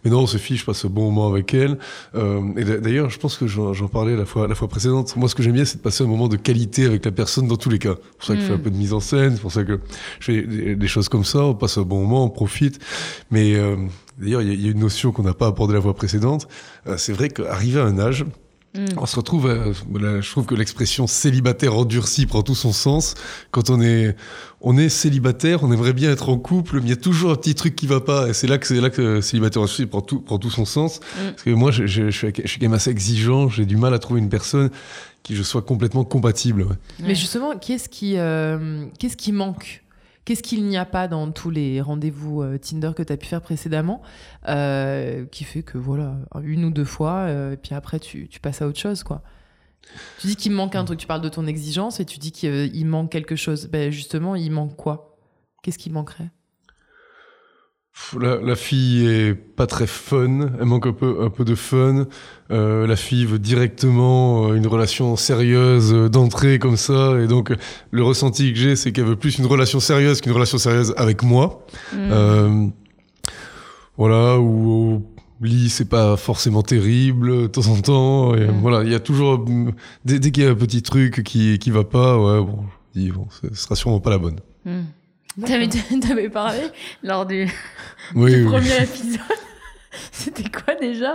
Mais 0.05 0.11
non, 0.11 0.27
Sophie, 0.27 0.57
je 0.57 0.65
passe 0.65 0.85
un 0.85 0.89
bon 0.89 1.05
moment 1.05 1.27
avec 1.27 1.53
elle. 1.53 1.79
et 2.15 2.63
d'ailleurs, 2.63 3.09
je 3.09 3.17
pense 3.17 3.37
que 3.37 3.47
j'en 3.47 3.87
parlais 3.87 4.15
la 4.15 4.25
fois, 4.25 4.47
la 4.47 4.55
fois 4.55 4.67
précédente. 4.67 5.15
Moi, 5.15 5.27
ce 5.29 5.35
que 5.35 5.41
j'aime 5.41 5.53
bien, 5.53 5.65
c'est 5.65 5.77
de 5.77 5.81
passer 5.81 6.03
un 6.03 6.07
moment 6.07 6.27
de 6.27 6.37
qualité 6.37 6.85
avec 6.85 7.03
la 7.05 7.11
personne 7.11 7.47
dans 7.47 7.57
tous 7.57 7.69
les 7.69 7.79
cas. 7.79 7.95
C'est 8.19 8.33
que 8.39 8.43
je 8.43 8.47
fais 8.47 8.53
un 8.53 8.57
mm. 8.57 8.61
peu 8.61 8.71
de 8.71 8.77
mise 8.77 8.93
en 8.93 8.99
scène, 8.99 9.35
c'est 9.35 9.41
pour 9.41 9.51
ça 9.51 9.63
que 9.63 9.79
je 10.19 10.25
fais 10.25 10.75
des, 10.75 10.87
choses 10.87 11.09
comme 11.09 11.25
ça. 11.25 11.43
On 11.43 11.53
passe 11.53 11.77
un 11.77 11.83
bon 11.83 12.01
moment, 12.01 12.25
on 12.25 12.29
profite. 12.29 12.79
Mais 13.31 13.55
D'ailleurs, 14.19 14.41
il 14.41 14.61
y, 14.61 14.67
a 14.67 14.71
une 14.71 14.79
notion 14.79 15.11
qu'on 15.11 15.23
n'a 15.23 15.33
pas 15.33 15.47
abordée 15.47 15.73
la 15.73 15.81
fois 15.81 15.95
précédente. 15.95 16.47
Euh, 16.87 16.97
c'est 16.97 17.13
vrai 17.13 17.29
qu'arrivé 17.29 17.79
à 17.79 17.85
un 17.85 17.97
âge, 17.99 18.25
mm. 18.75 18.85
On 18.97 19.05
se 19.05 19.15
retrouve, 19.15 19.47
euh, 19.47 20.21
je 20.21 20.29
trouve 20.29 20.45
que 20.45 20.55
l'expression 20.55 21.07
célibataire 21.07 21.75
endurci 21.75 22.25
prend 22.25 22.43
tout 22.43 22.53
son 22.53 22.73
sens. 22.73 23.15
Quand 23.51 23.69
on 23.69 23.81
est, 23.81 24.15
on 24.59 24.77
est 24.77 24.89
célibataire, 24.89 25.63
on 25.63 25.71
aimerait 25.71 25.93
bien 25.93 26.11
être 26.11 26.27
en 26.27 26.37
couple, 26.37 26.75
mais 26.75 26.87
il 26.87 26.89
y 26.89 26.93
a 26.93 26.97
toujours 26.97 27.31
un 27.31 27.35
petit 27.35 27.55
truc 27.55 27.77
qui 27.77 27.87
va 27.87 28.01
pas. 28.01 28.27
Et 28.27 28.33
c'est 28.33 28.47
là 28.47 28.57
que 28.57 28.67
c'est 28.67 28.81
là 28.81 28.89
que 28.89 29.21
célibataire 29.21 29.61
endurci 29.61 29.85
prend 29.85 30.01
tout, 30.01 30.19
prend 30.19 30.37
tout 30.37 30.51
son 30.51 30.65
sens. 30.65 30.99
Mm. 30.99 31.29
Parce 31.29 31.43
que 31.43 31.49
moi, 31.51 31.71
je, 31.71 31.87
je, 31.87 32.09
je, 32.09 32.17
suis, 32.17 32.33
je, 32.43 32.47
suis, 32.47 32.59
quand 32.59 32.65
même 32.65 32.73
assez 32.73 32.91
exigeant. 32.91 33.47
J'ai 33.47 33.65
du 33.65 33.77
mal 33.77 33.93
à 33.93 33.99
trouver 33.99 34.19
une 34.19 34.29
personne 34.29 34.69
qui 35.23 35.35
je 35.35 35.43
sois 35.43 35.61
complètement 35.61 36.03
compatible. 36.03 36.67
Mais 36.99 37.15
justement, 37.15 37.57
qu'est-ce 37.57 37.89
qui, 37.89 38.17
euh, 38.17 38.85
qu'est-ce 38.97 39.17
qui 39.17 39.31
manque? 39.31 39.83
Qu'est-ce 40.29 40.43
qu'il 40.43 40.63
n'y 40.65 40.77
a 40.77 40.85
pas 40.85 41.07
dans 41.07 41.31
tous 41.31 41.49
les 41.49 41.81
rendez-vous 41.81 42.43
euh, 42.43 42.59
Tinder 42.59 42.91
que 42.95 43.01
tu 43.01 43.11
as 43.11 43.17
pu 43.17 43.25
faire 43.25 43.41
précédemment 43.41 44.03
euh, 44.47 45.25
qui 45.25 45.43
fait 45.43 45.63
que 45.63 45.79
voilà, 45.79 46.17
une 46.43 46.65
ou 46.65 46.69
deux 46.69 46.85
fois, 46.85 47.21
euh, 47.21 47.53
et 47.53 47.57
puis 47.57 47.73
après 47.73 47.99
tu, 47.99 48.27
tu, 48.27 48.39
passes 48.39 48.61
à 48.61 48.67
autre 48.67 48.77
chose 48.77 49.01
quoi? 49.01 49.23
Tu 50.19 50.27
dis 50.27 50.35
qu'il 50.35 50.51
manque 50.51 50.75
un 50.75 50.85
truc, 50.85 50.99
tu 50.99 51.07
parles 51.07 51.21
de 51.21 51.29
ton 51.29 51.47
exigence 51.47 51.99
et 51.99 52.05
tu 52.05 52.19
dis 52.19 52.31
qu'il 52.31 52.85
manque 52.85 53.11
quelque 53.11 53.35
chose. 53.35 53.69
Ben 53.71 53.91
justement, 53.91 54.35
il 54.35 54.51
manque 54.51 54.75
quoi? 54.75 55.17
Qu'est-ce 55.63 55.79
qui 55.79 55.89
manquerait? 55.89 56.29
La, 58.19 58.55
fille 58.55 59.05
est 59.07 59.33
pas 59.33 59.67
très 59.67 59.87
fun, 59.87 60.49
elle 60.59 60.65
manque 60.65 60.87
un 60.87 60.93
peu, 60.93 61.17
un 61.21 61.29
peu 61.29 61.45
de 61.45 61.55
fun. 61.55 62.07
Euh, 62.51 62.87
la 62.87 62.95
fille 62.95 63.25
veut 63.25 63.39
directement 63.39 64.47
euh, 64.47 64.55
une 64.55 64.67
relation 64.67 65.15
sérieuse 65.15 65.93
euh, 65.93 66.09
d'entrée 66.09 66.59
comme 66.59 66.77
ça, 66.77 67.19
et 67.19 67.27
donc 67.27 67.53
le 67.91 68.03
ressenti 68.03 68.53
que 68.53 68.59
j'ai, 68.59 68.75
c'est 68.75 68.91
qu'elle 68.91 69.05
veut 69.05 69.15
plus 69.15 69.37
une 69.37 69.45
relation 69.45 69.79
sérieuse 69.79 70.21
qu'une 70.21 70.31
relation 70.31 70.57
sérieuse 70.57 70.93
avec 70.97 71.23
moi. 71.23 71.65
Mm. 71.93 72.71
voilà, 73.97 74.39
ou 74.39 75.03
au 75.41 75.45
lit, 75.45 75.69
c'est 75.69 75.89
pas 75.89 76.17
forcément 76.17 76.63
terrible 76.63 77.43
de 77.43 77.47
temps 77.47 77.67
en 77.67 77.81
temps. 77.81 78.35
Et 78.35 78.47
mm. 78.47 78.59
Voilà, 78.61 78.83
il 78.83 78.91
y 78.91 78.95
a 78.95 78.99
toujours 78.99 79.45
dès, 80.05 80.19
qu'il 80.19 80.43
y 80.43 80.45
a 80.45 80.49
un 80.49 80.55
petit 80.55 80.81
truc 80.81 81.23
qui 81.23 81.59
qui 81.59 81.71
va 81.71 81.83
pas, 81.83 82.17
ouais, 82.17 82.45
bon, 82.45 82.63
je 82.95 83.01
dis 83.01 83.11
bon, 83.11 83.27
ce 83.29 83.53
sera 83.53 83.75
sûrement 83.75 83.99
pas 83.99 84.09
la 84.09 84.17
bonne. 84.17 84.39
Mm. 84.65 84.81
T'avais 86.01 86.29
parlé 86.29 86.61
lors 87.03 87.25
du, 87.25 87.47
premier 88.13 88.83
épisode. 88.83 89.19
C'était 90.11 90.49
quoi 90.49 90.75
déjà? 90.75 91.13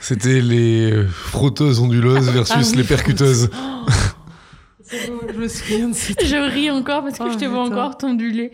C'était 0.00 0.40
les 0.40 1.04
frotteuses 1.08 1.80
onduleuses 1.80 2.28
ah 2.28 2.32
versus 2.32 2.74
les 2.74 2.84
percuteuses. 2.84 3.50
Oh 3.52 3.86
je 4.92 5.38
me 5.38 5.48
souviens 5.48 5.88
de 5.88 5.94
Je 5.94 6.50
ris 6.50 6.70
encore 6.70 7.02
parce 7.02 7.18
que 7.18 7.30
je 7.32 7.38
te 7.38 7.44
oh, 7.46 7.50
vois 7.50 7.62
encore 7.64 7.96
t'onduler 7.96 8.52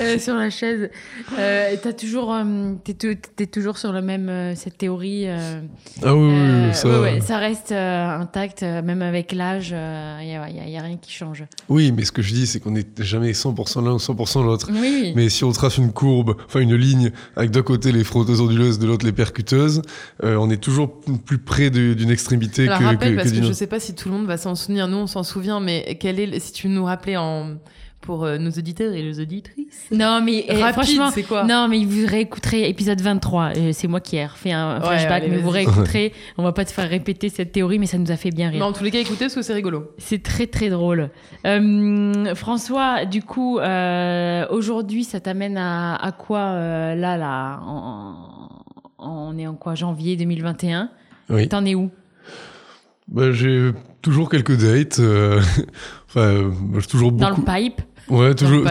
euh, 0.00 0.18
sur 0.18 0.34
la 0.34 0.50
chaise. 0.50 0.90
Euh, 1.38 1.74
t'as 1.82 1.92
toujours, 1.92 2.34
euh, 2.34 2.72
t'es, 2.84 3.46
toujours 3.46 3.78
sur 3.78 3.92
le 3.92 4.02
même 4.02 4.28
euh, 4.28 4.54
cette 4.54 4.78
théorie. 4.78 5.26
ah 6.02 6.14
oui, 6.14 6.32
ça... 6.72 7.00
Ouais, 7.00 7.20
ça 7.20 7.38
reste 7.38 7.72
intact, 7.72 8.62
même 8.62 9.02
avec 9.02 9.32
l'âge. 9.32 9.70
Il 9.70 10.26
n'y 10.26 10.36
a, 10.36 10.48
y 10.48 10.76
a, 10.76 10.82
rien 10.82 10.96
qui 10.96 11.12
change. 11.12 11.44
Oui, 11.68 11.92
mais 11.92 12.04
ce 12.04 12.12
que 12.12 12.22
je 12.22 12.32
dis, 12.32 12.46
c'est 12.46 12.60
qu'on 12.60 12.72
n'est 12.72 12.86
jamais 12.98 13.32
100% 13.32 13.84
l'un 13.84 13.92
ou 13.92 13.98
100% 13.98 14.44
l'autre. 14.44 14.70
Mais 15.14 15.28
si 15.28 15.44
on 15.44 15.52
trace 15.52 15.78
une 15.78 15.92
courbe, 15.92 16.36
enfin 16.46 16.60
une 16.60 16.74
ligne, 16.74 17.12
avec 17.36 17.50
d'un 17.50 17.62
côté 17.62 17.92
les 17.92 18.04
frotteuses 18.04 18.40
onduleuses, 18.40 18.78
de 18.78 18.86
l'autre 18.86 19.04
les 19.04 19.12
percuteuses, 19.12 19.82
on 20.22 20.50
est 20.50 20.62
toujours 20.62 21.00
plus 21.24 21.38
près 21.38 21.70
d'une 21.70 22.10
extrémité 22.10 22.66
que, 22.66 22.72
rappelle, 22.72 23.16
parce 23.16 23.32
que 23.32 23.42
je 23.42 23.52
sais 23.52 23.66
pas 23.66 23.80
si 23.80 23.94
tout 23.94 24.08
le 24.08 24.16
monde 24.16 24.26
va 24.26 24.36
s'en 24.36 24.54
souvenir. 24.54 24.88
Nous, 24.88 24.96
on 24.96 25.06
s'en 25.06 25.22
souvient, 25.22 25.60
mais 25.60 25.73
quel 26.00 26.20
est 26.20 26.38
si 26.38 26.52
tu 26.52 26.68
nous 26.68 26.84
rappeler 26.84 27.16
en 27.16 27.56
pour 28.04 28.24
euh, 28.24 28.38
nos 28.38 28.50
auditeurs 28.50 28.92
et 28.92 29.02
les 29.02 29.18
auditrices? 29.18 29.88
Non, 29.90 30.20
mais 30.22 30.44
euh, 30.50 30.72
franchement, 30.72 31.10
c'est 31.10 31.22
quoi? 31.22 31.44
Non, 31.44 31.68
mais 31.68 31.84
vous 31.84 32.06
réécouterez 32.06 32.68
épisode 32.68 33.00
23. 33.00 33.52
Euh, 33.56 33.70
c'est 33.72 33.88
moi 33.88 34.00
qui 34.00 34.16
ai 34.16 34.26
refait 34.26 34.52
un 34.52 34.80
flashback, 34.80 35.24
mais 35.28 35.38
vous 35.38 35.50
réécouterez. 35.50 36.12
On 36.36 36.42
va 36.42 36.52
pas 36.52 36.64
te 36.64 36.70
faire 36.70 36.88
répéter 36.88 37.28
cette 37.30 37.52
théorie, 37.52 37.78
mais 37.78 37.86
ça 37.86 37.98
nous 37.98 38.10
a 38.10 38.16
fait 38.16 38.30
bien 38.30 38.50
rire. 38.50 38.60
Non, 38.60 38.66
en 38.66 38.72
tous 38.72 38.84
les 38.84 38.90
cas, 38.90 38.98
écoutez 38.98 39.24
parce 39.24 39.34
que 39.34 39.42
c'est 39.42 39.54
rigolo. 39.54 39.90
C'est 39.98 40.22
très 40.22 40.46
très 40.46 40.68
drôle. 40.68 41.10
François, 42.34 43.04
du 43.06 43.22
coup, 43.22 43.58
aujourd'hui, 44.50 45.04
ça 45.04 45.20
t'amène 45.20 45.56
à, 45.56 46.14
quoi 46.16 46.54
là, 46.94 47.16
là 47.16 47.60
On 48.98 49.36
est 49.38 49.46
en 49.46 49.54
quoi 49.54 49.74
Janvier 49.74 50.16
2021 50.16 50.90
Oui. 51.30 51.48
T'en 51.48 51.64
es 51.64 51.74
où? 51.74 51.90
Bah, 53.08 53.32
J'ai 53.32 53.72
toujours 54.02 54.28
quelques 54.28 54.56
dates. 54.56 55.00
enfin, 56.08 56.50
toujours 56.88 57.12
beaucoup. 57.12 57.30
Dans 57.30 57.36
le 57.36 57.64
pipe 57.66 57.82
Ouais, 58.08 58.34
toujours, 58.34 58.64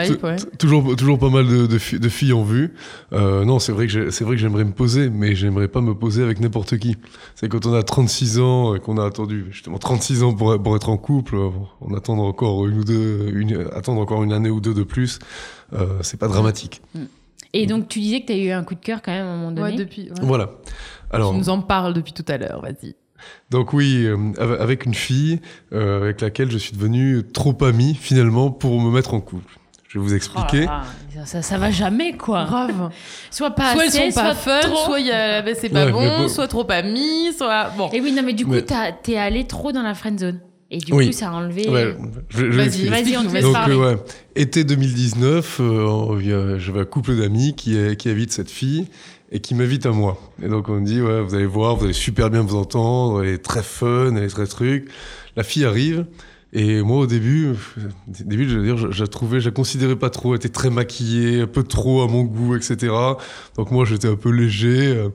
toujours, 0.60 0.96
toujours 0.96 1.18
pas 1.18 1.30
mal 1.30 1.48
de, 1.48 1.66
de, 1.66 2.10
filles 2.10 2.34
en 2.34 2.44
vue. 2.44 2.74
Euh, 3.14 3.46
non, 3.46 3.58
c'est 3.58 3.72
vrai 3.72 3.88
que 3.88 4.12
c'est 4.12 4.24
vrai 4.24 4.36
que 4.36 4.42
j'aimerais 4.42 4.64
me 4.64 4.74
poser, 4.74 5.10
mais 5.10 5.34
j'aimerais 5.34 5.68
pas 5.68 5.82
me 5.82 5.96
poser 5.96 6.22
avec 6.22 6.40
n'importe 6.40 6.78
qui. 6.78 6.98
C'est 7.34 7.50
quand 7.50 7.66
on 7.66 7.74
a 7.74 7.82
36 7.82 8.40
ans 8.40 8.76
et 8.76 8.80
qu'on 8.80 8.98
a 8.98 9.06
attendu 9.06 9.48
justement 9.50 9.80
36 9.80 10.24
ans 10.24 10.34
pour, 10.34 10.62
pour 10.62 10.76
être 10.76 10.90
en 10.90 10.98
couple, 10.98 11.36
on 11.82 11.94
attend 11.96 12.18
encore 12.20 12.68
une 12.68 12.80
ou 12.80 12.84
deux, 12.84 13.32
une, 13.34 13.68
attendre 13.74 14.02
encore 14.02 14.24
une 14.24 14.34
année 14.34 14.52
ou 14.52 14.62
deux 14.62 14.76
de 14.76 14.84
plus. 14.84 15.18
Euh, 15.74 15.98
c'est 16.02 16.20
pas 16.20 16.28
dramatique. 16.28 16.82
Mm. 16.94 17.04
Et 17.54 17.66
donc 17.66 17.88
tu 17.88 18.00
disais 18.00 18.22
que 18.22 18.28
tu 18.28 18.34
as 18.34 18.38
eu 18.38 18.52
un 18.52 18.64
coup 18.64 18.76
de 18.76 18.82
cœur 18.82 19.02
quand 19.02 19.12
même 19.12 19.26
à 19.26 19.30
un 19.30 19.38
moment 19.38 19.52
donné? 19.52 19.72
Ouais, 19.72 19.76
depuis. 19.76 20.10
Voilà. 20.22 20.52
Alors. 21.10 21.32
Tu 21.32 21.38
nous 21.38 21.50
en 21.50 21.62
parles 21.62 21.94
depuis 21.94 22.14
tout 22.14 22.26
à 22.28 22.38
l'heure. 22.38 22.62
Vas-y. 22.62 22.96
Donc 23.50 23.74
oui, 23.74 24.06
euh, 24.06 24.18
avec 24.40 24.86
une 24.86 24.94
fille 24.94 25.40
euh, 25.74 26.02
avec 26.02 26.22
laquelle 26.22 26.52
je 26.52 26.58
suis 26.58 26.74
devenu 26.74 27.22
trop 27.24 27.56
ami 27.64 27.94
finalement 27.94 28.50
pour 28.50 28.82
me 28.82 28.92
mettre 28.92 29.14
en 29.14 29.22
couple. 29.22 29.60
Je 29.88 30.00
vais 30.00 30.06
vous 30.06 30.16
expliquer. 30.16 30.66
Oh 30.68 31.20
ça, 31.24 31.44
ça, 31.44 31.58
va 31.60 31.70
jamais 31.70 32.14
quoi. 32.14 32.46
Grave. 32.46 32.90
soit 33.32 33.52
pas 33.52 33.74
soit 33.74 33.84
assez, 33.84 34.10
sont 34.10 34.20
pas 34.20 34.34
fun, 34.34 34.62
soit 34.62 34.98
a, 35.12 35.54
c'est 35.54 35.70
pas 35.70 35.92
bon, 35.92 36.28
soit 36.28 36.48
trop 36.48 36.66
amis, 36.72 37.32
soit 37.38 37.70
bon. 37.78 37.92
Et 37.94 38.02
oui, 38.02 38.12
non 38.12 38.24
mais 38.24 38.34
du 38.34 38.46
coup, 38.46 38.56
t'es 39.04 39.18
allé 39.18 39.46
trop 39.46 39.72
dans 39.72 39.84
la 39.84 39.94
friend 39.94 40.20
zone. 40.20 40.40
Et 40.72 40.80
du 40.80 40.92
coup, 40.92 41.12
ça 41.12 41.30
a 41.30 41.34
enlevé. 41.34 41.70
Ouais, 41.70 41.96
vas-y, 42.32 42.88
vas-y, 42.88 43.16
on 43.16 43.26
te 43.26 43.34
laisse 43.34 43.44
Donc, 43.44 43.54
parler. 43.54 43.76
ouais, 43.76 43.98
été 44.36 44.64
2019, 44.64 45.60
euh, 45.60 46.58
j'avais 46.58 46.80
un 46.80 46.86
couple 46.86 47.16
d'amis 47.16 47.54
qui, 47.54 47.78
qui 47.96 48.10
habite 48.10 48.32
cette 48.32 48.50
fille 48.50 48.88
et 49.32 49.40
qui 49.40 49.56
m'invite 49.56 49.86
à 49.86 49.92
moi. 49.92 50.18
Et 50.42 50.48
donc 50.48 50.70
on 50.70 50.80
me 50.80 50.86
dit, 50.86 51.02
ouais, 51.02 51.22
vous 51.22 51.36
allez 51.36 51.46
voir, 51.46 51.76
vous 51.76 51.86
allez 51.86 51.94
super 51.94 52.30
bien 52.30 52.42
vous 52.42 52.56
entendre, 52.56 53.24
elle 53.24 53.30
est 53.30 53.44
très 53.44 53.64
fun, 53.64 54.16
elle 54.16 54.24
est 54.24 54.30
très 54.30 54.48
truc. 54.48 54.90
La 55.36 55.44
fille 55.44 55.66
arrive, 55.66 56.06
et 56.56 56.84
moi, 56.84 57.00
au 57.00 57.08
début, 57.08 57.48
début, 58.08 58.48
je 58.48 58.60
veux 58.60 58.64
dire, 58.64 58.78
je, 58.78 58.92
je 58.92 59.06
trouvais, 59.06 59.42
je 59.42 59.50
considérais 59.50 59.96
pas 59.96 60.12
trop. 60.12 60.34
Elle 60.34 60.38
était 60.38 60.50
très 60.50 60.70
maquillée, 60.70 61.42
un 61.42 61.48
peu 61.48 61.64
trop 61.64 62.04
à 62.04 62.08
mon 62.08 62.22
goût, 62.22 62.56
etc. 62.56 62.94
Donc 63.58 63.72
moi, 63.72 63.86
j'étais 63.86 64.08
un 64.08 64.16
peu 64.16 64.30
léger. 64.30 64.96
Euh, 64.96 65.10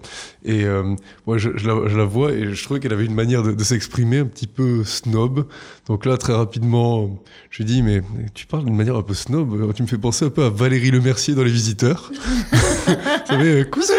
et 0.45 0.65
euh, 0.65 0.97
moi, 1.29 1.39
je, 1.39 1.51
la, 1.51 2.05
vois 2.05 2.33
et 2.33 2.53
je 2.53 2.65
trouvais 2.65 2.81
qu'elle 2.81 2.93
avait 2.93 3.05
une 3.05 3.15
manière 3.15 3.45
de, 3.45 3.63
s'exprimer 3.63 4.19
un 4.19 4.27
petit 4.27 4.49
peu 4.49 4.83
snob. 4.83 5.47
Donc 5.87 6.07
là, 6.07 6.17
très 6.17 6.33
rapidement, 6.33 7.23
je 7.51 7.59
lui 7.59 7.67
dis, 7.67 7.83
mais 7.83 8.03
tu 8.35 8.47
parles 8.47 8.65
d'une 8.65 8.77
manière 8.77 8.97
un 8.97 9.03
peu 9.03 9.15
snob. 9.15 9.73
Tu 9.75 9.83
me 9.83 9.87
fais 9.87 9.99
penser 9.99 10.25
un 10.25 10.31
peu 10.31 10.43
à 10.43 10.51
Valérie 10.51 10.91
Lemercier 10.91 11.37
dans 11.37 11.45
Les 11.45 11.53
Visiteurs. 11.53 12.11
Vous 12.89 12.95
savez, 13.29 13.65
cousin 13.71 13.95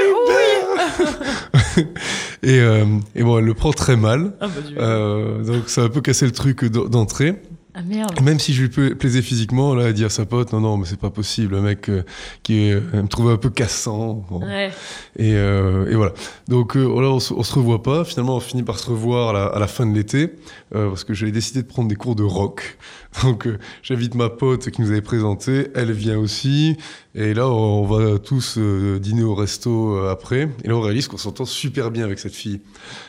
et, 2.44 2.60
euh, 2.60 2.86
et 3.16 3.24
bon, 3.24 3.38
elle 3.38 3.46
le 3.46 3.54
prend 3.54 3.72
très 3.72 3.96
mal. 3.96 4.34
Ah, 4.40 4.48
bah, 4.48 4.54
euh, 4.78 5.44
donc 5.44 5.70
ça 5.70 5.82
a 5.82 5.86
un 5.86 5.90
peu 5.90 6.02
cassé 6.02 6.26
le 6.26 6.32
truc 6.32 6.66
d'entrée. 6.66 7.42
Ah 7.76 7.82
merde. 7.84 8.20
Même 8.22 8.40
si 8.40 8.54
je 8.54 8.64
lui 8.64 8.96
plaisais 8.96 9.22
physiquement, 9.22 9.76
là, 9.76 9.86
elle 9.86 9.94
dit 9.94 10.04
à 10.04 10.10
sa 10.10 10.26
pote, 10.26 10.52
non, 10.54 10.60
non, 10.60 10.78
mais 10.78 10.86
c'est 10.86 11.00
pas 11.00 11.12
possible, 11.12 11.56
un 11.56 11.62
mec 11.62 11.88
euh, 11.88 12.04
qui 12.42 12.68
est, 12.68 12.76
me 12.76 13.08
trouvait 13.08 13.34
un 13.34 13.38
peu 13.38 13.52
cassant. 13.52 14.26
Ouais. 14.32 14.72
Et, 15.18 15.34
euh, 15.36 15.90
et, 15.90 15.96
voilà. 15.96 16.14
Donc 16.48 16.76
là, 16.76 16.82
on, 16.82 17.18
on, 17.18 17.20
se 17.20 17.54
revoit 17.54 17.84
pas. 17.84 18.04
Finalement, 18.06 18.38
on 18.38 18.40
finit 18.40 18.64
par 18.64 18.80
se 18.80 18.90
revoir 18.90 19.30
à 19.30 19.34
la, 19.34 19.46
à 19.46 19.60
la 19.60 19.68
fin 19.68 19.86
de 19.86 19.94
l'été, 19.94 20.34
parce 20.72 21.04
que 21.04 21.14
j'avais 21.14 21.32
décidé 21.32 21.62
de 21.62 21.68
prendre 21.68 21.90
des 21.90 21.96
cours 21.96 22.16
de 22.16 22.24
rock. 22.24 22.78
Donc 23.24 23.48
j'invite 23.82 24.16
ma 24.16 24.30
pote 24.30 24.70
qui 24.70 24.82
nous 24.82 24.92
avait 24.92 25.02
présenté, 25.02 25.68
elle 25.76 25.92
vient 25.92 26.18
aussi. 26.18 26.78
Et 27.16 27.34
là, 27.34 27.50
on 27.50 27.86
va 27.86 28.20
tous 28.20 28.56
euh, 28.60 29.00
dîner 29.00 29.24
au 29.24 29.34
resto 29.34 29.98
euh, 29.98 30.12
après. 30.12 30.48
Et 30.64 30.68
là, 30.68 30.76
on 30.76 30.82
réalise 30.82 31.08
qu'on 31.08 31.18
s'entend 31.18 31.44
super 31.44 31.90
bien 31.90 32.06
avec 32.06 32.20
cette 32.20 32.36
fille. 32.36 32.62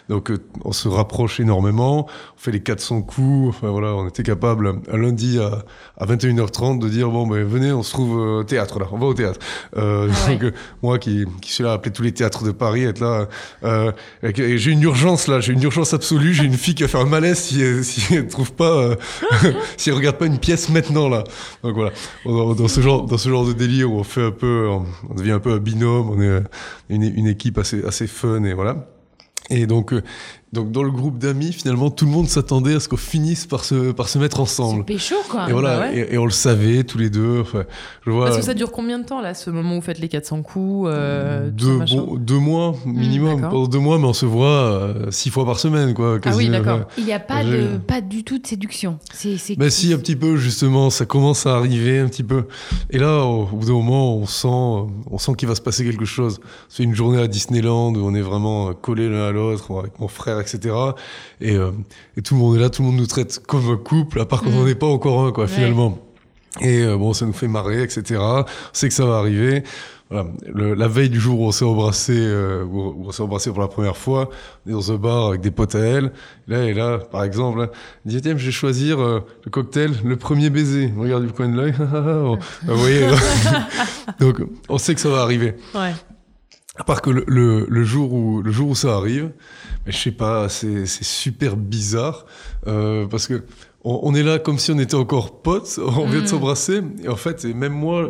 Donc, 0.09 0.31
euh, 0.31 0.39
on 0.65 0.73
se 0.73 0.89
rapproche 0.89 1.39
énormément. 1.39 2.09
On 2.09 2.39
fait 2.39 2.51
les 2.51 2.61
400 2.61 3.03
coups. 3.03 3.51
Enfin, 3.51 3.69
voilà, 3.69 3.95
on 3.95 4.09
était 4.09 4.23
capable, 4.23 4.81
un 4.91 4.97
lundi 4.97 5.39
à, 5.39 5.65
à 5.99 6.07
21h30, 6.07 6.79
de 6.79 6.89
dire, 6.89 7.11
bon, 7.11 7.27
ben, 7.27 7.45
venez, 7.45 7.73
on 7.73 7.83
se 7.83 7.93
trouve 7.93 8.17
au 8.17 8.43
théâtre, 8.43 8.79
là. 8.79 8.87
On 8.91 8.99
va 8.99 9.07
au 9.07 9.15
théâtre. 9.15 9.39
Euh, 9.77 10.11
ah 10.11 10.29
Donc, 10.35 10.55
moi, 10.83 10.99
qui, 10.99 11.27
qui 11.43 11.53
suis 11.53 11.63
là 11.63 11.73
à 11.73 11.75
appeler 11.75 11.93
tous 11.93 12.03
les 12.03 12.13
théâtres 12.13 12.43
de 12.43 12.53
Paris, 12.53 12.85
être 12.85 13.01
là, 13.01 13.29
j'ai 14.23 14.71
une 14.71 14.83
urgence, 14.83 15.29
là. 15.29 15.41
J'ai 15.41 15.53
une 15.53 15.63
urgence 15.63 15.93
absolue. 15.93 16.33
J'ai 16.33 16.45
une 16.45 16.55
fille 16.55 16.75
qui 16.75 16.85
a 16.85 16.89
fait 16.89 16.99
un 16.99 17.05
malaise 17.05 17.39
si, 17.51 17.85
si 17.85 18.15
elle 18.15 18.29
trouve 18.29 18.53
pas, 18.53 18.97
si 19.77 19.91
elle 19.91 19.97
regarde 19.97 20.17
pas 20.17 20.27
une 20.27 20.39
pièce 20.39 20.69
maintenant, 20.69 21.09
là. 21.09 21.25
Donc, 21.63 21.75
voilà. 21.75 21.93
Dans 22.25 22.69
ce 22.69 22.81
genre, 22.81 23.07
dans 23.07 23.19
ce 23.19 23.29
genre 23.29 23.47
de 23.47 23.53
délire, 23.53 23.93
on 23.93 24.05
fait 24.05 24.25
un 24.25 24.31
peu, 24.31 24.69
on 25.09 25.15
devient 25.15 25.33
un 25.33 25.41
peu 25.41 25.53
un 25.53 25.59
binôme, 25.59 26.11
on 26.11 26.21
est 26.21 26.43
une, 26.89 27.03
une 27.03 27.27
équipe 27.27 27.59
assez, 27.59 27.85
assez 27.85 28.07
fun 28.07 28.45
et 28.45 28.55
voilà. 28.55 28.87
Et 29.51 29.67
donc, 29.67 29.93
euh, 29.93 30.03
donc 30.53 30.73
dans 30.73 30.83
le 30.83 30.91
groupe 30.91 31.17
d'amis, 31.19 31.53
finalement, 31.53 31.91
tout 31.91 32.07
le 32.07 32.11
monde 32.11 32.27
s'attendait 32.27 32.75
à 32.75 32.81
ce 32.81 32.89
qu'on 32.89 32.97
finisse 32.97 33.47
par 33.47 33.65
se, 33.65 33.93
par 33.93 34.09
se 34.09 34.19
mettre 34.19 34.41
ensemble. 34.41 34.85
C'est 34.89 34.95
pécho, 34.95 35.15
quoi. 35.29 35.49
Et 35.49 35.53
voilà, 35.53 35.79
bah 35.79 35.93
et, 35.93 36.19
on 36.19 36.25
le 36.25 36.33
savait 36.33 36.83
tous 36.83 36.99
les 36.99 37.09
deux. 37.09 37.43
Enfin, 37.43 37.65
je 38.05 38.11
vois, 38.11 38.25
Parce 38.25 38.39
que 38.39 38.43
ça 38.43 38.55
dure 38.55 38.73
combien 38.73 38.99
de 38.99 39.05
temps, 39.05 39.21
là, 39.21 39.35
ce 39.35 39.49
moment 39.51 39.75
où 39.75 39.75
vous 39.77 39.87
faites 39.87 40.01
les 40.01 40.09
400 40.09 40.43
coups 40.43 40.89
euh, 40.91 41.51
deux, 41.51 41.79
bon, 41.79 42.17
deux 42.17 42.39
mois 42.39 42.75
hmm, 42.85 42.93
minimum. 42.93 43.41
Mmh, 43.43 43.69
deux 43.69 43.79
mois, 43.79 44.01
mais 44.01 44.07
on 44.07 44.13
se 44.13 44.27
voit 44.27 44.49
euh, 44.49 45.11
six 45.13 45.31
fois 45.31 45.47
par 45.47 45.61
semaine, 45.61 45.95
quoi. 45.95 46.19
ah 46.25 46.31
oui, 46.35 46.49
d'accord. 46.49 46.81
Il 46.99 47.05
n'y 47.05 47.13
a 47.13 47.21
pas, 47.21 47.45
de, 47.45 47.79
pas 47.79 48.01
du 48.01 48.25
tout 48.25 48.39
de 48.39 48.47
séduction. 48.47 48.99
C'est, 49.13 49.57
bah 49.57 49.71
si, 49.71 49.93
un 49.93 49.99
petit 49.99 50.17
peu, 50.17 50.37
justement, 50.37 50.91
ça 50.91 51.07
commence 51.07 51.47
à 51.47 51.55
arriver 51.55 52.01
un 52.01 52.09
petit 52.09 52.25
peu. 52.25 52.49
Et 52.91 52.99
là, 52.99 53.23
au, 53.23 53.45
bout 53.45 53.67
d'un 53.67 53.73
moment, 53.75 54.17
on 54.17 54.27
sent, 54.27 54.49
on 54.49 55.19
sent 55.19 55.33
qu'il 55.39 55.47
va 55.47 55.55
se 55.55 55.63
passer 55.63 55.85
quelque 55.85 56.05
chose. 56.05 56.41
C'est 56.69 56.83
une 56.83 56.97
journée 56.97 57.21
à 57.21 57.29
Disneyland 57.29 57.95
où 57.95 58.05
on 58.05 58.17
est 58.17 58.21
vraiment 58.21 58.75
collés 58.75 59.09
l'un 59.09 59.29
à 59.29 59.31
l'autre, 59.31 59.79
avec 59.79 60.01
mon 60.01 60.09
frère, 60.09 60.40
etc. 60.41 60.75
Et, 61.41 61.57
euh, 61.57 61.71
et, 62.17 62.23
tout 62.23 62.35
le 62.35 62.41
monde 62.41 62.57
est 62.57 62.61
là, 62.61 62.71
tout 62.71 62.83
le 62.83 62.89
monde 62.89 62.99
nous 62.99 63.07
traite 63.07 63.41
comme 63.47 63.69
un 63.71 63.77
couple, 63.77 64.21
à 64.21 64.27
part 64.27 64.43
quand 64.43 64.51
on 64.51 64.63
mm. 64.63 64.67
n'est 64.67 64.75
pas 64.75 64.87
encore 64.87 65.25
un, 65.25 65.33
quoi, 65.33 65.47
finalement. 65.47 65.99
Et 66.61 66.83
euh, 66.83 66.97
bon, 66.97 67.13
ça 67.13 67.27
nous 67.27 67.33
fait 67.33 67.49
marrer, 67.49 67.83
etc. 67.83 68.21
On 68.21 68.45
sait 68.73 68.89
que 68.89 68.95
ça 68.95 69.07
va 69.07 69.19
arriver. 69.19 69.63
Voilà. 70.11 70.29
Le, 70.53 70.75
la 70.75 70.89
veille 70.89 71.09
du 71.09 71.21
jour 71.21 71.39
où 71.39 71.47
on 71.47 71.53
s'est 71.53 71.65
embrassé, 71.65 72.15
euh, 72.17 72.65
où 72.65 73.05
on 73.07 73.13
s'est 73.13 73.23
embrassé 73.23 73.51
pour 73.51 73.61
la 73.61 73.69
première 73.69 73.97
fois, 73.97 74.29
on 74.67 74.71
est 74.71 74.73
dans 74.73 74.91
un 74.91 74.97
bar 74.97 75.29
avec 75.29 75.41
des 75.41 75.53
potes 75.53 75.77
à 75.77 75.79
elle. 75.79 76.13
Là 76.49 76.65
et 76.65 76.75
là, 76.75 76.99
par 76.99 77.23
exemple, 77.23 77.61
là, 77.61 77.71
elle 78.05 78.13
dit 78.13 78.21
tiens, 78.21 78.37
je 78.37 78.47
vais 78.47 78.51
choisir 78.51 79.01
euh, 79.01 79.21
le 79.45 79.51
cocktail, 79.53 79.93
le 80.05 80.17
premier 80.17 80.51
baiser. 80.51 80.93
On 80.97 81.03
regarde 81.03 81.25
du 81.25 81.33
coin 81.33 81.49
de 81.49 81.57
l'œil. 81.57 81.75
vous 81.79 82.77
voyez. 82.77 83.09
Donc, 84.19 84.43
on 84.69 84.79
sait 84.79 84.97
que 84.97 85.01
ça 85.01 85.11
va 85.11 85.21
arriver. 85.21 85.55
Ouais. 85.77 85.93
À 86.77 86.85
part 86.85 87.03
que 87.03 87.11
le, 87.11 87.25
le, 87.27 87.67
le, 87.69 87.85
jour 87.85 88.13
où 88.13 88.43
le 88.43 88.53
jour 88.53 88.69
où 88.71 88.75
ça 88.77 88.95
arrive, 88.95 89.33
mais 89.85 89.93
je 89.93 89.99
sais 89.99 90.13
pas, 90.13 90.49
c'est 90.49 90.87
super 90.87 91.57
bizarre 91.57 92.27
euh, 92.69 93.07
parce 93.07 93.27
que 93.27 93.45
on, 93.83 94.01
on, 94.05 94.15
est 94.15 94.23
là 94.23 94.39
comme 94.39 94.59
si 94.59 94.71
on 94.71 94.79
était 94.79 94.95
encore 94.95 95.43
potes, 95.43 95.81
on 95.85 96.07
vient 96.07 96.21
de 96.21 96.25
mm. 96.25 96.29
s'embrasser 96.29 96.81
et 97.03 97.09
en 97.09 97.17
fait, 97.17 97.45
et 97.45 97.55
même 97.55 97.73
moi, 97.73 98.09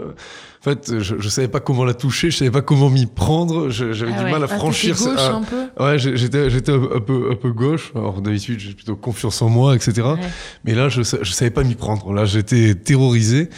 en 0.61 0.63
fait, 0.63 1.01
je, 1.01 1.17
je 1.19 1.29
savais 1.31 1.49
pas 1.49 1.61
comment 1.61 1.87
la 1.87 1.95
toucher, 1.95 2.31
je 2.31 2.37
savais 2.37 2.51
pas 2.51 2.61
comment 2.61 2.91
m'y 2.91 3.07
prendre, 3.07 3.71
j'avais 3.71 4.13
ah 4.15 4.25
du 4.25 4.31
mal 4.31 4.43
à 4.43 4.49
ah, 4.51 4.59
franchir. 4.59 4.95
Gauche, 4.95 5.19
un 5.19 5.43
peu? 5.43 5.69
ouais, 5.83 5.99
j'étais 5.99 6.51
j'étais 6.51 6.73
un, 6.73 7.01
peu 7.01 7.31
un 7.33 7.37
peu 7.37 7.53
gauche. 7.53 7.93
Alors 7.95 8.21
d'habitude, 8.21 8.61
j'ai 8.61 8.75
plutôt 8.75 8.95
confiance 8.95 9.41
en 9.41 9.49
moi, 9.49 9.75
etc. 9.75 10.03
Ouais. 10.03 10.17
Mais 10.65 10.75
là, 10.75 10.91
je 10.91 11.01
je 11.01 11.33
savais 11.33 11.51
pas 11.51 11.65
m'y 11.65 11.77
prendre. 11.77 12.13
Là, 12.13 12.27
j'étais 12.27 12.75
terrorisé 12.75 13.49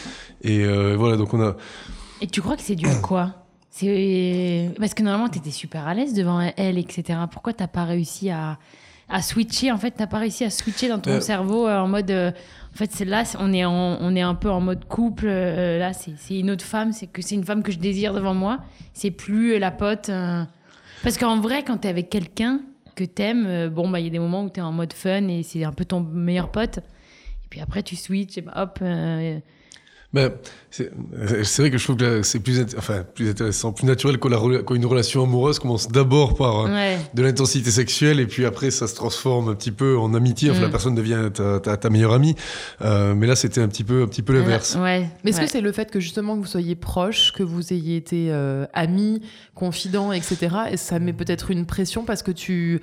et 0.43 0.63
euh, 0.63 0.95
voilà. 0.97 1.17
Donc 1.17 1.33
on 1.33 1.41
a. 1.41 1.57
Et 2.21 2.27
tu 2.27 2.41
crois 2.41 2.55
que 2.55 2.63
c'est 2.63 2.75
dû 2.75 2.87
à 2.87 2.95
quoi? 2.95 3.42
C'est 3.75 4.69
parce 4.77 4.93
que 4.93 5.01
normalement 5.01 5.29
tu 5.29 5.39
étais 5.39 5.49
super 5.49 5.87
à 5.87 5.95
l'aise 5.95 6.13
devant 6.13 6.39
elle, 6.57 6.77
etc. 6.77 7.21
Pourquoi 7.31 7.53
t'as 7.53 7.65
pas 7.65 7.85
réussi 7.85 8.29
à, 8.29 8.59
à 9.09 9.23
switcher 9.23 9.71
En 9.71 9.79
fait, 9.79 9.89
t'as 9.89 10.05
pas 10.05 10.19
réussi 10.19 10.43
à 10.43 10.51
switcher 10.51 10.89
dans 10.89 10.99
ton 10.99 11.13
euh... 11.13 11.19
cerveau 11.19 11.67
euh, 11.67 11.79
en 11.79 11.87
mode. 11.87 12.11
Euh, 12.11 12.29
en 12.29 12.77
fait, 12.77 12.91
c'est 12.91 13.03
là, 13.03 13.23
on 13.39 13.51
est 13.51 13.65
en, 13.65 13.97
on 13.99 14.15
est 14.15 14.21
un 14.21 14.35
peu 14.35 14.51
en 14.51 14.61
mode 14.61 14.85
couple. 14.85 15.25
Euh, 15.27 15.79
là, 15.79 15.91
c'est 15.93 16.39
une 16.39 16.51
autre 16.51 16.63
femme. 16.63 16.93
C'est 16.93 17.07
que 17.07 17.23
c'est 17.23 17.33
une 17.33 17.43
femme 17.43 17.63
que 17.63 17.71
je 17.71 17.79
désire 17.79 18.13
devant 18.13 18.35
moi. 18.35 18.59
C'est 18.93 19.09
plus 19.09 19.57
la 19.57 19.71
pote. 19.71 20.11
Parce 21.01 21.17
qu'en 21.17 21.39
vrai, 21.39 21.63
quand 21.63 21.77
t'es 21.77 21.87
avec 21.87 22.11
quelqu'un 22.11 22.61
que 22.93 23.03
t'aimes, 23.03 23.69
bon 23.69 23.89
bah 23.89 23.99
il 23.99 24.03
y 24.03 24.07
a 24.07 24.11
des 24.11 24.19
moments 24.19 24.43
où 24.43 24.49
t'es 24.49 24.61
en 24.61 24.71
mode 24.71 24.93
fun 24.93 25.27
et 25.29 25.41
c'est 25.41 25.63
un 25.63 25.71
peu 25.71 25.83
ton 25.83 26.01
meilleur 26.01 26.51
pote. 26.51 26.77
Et 26.77 27.47
puis 27.49 27.59
après, 27.59 27.81
tu 27.81 27.95
switches 27.95 28.37
et 28.37 28.41
bah, 28.41 28.53
hop 28.55 28.79
ben, 30.13 30.31
c'est 30.69 30.91
vrai 31.57 31.71
que 31.71 31.77
je 31.79 31.83
trouve 31.83 31.97
que 31.97 32.21
c'est 32.21 32.39
plus, 32.39 32.63
enfin, 32.77 33.03
plus 33.15 33.29
intéressant, 33.29 33.73
plus 33.73 33.87
naturel 33.87 34.19
quand, 34.19 34.75
une 34.75 34.85
relation 34.85 35.23
amoureuse 35.23 35.57
commence 35.57 35.87
d'abord 35.87 36.35
par 36.35 36.67
euh, 36.67 36.97
de 37.15 37.23
l'intensité 37.23 37.71
sexuelle 37.71 38.19
et 38.19 38.27
puis 38.27 38.45
après 38.45 38.69
ça 38.69 38.87
se 38.87 38.93
transforme 38.93 39.49
un 39.49 39.55
petit 39.55 39.71
peu 39.71 39.97
en 39.97 40.13
amitié. 40.13 40.51
Enfin, 40.51 40.61
la 40.61 40.67
mm. 40.67 40.71
personne 40.71 40.95
devient 40.95 41.29
ta, 41.33 41.77
ta, 41.77 41.89
meilleure 41.89 42.13
amie. 42.13 42.35
Euh, 42.81 43.15
mais 43.15 43.25
là, 43.25 43.35
c'était 43.35 43.61
un 43.61 43.67
petit 43.67 43.83
peu, 43.83 44.03
un 44.03 44.07
petit 44.07 44.21
peu 44.21 44.33
l'inverse. 44.33 44.77
Ouais. 44.79 45.09
Mais 45.23 45.31
est-ce 45.31 45.41
que 45.41 45.47
c'est 45.47 45.61
le 45.61 45.71
fait 45.71 45.89
que 45.89 45.99
justement 45.99 46.35
que 46.35 46.41
vous 46.41 46.47
soyez 46.47 46.75
proches, 46.75 47.31
que 47.33 47.41
vous 47.41 47.73
ayez 47.73 47.95
été 47.95 48.27
euh, 48.29 48.65
amis, 48.73 49.21
confidents, 49.55 50.11
etc. 50.11 50.55
Et 50.71 50.77
ça 50.77 50.99
met 50.99 51.13
peut-être 51.13 51.49
une 51.49 51.65
pression 51.65 52.03
parce 52.03 52.21
que 52.21 52.31
tu 52.31 52.81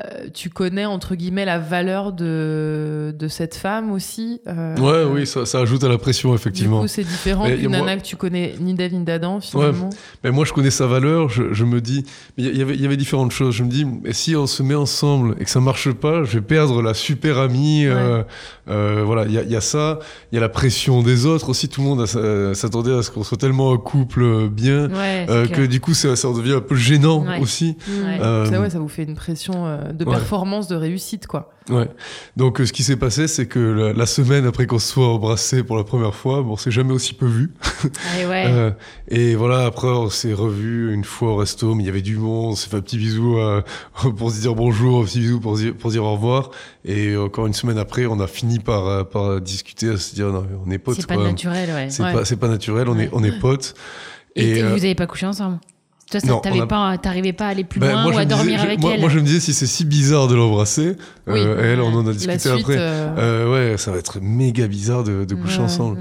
euh, 0.00 0.28
tu 0.32 0.48
connais 0.48 0.86
entre 0.86 1.16
guillemets 1.16 1.44
la 1.44 1.58
valeur 1.58 2.12
de, 2.14 3.14
de 3.18 3.28
cette 3.28 3.54
femme 3.54 3.92
aussi. 3.92 4.40
Euh, 4.46 4.74
ouais, 4.78 5.04
oui, 5.04 5.26
ça, 5.26 5.44
ça, 5.44 5.60
ajoute 5.60 5.84
à 5.84 5.88
la 5.88 5.98
pression 5.98 6.34
effectivement. 6.34 6.78
Du 6.78 6.84
coup, 6.84 6.88
c'est 6.88 7.04
différent 7.04 7.46
d'une 7.46 7.70
nana 7.70 7.96
que 7.96 8.02
tu 8.02 8.16
connais 8.16 8.54
ni 8.58 8.72
David 8.72 9.04
Dadan 9.04 9.40
finalement. 9.40 9.90
Mais 10.24 10.30
moi, 10.30 10.46
je 10.46 10.54
connais 10.54 10.70
sa 10.70 10.86
valeur. 10.86 11.28
Je, 11.28 11.52
je 11.52 11.64
me 11.66 11.82
dis, 11.82 12.06
il 12.38 12.56
y, 12.56 12.62
avait, 12.62 12.76
y 12.76 12.86
avait 12.86 12.96
différentes 12.96 13.32
choses. 13.32 13.54
Je 13.54 13.64
me 13.64 13.68
dis, 13.68 13.86
si 14.12 14.34
on 14.34 14.46
se 14.46 14.62
met 14.62 14.74
ensemble 14.74 15.36
et 15.38 15.44
que 15.44 15.50
ça 15.50 15.60
marche 15.60 15.92
pas, 15.92 16.24
je 16.24 16.38
vais 16.38 16.44
perdre 16.44 16.80
la 16.80 16.94
super 16.94 17.38
amie. 17.38 17.84
Euh, 17.84 18.22
euh, 18.70 19.02
voilà, 19.04 19.26
il 19.26 19.32
y 19.32 19.38
a, 19.38 19.42
y 19.42 19.56
a, 19.56 19.60
ça. 19.60 19.98
Il 20.30 20.36
y 20.36 20.38
a 20.38 20.40
la 20.40 20.48
pression 20.48 21.02
des 21.02 21.26
autres 21.26 21.50
aussi. 21.50 21.68
Tout 21.68 21.82
le 21.82 21.88
monde 21.88 22.54
s'attendait 22.54 22.96
à 22.96 23.02
ce 23.02 23.10
qu'on 23.10 23.24
soit 23.24 23.38
tellement 23.38 23.74
un 23.74 23.78
couple 23.78 24.48
bien 24.48 24.88
que 24.88 25.66
du 25.66 25.80
coup, 25.80 25.92
ça, 25.92 26.16
ça 26.16 26.28
devient 26.32 26.54
un 26.54 26.60
peu 26.60 26.76
gênant 26.76 27.26
aussi. 27.42 27.76
Ça, 27.86 28.58
ouais, 28.58 28.70
ça 28.70 28.78
vous 28.78 28.88
fait 28.88 29.02
une 29.02 29.16
pression 29.16 29.66
de 29.92 30.04
performance, 30.04 30.68
de 30.68 30.76
réussite, 30.76 31.26
quoi. 31.26 31.52
Ouais. 31.68 31.88
Donc, 32.36 32.60
euh, 32.60 32.66
ce 32.66 32.72
qui 32.72 32.82
s'est 32.82 32.96
passé, 32.96 33.28
c'est 33.28 33.46
que 33.46 33.92
la, 33.96 34.06
semaine 34.06 34.46
après 34.46 34.66
qu'on 34.66 34.78
se 34.78 34.88
soit 34.88 35.08
embrassé 35.08 35.62
pour 35.62 35.76
la 35.76 35.84
première 35.84 36.14
fois, 36.14 36.42
bon, 36.42 36.52
on 36.52 36.56
s'est 36.56 36.70
jamais 36.70 36.92
aussi 36.92 37.14
peu 37.14 37.26
vu. 37.26 37.52
Ah, 37.62 37.88
ouais. 38.28 38.44
euh, 38.48 38.70
et 39.08 39.34
voilà, 39.34 39.64
après, 39.64 39.88
on 39.88 40.10
s'est 40.10 40.32
revu 40.32 40.92
une 40.92 41.04
fois 41.04 41.32
au 41.32 41.36
resto, 41.36 41.74
mais 41.74 41.84
il 41.84 41.86
y 41.86 41.88
avait 41.88 42.02
du 42.02 42.16
monde, 42.16 42.52
on 42.52 42.56
s'est 42.56 42.68
fait 42.68 42.76
un 42.76 42.80
petit 42.80 42.98
bisou 42.98 43.38
euh, 43.38 43.62
pour 44.16 44.30
se 44.30 44.40
dire 44.40 44.54
bonjour, 44.54 45.02
un 45.02 45.04
petit 45.04 45.20
bisou 45.20 45.40
pour, 45.40 45.58
pour 45.78 45.90
dire 45.90 46.04
au 46.04 46.12
revoir. 46.12 46.50
Et 46.84 47.16
encore 47.16 47.46
une 47.46 47.54
semaine 47.54 47.78
après, 47.78 48.06
on 48.06 48.18
a 48.20 48.26
fini 48.26 48.58
par, 48.58 48.86
euh, 48.88 49.04
par 49.04 49.40
discuter, 49.40 49.90
à 49.90 49.96
se 49.96 50.14
dire, 50.14 50.28
non, 50.28 50.46
on 50.66 50.70
est 50.70 50.78
potes. 50.78 50.96
C'est 50.96 51.06
pas 51.06 51.16
naturel, 51.16 51.70
ouais. 51.70 51.90
C'est 51.90 52.02
pas, 52.02 52.46
pas 52.46 52.48
naturel, 52.48 52.88
on 52.88 52.98
est, 52.98 53.08
on 53.12 53.22
est 53.22 53.38
potes. 53.38 53.74
Et, 54.34 54.58
et 54.58 54.62
vous 54.62 54.84
avez 54.84 54.94
pas 54.94 55.06
couché 55.06 55.26
ensemble? 55.26 55.58
Toi, 56.20 56.40
t'arrivais 56.98 57.32
pas, 57.32 57.46
à 57.46 57.48
aller 57.48 57.64
plus 57.64 57.80
ben, 57.80 57.92
loin 57.92 58.14
ou 58.14 58.18
à 58.18 58.24
dormir 58.24 58.60
avec 58.60 58.80
moi, 58.80 58.92
elle 58.94 59.00
Moi, 59.00 59.08
je 59.08 59.18
me 59.18 59.24
disais, 59.24 59.40
si 59.40 59.52
c'est 59.52 59.66
si 59.66 59.84
bizarre 59.84 60.28
de 60.28 60.34
l'embrasser, 60.34 60.96
euh, 61.28 61.72
elle, 61.72 61.80
on 61.80 61.92
en 61.94 62.06
a 62.06 62.12
discuté 62.12 62.50
après. 62.50 62.76
Euh. 62.78 63.08
Euh, 63.18 63.72
ouais, 63.72 63.78
ça 63.78 63.90
va 63.90 63.98
être 63.98 64.20
méga 64.20 64.66
bizarre 64.66 65.04
de, 65.04 65.34
coucher 65.34 65.60
ensemble. 65.60 65.98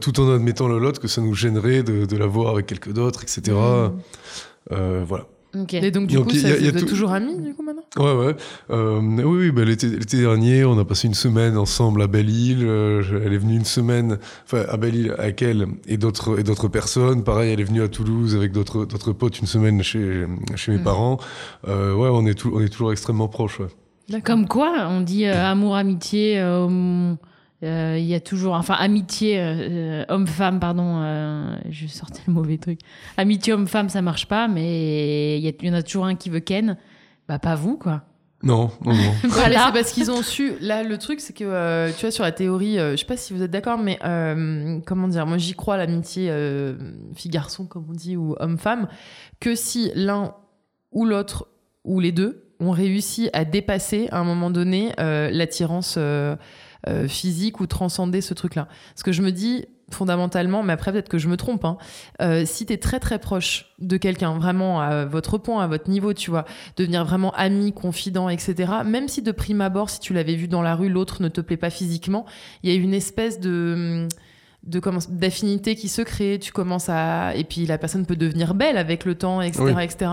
tout 0.00 0.20
en 0.20 0.34
admettant 0.34 0.68
le 0.68 0.78
l'autre 0.78 1.00
que 1.00 1.08
ça 1.08 1.20
nous 1.20 1.34
gênerait 1.34 1.82
de, 1.82 2.16
la 2.16 2.26
voir 2.26 2.52
avec 2.52 2.66
quelqu'un 2.66 2.92
d'autre, 2.92 3.22
etc. 3.22 3.56
Mm. 3.56 5.02
voilà. 5.04 5.26
Et 5.72 5.90
donc, 5.90 6.08
du 6.08 6.20
coup, 6.20 6.30
ça, 6.30 6.54
vous 6.54 6.66
êtes 6.66 6.86
toujours 6.86 7.12
amis, 7.12 7.38
du 7.38 7.54
coup, 7.54 7.62
maintenant? 7.62 7.82
Ouais, 7.96 8.26
ouais. 8.26 8.36
Euh, 8.70 9.00
oui, 9.00 9.24
oui 9.24 9.50
bah, 9.50 9.64
l'été, 9.64 9.88
dernier, 10.18 10.64
on 10.64 10.78
a 10.78 10.84
passé 10.84 11.08
une 11.08 11.14
semaine 11.14 11.56
ensemble 11.56 12.02
à 12.02 12.06
Belle-Île. 12.06 12.64
Euh, 12.66 13.22
elle 13.24 13.32
est 13.32 13.38
venue 13.38 13.56
une 13.56 13.64
semaine, 13.64 14.18
enfin, 14.44 14.64
à 14.68 14.76
Belle-Île 14.76 15.14
avec 15.18 15.40
elle 15.40 15.66
et 15.86 15.96
d'autres, 15.96 16.38
et 16.38 16.42
d'autres 16.42 16.68
personnes. 16.68 17.24
Pareil, 17.24 17.52
elle 17.52 17.60
est 17.60 17.64
venue 17.64 17.82
à 17.82 17.88
Toulouse 17.88 18.36
avec 18.36 18.52
d'autres, 18.52 18.84
d'autres 18.84 19.12
potes 19.12 19.38
une 19.40 19.46
semaine 19.46 19.82
chez, 19.82 20.26
chez 20.54 20.72
mes 20.72 20.78
mm. 20.78 20.84
parents. 20.84 21.18
Euh, 21.66 21.94
ouais, 21.94 22.08
on 22.12 22.26
est, 22.26 22.34
tout, 22.34 22.52
on 22.54 22.60
est 22.60 22.68
toujours 22.68 22.92
extrêmement 22.92 23.28
proches, 23.28 23.60
ouais. 23.60 24.20
Comme 24.22 24.48
quoi, 24.48 24.88
on 24.90 25.02
dit 25.02 25.26
amour, 25.26 25.76
amitié, 25.76 26.38
euh, 26.38 27.14
il 27.62 28.04
y 28.04 28.14
a 28.14 28.20
toujours, 28.20 28.54
enfin, 28.54 28.74
amitié 28.74 29.36
euh, 29.38 30.04
homme-femme, 30.08 30.60
pardon, 30.60 31.00
euh, 31.02 31.56
je 31.70 31.86
sortais 31.86 32.20
le 32.26 32.32
mauvais 32.32 32.58
truc. 32.58 32.80
Amitié 33.16 33.52
homme-femme, 33.52 33.88
ça 33.88 34.00
marche 34.00 34.26
pas, 34.26 34.46
mais 34.46 35.40
il 35.40 35.44
y, 35.44 35.70
en 35.70 35.74
a 35.74 35.82
toujours 35.82 36.06
un 36.06 36.14
qui 36.14 36.30
veut 36.30 36.40
Ken. 36.40 36.76
Bah, 37.26 37.38
pas 37.38 37.56
vous, 37.56 37.76
quoi. 37.76 38.02
Non, 38.44 38.70
non, 38.84 38.94
non. 38.94 39.12
voilà. 39.24 39.66
c'est 39.66 39.72
parce 39.72 39.92
qu'ils 39.92 40.12
ont 40.12 40.22
su. 40.22 40.52
Là, 40.60 40.84
le 40.84 40.96
truc, 40.98 41.18
c'est 41.20 41.32
que, 41.32 41.90
tu 41.90 42.00
vois, 42.02 42.10
sur 42.12 42.22
la 42.22 42.30
théorie, 42.30 42.76
je 42.78 42.96
sais 42.96 43.04
pas 43.04 43.16
si 43.16 43.32
vous 43.32 43.42
êtes 43.42 43.50
d'accord, 43.50 43.78
mais 43.78 43.98
comment 44.86 45.08
dire, 45.08 45.26
moi 45.26 45.38
j'y 45.38 45.54
crois 45.54 45.76
l'amitié 45.76 46.32
fille-garçon, 47.16 47.66
comme 47.66 47.86
on 47.90 47.94
dit, 47.94 48.16
ou 48.16 48.36
homme-femme, 48.38 48.86
que 49.40 49.56
si 49.56 49.90
l'un 49.96 50.34
ou 50.92 51.04
l'autre, 51.04 51.48
ou 51.82 51.98
les 51.98 52.12
deux, 52.12 52.44
ont 52.60 52.70
réussi 52.70 53.28
à 53.32 53.44
dépasser 53.44 54.08
à 54.12 54.20
un 54.20 54.24
moment 54.24 54.50
donné 54.50 54.92
l'attirance 54.96 55.98
euh, 56.86 57.08
physique 57.08 57.60
ou 57.60 57.66
transcender 57.66 58.20
ce 58.20 58.34
truc-là. 58.34 58.68
Parce 58.94 59.02
que 59.02 59.12
je 59.12 59.22
me 59.22 59.32
dis, 59.32 59.66
fondamentalement, 59.90 60.62
mais 60.62 60.72
après 60.72 60.92
peut-être 60.92 61.08
que 61.08 61.18
je 61.18 61.28
me 61.28 61.36
trompe, 61.36 61.64
hein, 61.64 61.78
euh, 62.20 62.44
si 62.44 62.66
tu 62.66 62.72
es 62.72 62.76
très 62.76 63.00
très 63.00 63.18
proche 63.18 63.74
de 63.78 63.96
quelqu'un, 63.96 64.38
vraiment 64.38 64.80
à 64.80 65.04
votre 65.04 65.38
point, 65.38 65.62
à 65.62 65.66
votre 65.66 65.88
niveau, 65.90 66.12
tu 66.12 66.30
vois, 66.30 66.44
devenir 66.76 67.04
vraiment 67.04 67.32
ami, 67.34 67.72
confident, 67.72 68.28
etc., 68.28 68.72
même 68.84 69.08
si 69.08 69.22
de 69.22 69.32
prime 69.32 69.60
abord, 69.60 69.90
si 69.90 70.00
tu 70.00 70.12
l'avais 70.12 70.34
vu 70.34 70.48
dans 70.48 70.62
la 70.62 70.74
rue, 70.74 70.88
l'autre 70.88 71.22
ne 71.22 71.28
te 71.28 71.40
plaît 71.40 71.56
pas 71.56 71.70
physiquement, 71.70 72.26
il 72.62 72.70
y 72.70 72.76
a 72.76 72.76
une 72.76 72.94
espèce 72.94 73.40
de 73.40 74.08
de 74.64 74.80
d'affinité 75.10 75.76
qui 75.76 75.88
se 75.88 76.02
crée 76.02 76.40
tu 76.40 76.50
commences 76.50 76.88
à 76.88 77.34
et 77.36 77.44
puis 77.44 77.64
la 77.64 77.78
personne 77.78 78.04
peut 78.04 78.16
devenir 78.16 78.54
belle 78.54 78.76
avec 78.76 79.04
le 79.04 79.14
temps 79.14 79.40
etc 79.40 79.62
etc 79.80 80.12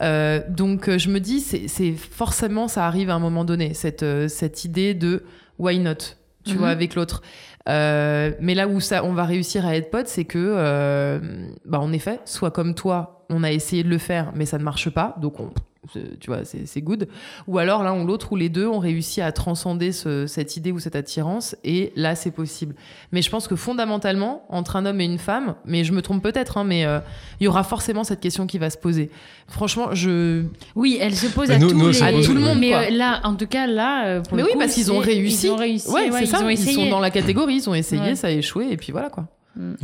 euh, 0.00 0.40
donc 0.48 0.96
je 0.96 1.10
me 1.10 1.20
dis 1.20 1.40
c'est 1.40 1.92
forcément 1.92 2.68
ça 2.68 2.86
arrive 2.86 3.10
à 3.10 3.14
un 3.14 3.18
moment 3.18 3.44
donné 3.44 3.74
cette 3.74 4.04
cette 4.28 4.64
idée 4.64 4.94
de 4.94 5.24
why 5.58 5.78
not 5.78 6.16
tu 6.44 6.56
vois, 6.56 6.68
mhm. 6.68 6.72
avec 6.72 6.94
l'autre. 6.94 7.22
Euh, 7.68 8.32
mais 8.40 8.54
là 8.54 8.66
où 8.66 8.80
ça, 8.80 9.04
on 9.04 9.12
va 9.12 9.24
réussir 9.24 9.66
à 9.66 9.76
être 9.76 9.90
potes, 9.90 10.08
c'est 10.08 10.24
que, 10.24 10.38
euh, 10.38 11.20
bah, 11.64 11.78
en 11.80 11.92
effet, 11.92 12.20
soit 12.24 12.50
comme 12.50 12.74
toi, 12.74 13.24
on 13.30 13.44
a 13.44 13.52
essayé 13.52 13.84
de 13.84 13.88
le 13.88 13.98
faire, 13.98 14.32
mais 14.34 14.46
ça 14.46 14.58
ne 14.58 14.64
marche 14.64 14.90
pas, 14.90 15.14
donc 15.20 15.40
on, 15.40 15.52
tu 15.92 16.28
vois, 16.28 16.44
c'est 16.44 16.80
good. 16.80 17.08
Ou 17.48 17.58
alors 17.58 17.82
l'un 17.82 18.00
ou 18.00 18.06
l'autre, 18.06 18.32
ou 18.32 18.36
les 18.36 18.48
deux 18.48 18.68
ont 18.68 18.78
réussi 18.78 19.20
à 19.20 19.32
transcender 19.32 19.90
cette 19.92 20.56
idée 20.56 20.70
ou 20.70 20.78
cette 20.78 20.94
attirance, 20.94 21.56
et 21.64 21.92
là, 21.96 22.14
c'est 22.14 22.30
possible. 22.30 22.74
Mais 23.10 23.20
je 23.20 23.30
pense 23.30 23.48
que 23.48 23.56
fondamentalement, 23.56 24.44
entre 24.48 24.76
un 24.76 24.86
homme 24.86 25.00
et 25.00 25.04
une 25.04 25.18
femme, 25.18 25.56
mais 25.64 25.82
je 25.82 25.92
me 25.92 26.00
trompe 26.00 26.22
peut-être, 26.22 26.56
hein, 26.56 26.64
mais 26.64 26.84
euh, 26.84 27.00
il 27.40 27.44
y 27.44 27.48
aura 27.48 27.64
forcément 27.64 28.04
cette 28.04 28.20
question 28.20 28.46
qui 28.46 28.58
va 28.58 28.70
se 28.70 28.78
poser. 28.78 29.10
Franchement, 29.48 29.92
je. 29.92 30.44
Oui, 30.76 30.98
elle 31.00 31.16
se 31.16 31.26
pose 31.26 31.50
à, 31.50 31.58
tout 31.58 31.68
le 31.68 32.40
monde. 32.40 32.58
Mais 32.58 32.74
euh, 32.74 32.90
là, 32.90 33.20
en 33.24 33.34
tout 33.34 33.46
cas, 33.46 33.66
là, 33.66 34.06
euh, 34.06 34.20
pour 34.20 34.36
mais 34.36 34.44
oui, 34.44 34.50
parce 34.56 34.74
qu'ils 34.74 34.92
ont 34.92 35.00
réussi. 35.00 35.46
Ils 35.46 35.50
ont 35.50 35.56
réussi. 35.56 35.90
Ouais, 35.90 36.10
c'est 36.12 36.26
ça. 36.26 36.50
Ils 36.50 36.58
sont 36.58 36.88
dans 36.88 37.00
la 37.00 37.10
catégorie, 37.10 37.56
ils 37.56 37.68
ont 37.68 37.74
essayé, 37.74 38.14
ça 38.14 38.28
a 38.28 38.30
échoué, 38.30 38.68
et 38.70 38.76
puis 38.76 38.92
voilà 38.92 39.10
quoi. 39.10 39.26
Mm. 39.56 39.74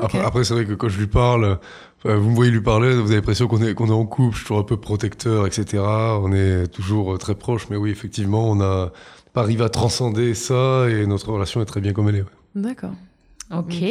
Après, 0.00 0.44
c'est 0.44 0.54
vrai 0.54 0.64
que 0.64 0.74
quand 0.74 0.88
je 0.88 0.98
lui 0.98 1.06
parle, 1.06 1.58
vous 2.04 2.30
me 2.30 2.34
voyez 2.34 2.50
lui 2.50 2.62
parler, 2.62 2.94
vous 2.94 3.10
avez 3.10 3.16
l'impression 3.16 3.46
qu'on 3.46 3.62
est, 3.62 3.74
qu'on 3.74 3.88
est 3.88 3.92
en 3.92 4.06
couple, 4.06 4.32
je 4.32 4.38
suis 4.38 4.46
toujours 4.46 4.60
un 4.60 4.64
peu 4.64 4.76
protecteur, 4.76 5.46
etc. 5.46 5.82
On 5.82 6.32
est 6.32 6.66
toujours 6.68 7.18
très 7.18 7.34
proche, 7.34 7.68
mais 7.70 7.76
oui, 7.76 7.90
effectivement, 7.90 8.50
on 8.50 8.60
a 8.60 8.92
pas 9.32 9.42
arrivé 9.42 9.64
à 9.64 9.68
transcender 9.68 10.34
ça 10.34 10.88
et 10.88 11.06
notre 11.06 11.30
relation 11.32 11.60
est 11.60 11.66
très 11.66 11.80
bien 11.80 11.92
comme 11.92 12.08
elle 12.08 12.16
est. 12.16 12.24
D'accord. 12.54 12.94
Ok. 13.52 13.82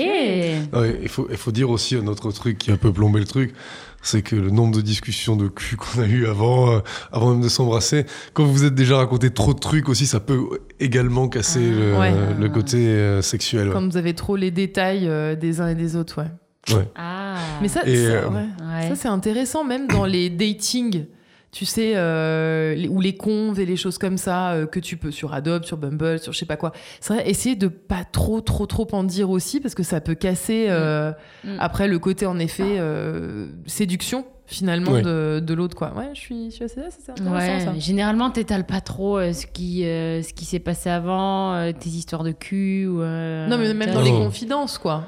Ah 0.71 0.83
il, 1.01 1.09
faut, 1.09 1.27
il 1.29 1.35
faut 1.35 1.51
dire 1.51 1.69
aussi 1.69 1.95
un 1.95 2.07
autre 2.07 2.31
truc 2.31 2.57
qui 2.57 2.71
a 2.71 2.75
un 2.75 2.77
peu 2.77 2.93
plombé 2.93 3.19
le 3.19 3.25
truc, 3.25 3.53
c'est 4.01 4.21
que 4.21 4.37
le 4.37 4.51
nombre 4.51 4.75
de 4.75 4.81
discussions 4.81 5.35
de 5.35 5.49
cul 5.49 5.75
qu'on 5.77 6.01
a 6.01 6.05
eu 6.05 6.27
avant, 6.27 6.71
euh, 6.71 6.79
avant 7.11 7.31
même 7.31 7.41
de 7.41 7.49
s'embrasser, 7.49 8.05
quand 8.33 8.45
vous 8.45 8.53
vous 8.53 8.65
êtes 8.65 8.75
déjà 8.75 8.97
raconté 8.97 9.31
trop 9.31 9.53
de 9.53 9.59
trucs 9.59 9.89
aussi, 9.89 10.05
ça 10.05 10.21
peut 10.21 10.61
également 10.79 11.27
casser 11.27 11.59
le, 11.59 12.47
côté 12.47 12.77
euh, 12.77 13.21
sexuel. 13.21 13.69
Quand 13.73 13.85
vous 13.85 13.97
avez 13.97 14.13
trop 14.13 14.37
les 14.37 14.51
détails 14.51 15.07
euh, 15.09 15.35
des 15.35 15.59
uns 15.59 15.67
et 15.67 15.75
des 15.75 15.97
autres, 15.97 16.21
ouais. 16.21 16.29
Ouais. 16.73 16.89
Ah. 16.95 17.35
Mais 17.61 17.67
ça, 17.67 17.81
ça 17.81 18.95
c'est 18.95 19.07
intéressant 19.07 19.63
même 19.63 19.87
dans 19.87 20.05
les 20.05 20.29
dating 20.29 21.05
tu 21.51 21.65
sais, 21.65 21.93
euh, 21.95 22.87
ou 22.89 23.01
les 23.01 23.15
conves 23.15 23.59
et 23.59 23.65
les 23.65 23.75
choses 23.75 23.97
comme 23.97 24.17
ça 24.17 24.51
euh, 24.51 24.65
que 24.67 24.79
tu 24.79 24.97
peux 24.97 25.09
sur 25.09 25.33
Adobe, 25.33 25.63
sur 25.63 25.77
Bumble, 25.77 26.19
sur 26.19 26.31
je 26.31 26.37
sais 26.37 26.45
pas 26.45 26.57
quoi. 26.57 26.73
C'est 26.99 27.13
vrai, 27.13 27.29
essayer 27.29 27.55
de 27.55 27.67
pas 27.67 28.03
trop, 28.03 28.41
trop, 28.41 28.67
trop 28.67 28.87
en 28.91 29.03
dire 29.03 29.29
aussi 29.31 29.59
parce 29.59 29.73
que 29.73 29.81
ça 29.81 29.99
peut 29.99 30.13
casser 30.13 30.67
euh, 30.69 31.11
mm. 31.43 31.57
après 31.59 31.87
le 31.87 31.97
côté 31.97 32.27
en 32.27 32.37
effet 32.37 32.77
euh, 32.77 33.47
séduction 33.65 34.25
finalement 34.45 34.99
de, 34.99 35.39
de 35.43 35.53
l'autre 35.53 35.75
quoi. 35.75 35.93
Ouais, 35.95 36.09
je 36.13 36.19
suis, 36.19 36.51
je 36.51 36.55
suis 36.55 36.63
assez, 36.65 36.81
c'est 36.89 37.11
intéressant 37.11 37.35
ouais. 37.35 37.59
ça. 37.65 37.79
Généralement, 37.79 38.29
t'étales 38.29 38.65
pas 38.65 38.81
trop 38.81 39.17
euh, 39.17 39.33
ce 39.33 39.47
qui, 39.47 39.81
ce 39.81 40.33
qui 40.33 40.45
s'est 40.45 40.59
passé 40.59 40.89
avant, 40.91 41.71
tes 41.73 41.89
histoires 41.89 42.23
de 42.23 42.31
cul 42.31 42.85
ou. 42.85 42.99
non, 42.99 43.57
mais 43.57 43.73
même 43.73 43.91
dans 43.91 44.01
les 44.01 44.11
confidences 44.11 44.77
quoi. 44.77 45.05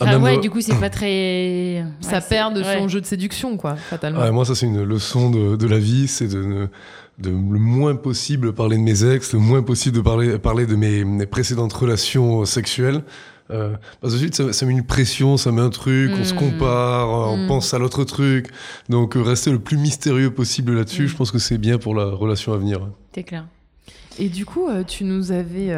Enfin, 0.00 0.20
ouais, 0.20 0.38
du 0.38 0.50
coup, 0.50 0.60
c'est 0.60 0.78
pas 0.78 0.90
très. 0.90 1.84
ça 2.00 2.20
perd 2.20 2.56
de 2.56 2.62
son 2.62 2.88
jeu 2.88 3.00
de 3.00 3.06
séduction, 3.06 3.56
quoi, 3.56 3.76
fatalement. 3.76 4.32
moi, 4.32 4.44
ça, 4.44 4.54
c'est 4.54 4.66
une 4.66 4.82
leçon 4.82 5.30
de, 5.30 5.56
de 5.56 5.66
la 5.66 5.78
vie, 5.78 6.08
c'est 6.08 6.28
de, 6.28 6.68
de, 7.18 7.30
le 7.30 7.58
moins 7.58 7.94
possible 7.94 8.52
parler 8.52 8.76
de 8.76 8.82
mes 8.82 9.04
ex, 9.04 9.32
le 9.32 9.38
moins 9.38 9.62
possible 9.62 9.96
de 9.96 10.02
parler, 10.02 10.38
parler 10.38 10.66
de 10.66 10.74
mes, 10.74 11.26
précédentes 11.26 11.72
relations 11.72 12.44
sexuelles. 12.44 13.02
Euh, 13.50 13.74
parce 14.00 14.14
que 14.14 14.18
ensuite, 14.18 14.34
ça, 14.34 14.52
ça, 14.54 14.64
met 14.64 14.72
une 14.72 14.86
pression, 14.86 15.36
ça 15.36 15.52
met 15.52 15.60
un 15.60 15.68
truc, 15.68 16.10
on 16.18 16.24
se 16.24 16.32
hmm. 16.32 16.38
compare, 16.38 17.08
on 17.10 17.44
hmm. 17.44 17.46
pense 17.46 17.74
à 17.74 17.78
l'autre 17.78 18.04
truc. 18.04 18.48
Donc, 18.88 19.16
euh, 19.16 19.22
rester 19.22 19.50
le 19.50 19.58
plus 19.58 19.76
mystérieux 19.76 20.30
possible 20.30 20.74
là-dessus, 20.74 21.04
hmm. 21.04 21.08
je 21.08 21.16
pense 21.16 21.30
que 21.30 21.38
c'est 21.38 21.58
bien 21.58 21.76
pour 21.76 21.94
la 21.94 22.06
relation 22.06 22.54
à 22.54 22.56
venir. 22.56 22.88
C'est 23.14 23.22
clair. 23.22 23.46
Et 24.18 24.28
du 24.28 24.46
coup, 24.46 24.68
tu 24.86 25.04
nous 25.04 25.32
avais, 25.32 25.76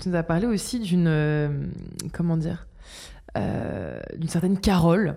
tu 0.00 0.08
nous 0.08 0.16
as 0.16 0.24
parlé 0.24 0.46
aussi 0.46 0.80
d'une, 0.80 1.70
comment 2.12 2.36
dire, 2.36 2.66
d'une 3.34 4.28
certaine 4.28 4.58
Carole. 4.58 5.16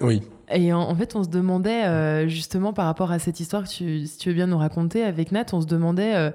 Oui. 0.00 0.22
Et 0.50 0.72
en, 0.72 0.94
fait, 0.94 1.16
on 1.16 1.24
se 1.24 1.28
demandait 1.28 2.28
justement 2.28 2.72
par 2.72 2.86
rapport 2.86 3.10
à 3.10 3.18
cette 3.18 3.40
histoire 3.40 3.64
que 3.64 3.68
tu, 3.68 4.06
si 4.06 4.18
tu 4.18 4.28
veux 4.28 4.34
bien 4.34 4.46
nous 4.46 4.58
raconter 4.58 5.02
avec 5.02 5.32
Nat, 5.32 5.46
on 5.52 5.60
se 5.60 5.66
demandait 5.66 6.32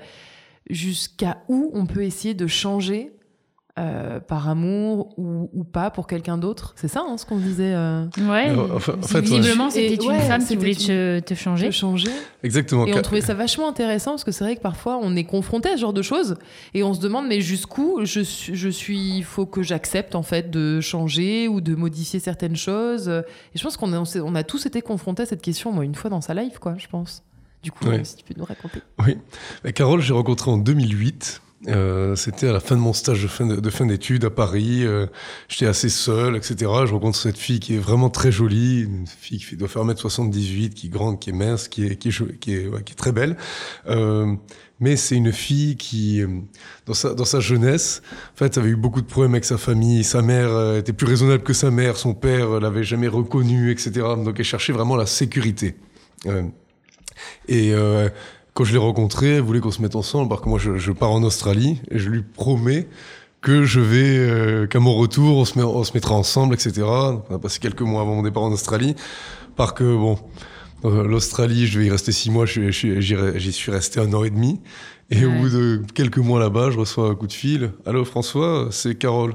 jusqu'à 0.70 1.38
où 1.48 1.72
on 1.74 1.86
peut 1.86 2.04
essayer 2.04 2.34
de 2.34 2.48
changer 2.48 3.14
euh, 3.82 4.20
par 4.20 4.48
amour 4.48 5.18
ou, 5.18 5.64
pas 5.64 5.90
pour 5.90 6.06
quelqu'un 6.06 6.38
d'autre. 6.38 6.74
C'est 6.76 6.88
ça 6.88 7.04
hein, 7.08 7.18
ce 7.18 7.26
qu'on 7.26 7.38
disait. 7.38 7.74
Euh... 7.74 8.06
Ouais. 8.20 8.54
Visiblement, 9.22 9.72
c'était 9.72 9.96
une 9.96 10.20
femme 10.20 10.46
qui 10.46 10.56
voulait 10.56 10.76
te, 10.76 11.34
changer. 11.34 11.72
changer. 11.72 12.12
Exactement. 12.44 12.86
Et 12.86 12.94
on 12.94 13.02
trouvait 13.02 13.22
ça 13.22 13.34
vachement 13.34 13.68
intéressant 13.68 14.12
parce 14.12 14.24
que 14.24 14.32
c'est 14.32 14.44
vrai 14.44 14.56
que 14.56 14.62
parfois 14.62 15.00
on 15.02 15.16
est 15.16 15.24
confronté 15.24 15.70
à 15.70 15.78
ce 15.78 15.82
genre 15.82 15.94
de 15.94 16.04
choses 16.04 16.36
et 16.76 16.84
on 16.84 16.94
se 16.94 17.00
demande 17.00 17.28
mais 17.28 17.42
jusqu'où 17.42 18.02
je 18.04 18.20
suis, 18.20 18.56
je 18.56 18.70
suis, 18.70 19.18
il 19.18 19.24
faut 19.24 19.48
que 19.48 19.64
j'accepte 19.64 20.14
en 20.14 20.24
fait 20.24 20.52
de 20.52 20.80
changer 20.80 21.48
ou 21.48 21.60
de 21.60 21.74
modifier 21.74 22.20
certaines 22.20 22.58
choses. 22.58 23.10
Et 23.10 23.58
je 23.58 23.64
pense 23.64 23.78
qu'on 23.78 23.94
a, 23.94 24.22
on 24.24 24.36
a 24.36 24.44
tous 24.44 24.68
été 24.68 24.84
confrontés 24.84 25.24
à 25.24 25.26
cette 25.26 25.42
question, 25.42 25.72
moi 25.72 25.86
une 25.86 25.96
fois 25.96 26.12
dans 26.12 26.22
sa 26.22 26.36
life 26.36 26.60
quoi, 26.60 26.76
je 26.78 26.86
pense. 26.88 27.24
Du 27.64 27.72
coup, 27.72 27.86
si 28.04 28.16
tu 28.16 28.24
peux 28.24 28.34
nous 28.38 28.46
raconter. 28.46 28.80
Oui. 29.06 29.18
Carole, 29.74 30.02
j'ai 30.02 30.14
rencontré 30.14 30.52
en 30.52 30.58
2008. 30.58 31.42
Euh, 31.68 32.16
c'était 32.16 32.48
à 32.48 32.54
la 32.54 32.60
fin 32.60 32.76
de 32.76 32.82
mon 32.82 32.94
stage 32.94 33.22
de 33.22 33.28
fin, 33.28 33.46
de, 33.46 33.70
fin 33.70 33.86
d'études 33.86 34.26
à 34.26 34.30
Paris. 34.30 34.84
Euh, 34.84 35.06
j'étais 35.48 35.68
assez 35.68 35.90
seul, 35.90 36.36
etc. 36.36 36.56
Je 36.86 36.94
rencontre 36.94 37.18
cette 37.18 37.38
fille 37.38 37.60
qui 37.60 37.76
est 37.76 37.80
vraiment 37.80 38.10
très 38.10 38.32
jolie, 38.32 38.82
une 38.82 39.06
fille 39.06 39.40
qui 39.40 39.56
doit 39.58 39.68
faire 39.68 39.84
1m78, 39.86 40.70
qui 40.70 40.88
est 40.88 40.90
grande, 40.90 41.20
qui 41.20 41.30
est 41.30 41.34
mince, 41.34 41.68
qui 41.68 41.86
est, 41.86 41.96
qui 41.98 42.10
est, 42.10 42.40
qui 42.40 42.54
est, 42.56 42.84
qui 42.84 42.94
est 42.94 42.96
très 42.96 43.12
belle. 43.12 43.38
Euh, 43.88 44.34
mais 44.80 44.96
c'est 44.96 45.16
une 45.16 45.32
fille 45.32 45.78
qui, 45.78 46.24
dans 46.88 46.96
sa, 46.96 47.14
dans 47.14 47.26
sa 47.26 47.40
jeunesse, 47.40 48.02
en 48.34 48.38
fait, 48.38 48.58
avait 48.58 48.70
eu 48.70 48.76
beaucoup 48.76 49.02
de 49.02 49.06
problèmes 49.06 49.34
avec 49.34 49.46
sa 49.46 49.60
famille. 49.60 50.04
Sa 50.04 50.24
mère 50.24 50.78
était 50.78 50.94
plus 50.94 51.06
raisonnable 51.06 51.44
que 51.44 51.54
sa 51.54 51.70
mère, 51.70 51.98
son 51.98 52.16
père 52.16 52.60
l'avait 52.60 52.84
jamais 52.84 53.08
reconnue, 53.08 53.70
etc. 53.70 53.92
Donc 54.26 54.40
elle 54.40 54.46
cherchait 54.46 54.74
vraiment 54.74 54.96
la 54.96 55.06
sécurité. 55.06 55.76
et 57.48 57.76
quand 58.54 58.64
je 58.64 58.74
l'ai 58.74 58.78
rencontrée, 58.78 59.36
elle 59.36 59.42
voulait 59.42 59.60
qu'on 59.60 59.72
se 59.72 59.82
mette 59.82 59.96
ensemble, 59.96 60.30
parce 60.30 60.42
que 60.42 60.50
moi 60.50 60.60
je, 60.60 60.78
je, 60.78 60.92
pars 60.92 61.12
en 61.12 61.24
Australie 61.24 61.82
et 61.90 62.00
je 62.00 62.10
lui 62.10 62.22
promets 62.22 62.88
que 63.42 63.64
je 63.64 63.80
vais, 63.80 64.18
euh, 64.18 64.68
qu'à 64.68 64.80
mon 64.80 64.94
retour, 64.96 65.38
on 65.38 65.46
se, 65.46 65.58
met, 65.58 65.64
on 65.64 65.84
se 65.84 65.94
mettra 65.94 66.16
ensemble, 66.16 66.54
etc. 66.54 66.84
on 66.84 67.36
a 67.36 67.40
passé 67.40 67.60
quelques 67.60 67.82
mois 67.82 68.02
avant 68.02 68.16
mon 68.16 68.24
départ 68.24 68.44
en 68.44 68.52
Australie, 68.52 68.96
parce 69.56 69.72
que 69.72 69.84
bon, 69.84 70.20
euh, 70.86 71.08
l'Australie, 71.08 71.68
je 71.68 71.80
vais 71.80 71.86
y 71.86 71.90
rester 71.90 72.12
six 72.12 72.30
mois, 72.30 72.46
j'y 72.46 73.52
suis 73.52 73.72
resté 73.72 74.00
un 74.00 74.14
an 74.14 74.24
et 74.24 74.30
demi. 74.30 74.60
Et 75.10 75.26
au 75.26 75.32
bout 75.32 75.50
de 75.50 75.82
quelques 75.94 76.20
mois 76.20 76.40
là-bas, 76.40 76.72
je 76.72 76.80
reçois 76.80 77.10
un 77.10 77.16
coup 77.16 77.28
de 77.28 77.34
fil. 77.34 77.74
Allô 77.86 78.06
François, 78.06 78.70
c'est 78.72 78.96
Carole. 78.96 79.34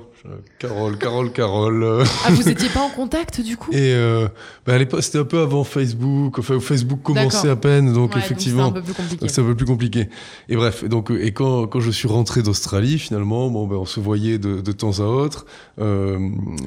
Carole, 0.58 0.98
Carole, 0.98 1.32
Carole. 1.32 2.04
Ah, 2.26 2.30
vous 2.30 2.48
étiez 2.48 2.68
pas 2.68 2.80
en 2.80 2.88
contact 2.88 3.40
du 3.40 3.56
coup? 3.56 3.70
Et 3.72 3.92
euh, 3.94 4.26
bah, 4.66 4.74
c'était 5.00 5.18
un 5.18 5.24
peu 5.24 5.40
avant 5.40 5.64
Facebook. 5.64 6.38
Enfin, 6.38 6.58
Facebook 6.60 7.00
commençait 7.02 7.48
à 7.48 7.56
peine, 7.56 7.92
donc 7.92 8.16
effectivement, 8.16 8.72
c'est 8.72 8.78
un 8.78 8.82
peu 8.82 8.82
plus 8.82 8.94
compliqué. 8.94 9.28
C'est 9.28 9.40
un 9.40 9.44
peu 9.44 9.54
plus 9.54 9.66
compliqué. 9.66 10.08
Et 10.48 10.56
bref, 10.56 10.84
donc 10.84 11.10
et 11.10 11.32
quand, 11.32 11.66
quand 11.66 11.80
je 11.80 11.90
suis 11.90 12.08
rentré 12.08 12.42
d'Australie, 12.42 12.98
finalement, 12.98 13.48
bon, 13.48 13.66
ben, 13.66 13.76
on 13.76 13.84
se 13.84 14.00
voyait 14.00 14.38
de, 14.38 14.60
de 14.60 14.72
temps 14.72 14.98
à 15.00 15.04
autre, 15.04 15.46
euh, 15.80 16.18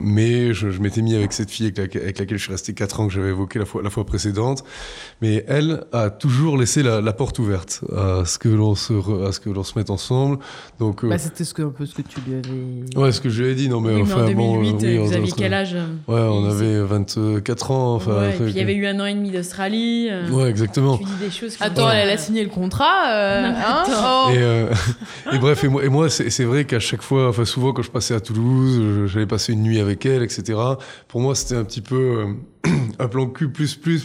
mais 0.02 0.54
je, 0.54 0.72
je 0.72 0.80
m'étais 0.82 1.02
mis 1.02 1.16
avec 1.16 1.34
cette 1.34 1.52
fille 1.52 1.68
avec, 1.68 1.96
laquelle 1.96 2.38
je 2.38 2.44
suis 2.44 2.52
resté 2.52 2.74
quatre 2.74 3.00
ans 3.00 3.08
que 3.08 3.14
j'avais 3.14 3.30
évoqué 3.30 3.60
la 3.60 3.66
fois, 3.66 3.82
la 3.82 3.90
fois 3.90 4.06
précédente. 4.06 4.64
Mais 5.22 5.44
elle 5.48 5.86
a 5.92 6.10
toujours 6.10 6.58
laissé 6.58 6.84
la, 6.84 7.02
la 7.02 7.14
porte 7.14 7.40
ouverte 7.40 7.82
à 7.96 8.24
ce 8.26 8.38
que 8.38 8.50
l'on 8.50 8.76
se, 8.76 8.94
à 9.28 9.32
ce 9.32 9.40
que 9.40 9.50
l'on 9.50 9.64
se 9.64 9.78
mette 9.78 9.90
ensemble. 9.90 10.40
Donc, 10.80 11.04
euh, 11.04 11.10
bah, 11.10 11.18
c'était 11.18 11.44
ce 11.44 11.54
que, 11.54 11.64
un 11.64 11.70
peu 11.70 11.86
ce 11.86 11.96
que 11.96 12.02
tu 12.02 12.20
lui 12.22 12.36
avais. 12.36 13.00
Ouais, 13.00 13.12
ce 13.12 13.22
que 13.22 13.30
je 13.30 13.49
lui 13.50 13.54
ai 13.54 13.56
dit. 13.56 13.70
Non, 13.70 13.82
mais 13.82 13.96
oui, 13.96 14.02
enfin, 14.02 14.18
mais 14.18 14.22
en 14.22 14.26
2008, 14.28 14.72
bon, 14.74 14.80
oui, 14.80 14.98
vous 14.98 15.14
aviez 15.14 15.32
quel 15.36 15.54
âge? 15.54 15.76
Ouais, 16.08 16.20
on 16.20 16.46
avait 16.46 16.80
24 16.82 17.72
ans. 17.72 17.96
Enfin, 17.96 18.20
ouais, 18.20 18.30
et 18.30 18.38
puis 18.38 18.52
il 18.52 18.58
y 18.58 18.62
avait 18.62 18.76
eu 18.76 18.88
un 18.88 19.00
an 19.00 19.06
et 19.06 19.14
demi 19.14 19.32
d'Australie. 19.32 20.08
Euh, 20.10 20.30
ouais, 20.30 20.50
exactement. 20.50 20.98
Tu 20.98 21.04
dis 21.04 21.12
des 21.20 21.32
choses. 21.32 21.58
Attends, 21.60 21.92
elle 21.92 22.10
a 22.10 22.18
signé 22.18 22.44
le 22.44 22.50
contrat. 22.50 23.10
Euh, 23.10 23.52
hein 23.56 23.84
oh. 23.88 24.32
et, 24.32 24.38
euh, 24.38 24.68
et, 25.34 25.38
bref, 25.40 25.64
et 25.64 25.68
moi, 25.68 25.84
et 25.84 25.90
moi 25.90 26.10
c'est 26.10 26.44
vrai 26.44 26.66
qu'à 26.66 26.80
chaque 26.80 27.02
fois, 27.02 27.30
enfin 27.30 27.46
souvent 27.46 27.74
quand 27.74 27.82
je 27.82 27.92
passais 27.92 28.14
à 28.14 28.20
Toulouse, 28.20 29.08
j'allais 29.12 29.26
passer 29.26 29.54
une 29.54 29.64
nuit 29.64 29.80
avec 29.80 30.06
elle, 30.06 30.24
etc. 30.24 30.58
Pour 31.08 31.22
moi, 31.22 31.36
c'était 31.36 31.56
un 31.56 31.64
petit 31.64 31.82
peu 31.82 32.26
un 33.00 33.08
plan 33.08 33.28
Q++ 33.28 33.48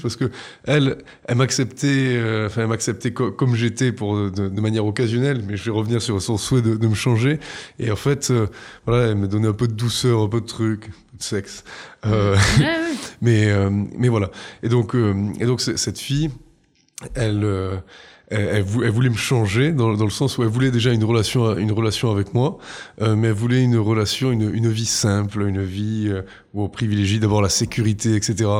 parce 0.02 0.16
que 0.16 0.30
elle, 0.64 0.98
elle 1.26 1.36
m'acceptait, 1.36 2.16
euh, 2.16 2.46
enfin 2.46 2.62
elle 2.62 2.68
m'acceptait 2.68 3.12
comme 3.12 3.54
j'étais 3.54 3.92
pour 3.92 4.30
de, 4.30 4.60
manière 4.60 4.86
occasionnelle, 4.86 5.42
mais 5.46 5.56
je 5.56 5.64
vais 5.64 5.76
revenir 5.76 6.00
sur 6.00 6.20
son 6.22 6.38
souhait 6.38 6.62
de, 6.62 6.76
de 6.76 6.86
me 6.86 6.94
changer. 6.94 7.40
Et 7.78 7.90
en 7.90 7.96
fait, 7.96 8.30
euh, 8.30 8.46
voilà, 8.86 9.08
elle 9.08 9.16
me 9.16 9.28
donnait 9.28 9.48
un 9.48 9.52
peu 9.52 9.66
de 9.66 9.74
douceur, 9.74 10.22
un 10.22 10.28
peu 10.28 10.40
de 10.40 10.46
truc, 10.46 10.88
de 10.88 11.22
sexe. 11.22 11.64
Euh, 12.06 12.36
mais 13.20 13.52
mais 13.96 14.08
voilà. 14.08 14.30
Et 14.62 14.68
donc 14.68 14.94
et 14.94 15.46
donc 15.46 15.60
cette 15.60 15.98
fille, 15.98 16.30
elle 17.14 17.82
elle, 18.30 18.62
voulait 18.62 19.10
me 19.10 19.16
changer 19.16 19.72
dans, 19.72 19.94
dans, 19.94 20.04
le 20.04 20.10
sens 20.10 20.38
où 20.38 20.42
elle 20.42 20.48
voulait 20.48 20.70
déjà 20.70 20.92
une 20.92 21.04
relation, 21.04 21.56
une 21.56 21.72
relation 21.72 22.10
avec 22.10 22.32
moi, 22.32 22.58
euh, 23.02 23.16
mais 23.16 23.28
elle 23.28 23.34
voulait 23.34 23.62
une 23.62 23.76
relation, 23.76 24.32
une, 24.32 24.54
une 24.54 24.68
vie 24.70 24.86
simple, 24.86 25.42
une 25.42 25.62
vie 25.62 26.08
euh, 26.08 26.22
où 26.54 26.62
on 26.62 26.68
privilégie 26.68 27.20
d'abord 27.20 27.42
la 27.42 27.48
sécurité, 27.48 28.14
etc. 28.14 28.50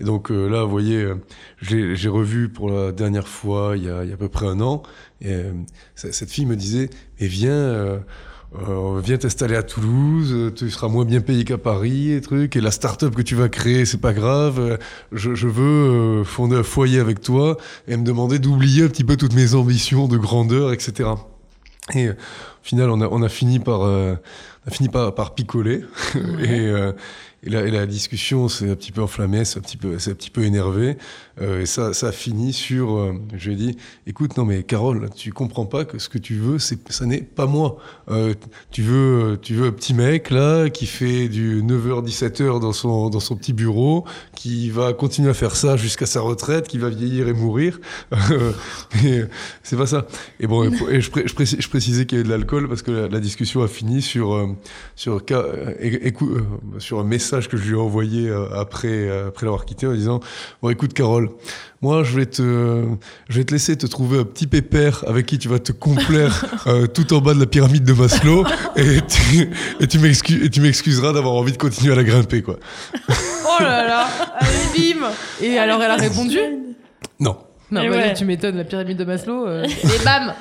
Et 0.00 0.04
donc 0.04 0.30
euh, 0.30 0.48
là, 0.48 0.64
vous 0.64 0.70
voyez, 0.70 1.02
euh, 1.02 1.16
j'ai 1.60 2.08
revu 2.08 2.48
pour 2.48 2.70
la 2.70 2.92
dernière 2.92 3.28
fois 3.28 3.74
il 3.76 3.84
y 3.84 3.90
a, 3.90 4.04
il 4.04 4.08
y 4.08 4.12
a 4.12 4.14
à 4.14 4.18
peu 4.18 4.28
près 4.28 4.46
un 4.46 4.60
an, 4.60 4.82
et 5.20 5.36
cette 5.94 6.30
fille 6.30 6.46
me 6.46 6.56
disait, 6.56 6.88
mais 7.20 7.26
viens 7.26 8.00
euh, 8.58 9.00
viens 9.00 9.16
t'installer 9.16 9.54
à 9.54 9.62
Toulouse, 9.62 10.52
tu 10.56 10.70
seras 10.70 10.88
moins 10.88 11.04
bien 11.04 11.20
payé 11.20 11.44
qu'à 11.44 11.58
Paris 11.58 12.12
et 12.12 12.20
trucs. 12.20 12.56
Et 12.56 12.60
la 12.60 12.72
start-up 12.72 13.14
que 13.14 13.22
tu 13.22 13.36
vas 13.36 13.48
créer, 13.48 13.84
c'est 13.84 14.00
pas 14.00 14.12
grave. 14.12 14.78
Je, 15.12 15.34
je 15.34 15.46
veux 15.46 16.20
euh, 16.20 16.24
fonder 16.24 16.56
un 16.56 16.62
foyer 16.62 16.98
avec 16.98 17.20
toi 17.20 17.56
et 17.86 17.96
me 17.96 18.04
demander 18.04 18.38
d'oublier 18.38 18.84
un 18.84 18.88
petit 18.88 19.04
peu 19.04 19.16
toutes 19.16 19.34
mes 19.34 19.54
ambitions 19.54 20.08
de 20.08 20.16
grandeur, 20.16 20.72
etc. 20.72 21.10
Et 21.94 22.08
euh, 22.08 22.14
au 22.62 22.66
final, 22.66 22.90
on 22.90 23.00
a, 23.00 23.08
on 23.08 23.22
a 23.22 23.28
fini 23.28 23.58
par, 23.58 23.82
euh, 23.82 24.14
on 24.66 24.68
a 24.68 24.70
fini 24.70 24.88
par, 24.88 25.14
par 25.14 25.34
picoler. 25.34 25.82
et, 26.40 26.66
euh, 26.66 26.92
et 27.42 27.48
la, 27.48 27.62
et 27.62 27.70
la 27.70 27.86
discussion 27.86 28.48
s'est 28.48 28.68
un 28.68 28.74
petit 28.74 28.92
peu 28.92 29.00
enflammée, 29.00 29.46
c'est 29.46 29.58
un 29.58 29.62
petit 29.62 29.78
peu, 29.78 29.94
un 29.94 30.14
petit 30.14 30.28
peu 30.28 30.44
énervé. 30.44 30.98
Euh, 31.40 31.62
et 31.62 31.66
ça, 31.66 31.94
ça 31.94 32.08
a 32.08 32.12
fini 32.12 32.52
sur, 32.52 33.14
je 33.34 33.48
lui 33.48 33.54
ai 33.54 33.56
dit, 33.56 33.78
écoute, 34.06 34.36
non 34.36 34.44
mais 34.44 34.62
Carole, 34.62 35.08
tu 35.16 35.32
comprends 35.32 35.64
pas 35.64 35.86
que 35.86 35.98
ce 35.98 36.10
que 36.10 36.18
tu 36.18 36.34
veux, 36.34 36.58
c'est, 36.58 36.78
ça 36.92 37.06
n'est 37.06 37.22
pas 37.22 37.46
moi. 37.46 37.78
Tu 38.70 38.82
veux, 38.82 39.38
tu 39.40 39.54
veux 39.54 39.68
un 39.68 39.72
petit 39.72 39.94
mec 39.94 40.28
là 40.28 40.68
qui 40.68 40.84
fait 40.84 41.30
du 41.30 41.62
9h 41.62 42.06
17h 42.06 42.60
dans 42.60 42.74
son 42.74 43.08
dans 43.08 43.20
son 43.20 43.36
petit 43.36 43.54
bureau, 43.54 44.04
qui 44.36 44.68
va 44.68 44.92
continuer 44.92 45.30
à 45.30 45.34
faire 45.34 45.56
ça 45.56 45.78
jusqu'à 45.78 46.04
sa 46.04 46.20
retraite, 46.20 46.68
qui 46.68 46.76
va 46.76 46.90
vieillir 46.90 47.26
et 47.26 47.32
mourir. 47.32 47.80
c'est 49.62 49.76
pas 49.78 49.86
ça. 49.86 50.06
Et 50.40 50.46
bon, 50.46 50.64
et 50.64 51.00
je, 51.00 51.10
je, 51.24 51.32
précis, 51.32 51.56
je 51.58 51.68
précisais 51.70 52.04
qu'il 52.04 52.18
y 52.18 52.20
avait 52.20 52.28
de 52.28 52.34
l'alcool 52.34 52.49
parce 52.68 52.82
que 52.82 52.90
la, 52.90 53.08
la, 53.08 53.20
discussion 53.20 53.62
a 53.62 53.68
fini 53.68 54.02
sur 54.02 54.34
euh, 54.34 54.48
sur 54.96 55.20
écoute, 55.80 56.42
sur 56.78 57.00
un 57.00 57.04
message 57.04 57.48
que 57.48 57.56
je 57.56 57.68
lui 57.68 57.76
ai 57.76 57.80
envoyé 57.80 58.30
après 58.54 59.08
après 59.26 59.46
l'avoir 59.46 59.64
quitté 59.64 59.86
en 59.86 59.92
disant 59.92 60.20
bon 60.62 60.70
écoute 60.70 60.92
Carole 60.92 61.30
moi, 61.82 62.02
je 62.02 62.14
vais 62.14 62.26
te, 62.26 62.84
je 63.30 63.38
vais 63.38 63.44
te 63.44 63.52
laisser 63.52 63.74
te 63.74 63.86
trouver 63.86 64.18
un 64.18 64.24
petit 64.24 64.46
pépère 64.46 65.02
avec 65.06 65.24
qui 65.24 65.38
tu 65.38 65.48
vas 65.48 65.58
te 65.58 65.72
complaire 65.72 66.44
euh, 66.66 66.86
tout 66.86 67.14
en 67.14 67.22
bas 67.22 67.32
de 67.32 67.40
la 67.40 67.46
pyramide 67.46 67.84
de 67.84 67.94
Maslow 67.94 68.44
et 68.76 68.98
tu, 69.00 69.48
et 69.80 69.86
tu 69.86 70.60
m'excuseras 70.60 71.14
d'avoir 71.14 71.34
envie 71.34 71.52
de 71.52 71.56
continuer 71.56 71.94
à 71.94 71.96
la 71.96 72.04
grimper, 72.04 72.42
quoi. 72.42 72.58
oh 73.08 73.62
là 73.62 73.86
là, 73.86 74.08
allez, 74.36 74.92
bim 74.94 75.06
Et 75.40 75.58
alors, 75.58 75.82
elle 75.82 75.90
a 75.90 75.96
répondu? 75.96 76.38
Non. 77.18 77.38
Non, 77.70 77.88
bah, 77.88 78.10
tu 78.10 78.26
m'étonnes, 78.26 78.58
la 78.58 78.64
pyramide 78.64 78.98
de 78.98 79.04
Maslow. 79.04 79.46
Euh, 79.46 79.64
et 79.64 80.04
bam 80.04 80.34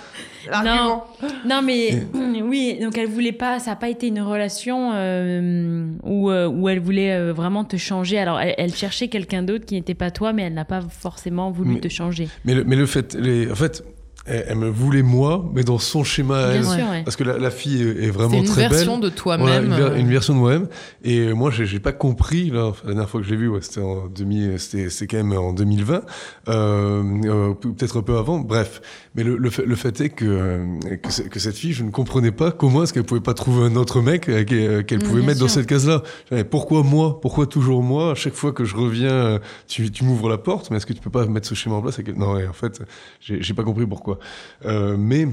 non, 0.63 1.03
non, 1.45 1.61
mais 1.61 2.03
oui, 2.41 2.77
donc 2.81 2.97
elle 2.97 3.07
voulait 3.07 3.31
pas, 3.31 3.59
ça 3.59 3.71
n'a 3.71 3.75
pas 3.75 3.89
été 3.89 4.07
une 4.07 4.21
relation 4.21 4.91
euh, 4.93 5.87
où, 6.03 6.29
euh, 6.29 6.47
où 6.47 6.69
elle 6.69 6.79
voulait 6.79 7.13
euh, 7.13 7.33
vraiment 7.33 7.63
te 7.63 7.77
changer. 7.77 8.19
Alors 8.19 8.39
elle, 8.39 8.73
cherchait 8.73 9.07
quelqu'un 9.07 9.43
d'autre 9.43 9.65
qui 9.65 9.75
n'était 9.75 9.93
pas 9.93 10.11
toi, 10.11 10.33
mais 10.33 10.43
elle 10.43 10.53
n'a 10.53 10.65
pas 10.65 10.81
forcément 10.81 11.51
voulu 11.51 11.79
te 11.79 11.87
changer. 11.87 12.27
Mais 12.45 12.53
le, 12.53 12.63
mais 12.63 12.75
le 12.75 12.85
fait, 12.85 13.13
les, 13.15 13.51
en 13.51 13.55
fait, 13.55 13.83
elle, 14.30 14.57
me 14.57 14.69
voulait 14.69 15.01
moi, 15.01 15.49
mais 15.53 15.63
dans 15.63 15.80
son 15.80 16.03
schéma 16.03 16.51
elle. 16.53 17.03
Parce 17.03 17.15
que 17.15 17.23
la, 17.23 17.51
fille 17.51 17.82
est, 17.82 18.11
vraiment 18.11 18.43
très 18.43 18.63
belle. 18.63 18.65
une 18.65 18.69
version 18.69 18.99
de 18.99 19.09
toi-même. 19.09 19.73
une, 19.97 20.09
version 20.09 20.34
de 20.34 20.39
moi-même. 20.39 20.67
Et 21.03 21.34
moi, 21.34 21.51
j'ai 21.51 21.80
pas 21.80 21.91
compris, 21.91 22.49
là, 22.49 22.71
la 22.84 22.89
dernière 22.89 23.09
fois 23.09 23.21
que 23.21 23.25
je 23.25 23.32
l'ai 23.32 23.38
vu, 23.38 23.47
ouais, 23.47 23.61
c'était 23.61 23.82
en 23.82 24.09
c'était 24.57 25.07
quand 25.07 25.17
même 25.17 25.38
en 25.38 25.53
2020, 25.53 26.01
euh, 26.47 27.03
euh, 27.25 27.53
peut-être 27.53 27.97
un 27.97 28.01
peu 28.01 28.17
avant, 28.17 28.39
bref. 28.39 28.82
Mais 29.15 29.23
le, 29.23 29.38
le, 29.38 29.49
fait, 29.49 29.65
le 29.65 29.75
fait 29.75 30.01
est 30.01 30.09
que, 30.09 30.80
que, 30.82 31.27
que, 31.27 31.39
cette 31.39 31.55
fille, 31.55 31.73
je 31.73 31.84
ne 31.84 31.89
comprenais 31.89 32.32
pas 32.32 32.51
comment 32.51 32.84
est-ce 32.84 32.93
qu'elle 32.93 33.03
pouvait 33.03 33.19
pas 33.21 33.34
trouver 33.34 33.65
un 33.65 33.75
autre 33.75 34.01
mec 34.01 34.30
euh, 34.30 34.45
euh, 34.51 34.84
qu'elle 34.84 34.99
pouvait 34.99 35.21
mettre 35.21 35.39
dans 35.39 35.47
cette 35.47 35.65
case-là. 35.65 36.03
Pourquoi 36.49 36.84
moi? 36.84 37.19
Pourquoi 37.21 37.47
toujours 37.47 37.84
moi? 37.84 38.11
À 38.11 38.15
chaque 38.15 38.34
fois 38.34 38.51
que 38.51 38.65
je 38.65 38.75
reviens, 38.75 39.39
tu, 39.67 39.91
tu 39.91 40.03
m'ouvres 40.03 40.30
la 40.30 40.38
porte, 40.38 40.69
mais 40.69 40.77
est-ce 40.77 40.86
que 40.86 40.93
tu 40.93 41.01
peux 41.01 41.09
pas 41.09 41.25
mettre 41.25 41.47
ce 41.47 41.55
schéma 41.55 41.75
en 41.75 41.82
place 41.82 41.99
Non, 42.15 42.36
en 42.47 42.53
fait, 42.53 42.82
j'ai 43.19 43.53
pas 43.53 43.63
compris 43.63 43.86
pourquoi. 43.86 44.18
Euh, 44.65 44.97
mais 44.97 45.28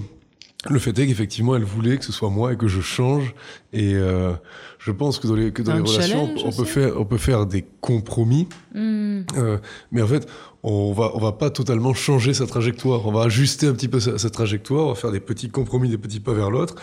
le 0.70 0.78
fait 0.78 0.98
est 0.98 1.06
qu'effectivement, 1.06 1.56
elle 1.56 1.64
voulait 1.64 1.96
que 1.98 2.04
ce 2.04 2.12
soit 2.12 2.30
moi 2.30 2.52
et 2.52 2.56
que 2.56 2.68
je 2.68 2.80
change. 2.80 3.34
Et 3.72 3.94
euh, 3.94 4.32
je 4.78 4.90
pense 4.90 5.18
que 5.18 5.26
dans 5.26 5.34
les, 5.34 5.52
que 5.52 5.62
dans 5.62 5.74
les 5.74 5.80
relations, 5.80 6.30
on, 6.44 6.52
peut 6.52 6.64
faire, 6.64 7.00
on 7.00 7.04
peut 7.04 7.18
faire 7.18 7.46
des 7.46 7.64
compromis. 7.80 8.48
Hmm. 8.74 9.22
Euh, 9.36 9.58
mais 9.92 10.02
en 10.02 10.06
fait, 10.06 10.26
on 10.62 10.92
va, 10.92 11.12
on 11.14 11.18
va 11.18 11.32
pas 11.32 11.50
totalement 11.50 11.94
changer 11.94 12.34
sa 12.34 12.46
trajectoire. 12.46 13.06
On 13.06 13.12
va 13.12 13.24
ajuster 13.24 13.66
un 13.66 13.72
petit 13.72 13.88
peu 13.88 14.00
sa, 14.00 14.30
trajectoire. 14.30 14.86
On 14.86 14.88
va 14.90 14.94
faire 14.94 15.12
des 15.12 15.20
petits 15.20 15.48
compromis, 15.48 15.88
des 15.88 15.98
petits 15.98 16.20
pas 16.20 16.32
vers 16.32 16.50
l'autre. 16.50 16.76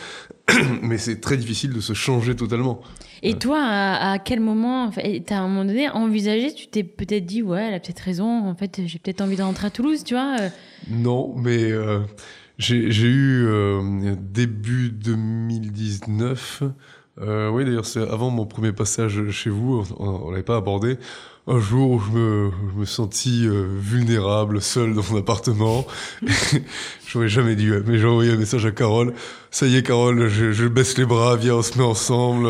mais 0.82 0.98
c'est 0.98 1.22
très 1.22 1.38
difficile 1.38 1.74
de 1.74 1.82
se 1.82 1.94
changer 1.94 2.36
totalement. 2.36 2.82
Et 3.22 3.36
toi, 3.36 3.60
à, 3.62 4.20
quel 4.20 4.42
moment, 4.42 4.92
t'as 5.26 5.38
à 5.38 5.40
un 5.40 5.48
moment 5.48 5.66
donné 5.66 5.90
envisagé, 5.90 6.54
tu 6.54 6.68
t'es 6.68 6.84
peut-être 6.84 7.26
dit, 7.26 7.42
ouais, 7.42 7.68
elle 7.70 7.74
a 7.74 7.80
peut-être 7.80 8.02
raison. 8.02 8.48
En 8.48 8.56
fait, 8.56 8.82
j'ai 8.86 9.00
peut-être 9.00 9.22
envie 9.22 9.38
de 9.38 9.44
rentrer 9.44 9.68
à 9.68 9.70
Toulouse, 9.70 10.04
tu 10.04 10.14
vois 10.14 10.36
euh. 10.42 10.50
Non, 10.90 11.34
mais 11.38 11.72
j'ai 12.64 13.08
eu 13.08 13.46
euh, 13.46 14.16
début 14.18 14.90
2019. 14.90 16.64
Euh, 17.22 17.50
oui, 17.50 17.66
d'ailleurs, 17.66 17.86
c'est 17.86 18.02
avant 18.02 18.30
mon 18.30 18.46
premier 18.46 18.72
passage 18.72 19.30
chez 19.32 19.50
vous. 19.50 19.84
On, 20.00 20.32
l'avait 20.32 20.44
pas 20.44 20.58
abordé. 20.58 20.98
Un 21.46 21.60
jour 21.60 21.92
où 21.92 22.00
je 22.00 22.12
me, 22.12 22.52
je 22.74 22.80
me 22.80 22.86
sentis 22.86 23.46
euh, 23.46 23.68
vulnérable, 23.78 24.62
seul 24.62 24.94
dans 24.94 25.04
mon 25.12 25.20
appartement. 25.20 25.86
J'aurais 27.08 27.28
jamais 27.28 27.56
dû, 27.56 27.74
mais 27.86 28.00
j'ai 28.00 28.08
envoyé 28.08 28.32
un 28.32 28.38
message 28.38 28.66
à 28.66 28.72
Carole. 28.72 29.14
Ça 29.52 29.68
y 29.68 29.76
est, 29.76 29.84
Carole, 29.84 30.30
je, 30.30 30.54
je 30.54 30.66
baisse 30.68 30.98
les 30.98 31.06
bras, 31.06 31.36
viens, 31.36 31.56
on 31.56 31.62
se 31.62 31.78
met 31.78 31.84
ensemble, 31.84 32.48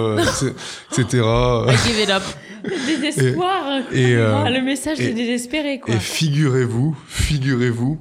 etc. 0.91 1.05
give 1.85 1.99
it 1.99 2.11
up. 2.11 2.23
Désespoir. 2.63 3.81
Et, 3.91 4.15
euh, 4.15 4.49
le 4.49 4.61
message 4.61 4.99
de 4.99 5.11
désespéré, 5.11 5.79
quoi. 5.79 5.95
Et 5.95 5.99
figurez-vous, 5.99 6.95
figurez-vous 7.07 7.99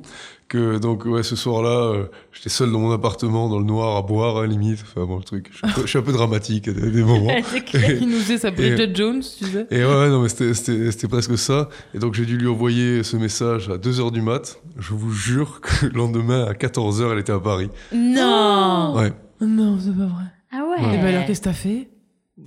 donc 0.57 1.05
ouais 1.05 1.23
ce 1.23 1.37
soir-là 1.37 1.93
euh, 1.93 2.05
j'étais 2.33 2.49
seul 2.49 2.71
dans 2.71 2.81
mon 2.81 2.93
appartement 2.93 3.49
dans 3.49 3.59
le 3.59 3.65
noir 3.65 3.97
à 3.97 4.03
boire 4.03 4.39
à 4.39 4.43
la 4.43 4.47
limite. 4.49 4.83
Enfin 4.83 5.07
bon 5.07 5.19
le 5.19 5.23
truc 5.23 5.51
je 5.53 5.87
suis 5.87 5.99
un 5.99 6.03
peu, 6.03 6.13
dramatique 6.13 6.69
à 6.69 6.73
des, 6.73 7.03
moments. 7.03 7.35
Il 7.75 8.09
nous 8.09 8.19
faisait 8.19 8.39
s'appeler 8.39 8.77
Jet 8.77 8.95
Jones 8.95 9.23
tu 9.23 9.45
sais. 9.47 9.67
et 9.71 9.85
ouais 9.85 10.11
non 10.11 10.23
mais 10.23 10.29
c'était 10.29 11.09
presque 11.09 11.37
ça. 11.39 11.69
Et 11.95 11.99
donc 11.99 12.15
j'ai 12.15 12.27
dû 12.27 12.37
lui 12.37 12.49
envoyer 12.49 13.03
ce 13.03 13.17
message 13.17 13.69
à 13.69 13.77
2h 13.77 14.13
du 14.13 14.23
mat. 14.23 14.61
Je 14.79 14.95
vous 14.95 15.13
jure 15.13 15.61
que 15.61 15.87
le 15.87 15.93
lendemain 15.93 16.45
à 16.45 16.53
14h 16.53 17.13
elle 17.13 17.19
était 17.19 17.33
à 17.33 17.41
Paris. 17.41 17.71
Non. 17.95 18.95
Ouais. 18.97 19.13
Non 19.41 19.79
c'est 19.81 19.97
pas 19.97 20.07
vrai. 20.07 20.25
Ah 20.53 20.65
ouais. 20.69 20.95
Et 20.95 20.99
ben 20.99 21.07
alors 21.07 21.27
qu'est-ce 21.27 21.41
que 21.41 21.45
t'as 21.45 21.53
fait? 21.53 21.89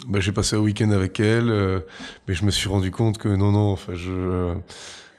Bah, 0.07 0.19
j'ai 0.19 0.31
passé 0.31 0.55
un 0.55 0.59
week-end 0.59 0.89
avec 0.91 1.19
elle 1.19 1.49
euh, 1.49 1.79
mais 2.27 2.33
je 2.33 2.43
me 2.43 2.51
suis 2.51 2.67
rendu 2.67 2.91
compte 2.91 3.17
que 3.17 3.29
non 3.29 3.51
non 3.51 3.71
enfin 3.71 3.93
je 3.93 4.55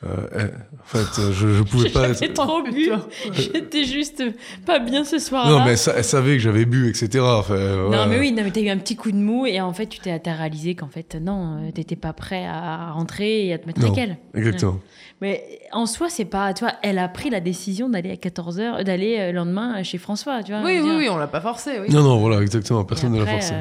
euh, 0.04 0.08
euh, 0.34 0.48
eh, 0.48 0.76
en 0.80 0.84
fait, 0.84 1.32
je, 1.32 1.48
je 1.54 1.62
pouvais 1.62 1.88
pas 1.92 2.08
être. 2.10 2.32
trop 2.34 2.62
bu. 2.62 2.90
J'étais 3.32 3.84
juste 3.84 4.22
pas 4.66 4.78
bien 4.78 5.04
ce 5.04 5.18
soir-là. 5.18 5.50
Non, 5.50 5.64
mais 5.64 5.72
elle, 5.72 6.04
savait 6.04 6.34
que 6.34 6.38
j'avais 6.38 6.64
bu, 6.66 6.88
etc. 6.88 7.24
Enfin, 7.24 7.88
Non, 7.90 8.06
mais 8.06 8.18
oui, 8.18 8.32
non, 8.32 8.42
mais 8.44 8.50
t'as 8.50 8.60
eu 8.60 8.68
un 8.68 8.76
petit 8.78 8.96
coup 8.96 9.10
de 9.10 9.16
mou 9.16 9.46
et 9.46 9.60
en 9.60 9.72
fait, 9.72 9.86
tu 9.86 9.98
t'es 10.00 10.20
réalisé 10.24 10.74
qu'en 10.74 10.88
fait, 10.88 11.16
non, 11.20 11.58
euh, 11.58 11.70
t'étais 11.72 11.96
pas 11.96 12.12
prêt 12.12 12.44
à 12.46 12.90
rentrer 12.92 13.46
et 13.46 13.54
à 13.54 13.58
te 13.58 13.66
mettre 13.66 13.84
avec 13.84 13.98
elle. 13.98 14.18
Exactement. 14.34 14.80
Mais 15.22 15.60
en 15.72 15.86
soi, 15.86 16.08
c'est 16.10 16.26
pas. 16.26 16.52
Tu 16.52 16.64
vois, 16.64 16.74
elle 16.82 16.98
a 16.98 17.08
pris 17.08 17.30
la 17.30 17.40
décision 17.40 17.88
d'aller 17.88 18.10
à 18.10 18.16
14h, 18.16 18.84
d'aller 18.84 19.16
euh, 19.18 19.26
le 19.32 19.38
lendemain 19.38 19.82
chez 19.82 19.96
François, 19.96 20.42
tu 20.42 20.52
vois. 20.52 20.62
Oui, 20.62 20.78
oui, 20.82 20.90
oui, 20.98 21.08
on 21.10 21.16
l'a 21.16 21.26
pas 21.26 21.40
forcé. 21.40 21.80
Oui. 21.80 21.88
Non, 21.90 22.02
non, 22.02 22.18
voilà, 22.18 22.42
exactement. 22.42 22.84
Personne 22.84 23.12
ne 23.12 23.24
l'a 23.24 23.26
forcé. 23.26 23.54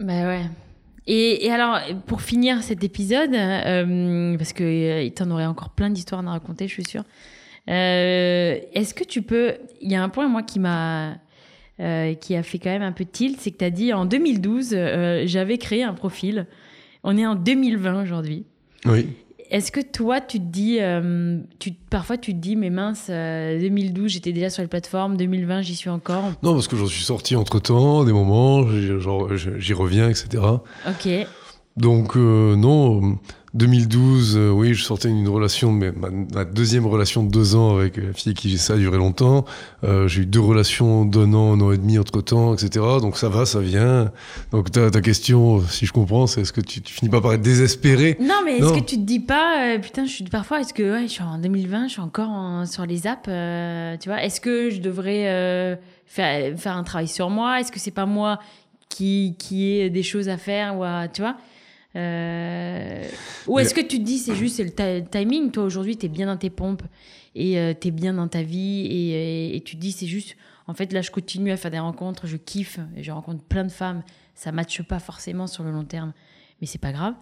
Bah 0.00 0.26
ouais. 0.26 0.40
Et, 1.06 1.50
alors, 1.50 1.80
pour 2.06 2.20
finir 2.20 2.62
cet 2.62 2.84
épisode, 2.84 3.34
euh, 3.34 4.36
parce 4.36 4.52
qu'il 4.52 4.66
euh, 4.66 5.08
t'en 5.10 5.30
aurait 5.30 5.46
encore 5.46 5.70
plein 5.70 5.90
d'histoires 5.90 6.26
à 6.26 6.30
raconter, 6.30 6.68
je 6.68 6.72
suis 6.72 6.84
sûre. 6.84 7.04
Euh, 7.68 8.58
est-ce 8.74 8.94
que 8.94 9.04
tu 9.04 9.22
peux. 9.22 9.54
Il 9.80 9.90
y 9.90 9.96
a 9.96 10.02
un 10.02 10.08
point, 10.08 10.28
moi, 10.28 10.42
qui 10.42 10.60
m'a. 10.60 11.18
qui 11.78 12.36
a 12.36 12.42
fait 12.42 12.58
quand 12.58 12.70
même 12.70 12.82
un 12.82 12.92
peu 12.92 13.04
tilt, 13.04 13.40
c'est 13.40 13.50
que 13.50 13.58
tu 13.58 13.64
as 13.64 13.70
dit 13.70 13.92
en 13.92 14.04
2012, 14.04 14.76
j'avais 15.24 15.58
créé 15.58 15.82
un 15.82 15.94
profil. 15.94 16.46
On 17.02 17.16
est 17.16 17.26
en 17.26 17.34
2020 17.34 18.02
aujourd'hui. 18.02 18.44
Oui. 18.84 19.08
Est-ce 19.50 19.72
que 19.72 19.80
toi, 19.80 20.20
tu 20.20 20.38
te 20.38 20.44
dis, 20.44 20.78
euh, 20.80 21.38
tu, 21.58 21.72
parfois 21.72 22.16
tu 22.16 22.32
te 22.32 22.38
dis, 22.38 22.54
mais 22.54 22.70
mince, 22.70 23.06
2012, 23.08 24.04
euh, 24.04 24.08
j'étais 24.08 24.32
déjà 24.32 24.48
sur 24.48 24.62
les 24.62 24.68
plateformes, 24.68 25.16
2020, 25.16 25.62
j'y 25.62 25.74
suis 25.74 25.90
encore 25.90 26.22
Non, 26.42 26.54
parce 26.54 26.68
que 26.68 26.76
j'en 26.76 26.86
suis 26.86 27.02
sorti 27.02 27.34
entre 27.34 27.58
temps, 27.58 28.04
des 28.04 28.12
moments, 28.12 28.64
j'y 28.68 29.72
reviens, 29.72 30.08
etc. 30.08 30.42
Ok. 30.86 31.08
Donc, 31.76 32.16
euh, 32.16 32.54
non, 32.56 33.18
2012, 33.54 34.36
euh, 34.36 34.50
oui, 34.50 34.74
je 34.74 34.84
sortais 34.84 35.08
d'une 35.08 35.28
relation, 35.28 35.72
mais 35.72 35.90
ma, 35.90 36.44
deuxième 36.44 36.86
relation 36.86 37.24
de 37.24 37.30
deux 37.30 37.56
ans 37.56 37.76
avec 37.76 37.96
la 37.96 38.12
fille 38.12 38.32
qui 38.32 38.56
ça 38.58 38.74
a 38.74 38.76
duré 38.76 38.96
longtemps. 38.96 39.44
Euh, 39.82 40.06
j'ai 40.06 40.22
eu 40.22 40.26
deux 40.26 40.40
relations 40.40 41.04
d'un 41.04 41.34
an, 41.34 41.54
un 41.54 41.60
an 41.60 41.72
et 41.72 41.78
demi 41.78 41.98
entre 41.98 42.20
temps, 42.20 42.54
etc. 42.54 42.84
Donc 43.00 43.16
ça 43.16 43.28
va, 43.28 43.46
ça 43.46 43.58
vient. 43.58 44.12
Donc 44.52 44.70
ta, 44.70 44.90
ta 44.90 45.00
question, 45.00 45.60
si 45.62 45.84
je 45.84 45.92
comprends, 45.92 46.28
c'est 46.28 46.42
est-ce 46.42 46.52
que 46.52 46.60
tu, 46.60 46.80
tu, 46.80 46.94
finis 46.94 47.10
pas 47.10 47.20
par 47.20 47.32
être 47.32 47.42
désespéré? 47.42 48.16
Non, 48.20 48.36
mais 48.44 48.58
est-ce 48.58 48.72
que 48.72 48.84
tu 48.84 48.96
te 48.96 49.02
dis 49.02 49.20
pas, 49.20 49.74
euh, 49.74 49.78
putain, 49.78 50.06
je 50.06 50.12
suis 50.12 50.24
parfois, 50.24 50.60
est-ce 50.60 50.72
que 50.72 50.82
ouais, 50.82 51.02
je 51.08 51.12
suis 51.12 51.22
en 51.22 51.38
2020, 51.38 51.88
je 51.88 51.92
suis 51.92 52.00
encore 52.00 52.66
sur 52.68 52.86
les 52.86 53.08
apps, 53.08 53.24
tu 54.00 54.08
vois? 54.08 54.22
Est-ce 54.22 54.40
que 54.40 54.70
je 54.70 54.80
devrais 54.80 55.76
faire, 56.06 56.56
faire 56.56 56.76
un 56.76 56.84
travail 56.84 57.08
sur 57.08 57.30
moi? 57.30 57.60
Est-ce 57.60 57.72
que 57.72 57.80
c'est 57.80 57.90
pas 57.90 58.06
moi 58.06 58.38
qui 58.88 59.34
qui 59.38 59.72
ai 59.72 59.90
des 59.90 60.04
choses 60.04 60.28
à 60.28 60.36
faire 60.36 60.78
ou 60.78 60.84
à, 60.84 61.08
tu 61.08 61.20
vois? 61.20 61.34
Euh, 61.96 63.04
ou 63.48 63.58
est-ce 63.58 63.74
que 63.74 63.80
tu 63.80 63.98
te 63.98 64.04
dis 64.04 64.18
c'est 64.18 64.36
juste 64.36 64.56
c'est 64.56 64.64
le 64.64 65.04
timing? 65.04 65.50
Toi 65.50 65.64
aujourd'hui 65.64 65.96
tu 65.96 66.06
es 66.06 66.08
bien 66.08 66.26
dans 66.26 66.36
tes 66.36 66.50
pompes 66.50 66.82
et 67.34 67.58
euh, 67.58 67.74
tu 67.78 67.88
es 67.88 67.90
bien 67.90 68.14
dans 68.14 68.28
ta 68.28 68.42
vie 68.42 68.86
et, 69.54 69.60
tu 69.64 69.76
te 69.76 69.80
dis 69.80 69.90
c'est 69.90 70.06
juste 70.06 70.36
en 70.68 70.74
fait 70.74 70.92
là 70.92 71.02
je 71.02 71.10
continue 71.10 71.50
à 71.50 71.56
faire 71.56 71.70
des 71.70 71.80
rencontres, 71.80 72.26
je 72.26 72.36
kiffe 72.36 72.78
et 72.96 73.02
je 73.02 73.10
rencontre 73.10 73.42
plein 73.42 73.64
de 73.64 73.72
femmes, 73.72 74.02
ça 74.34 74.52
matche 74.52 74.82
pas 74.82 75.00
forcément 75.00 75.48
sur 75.48 75.64
le 75.64 75.72
long 75.72 75.84
terme 75.84 76.12
mais 76.60 76.66
c'est 76.66 76.80
pas 76.80 76.92
grave. 76.92 77.14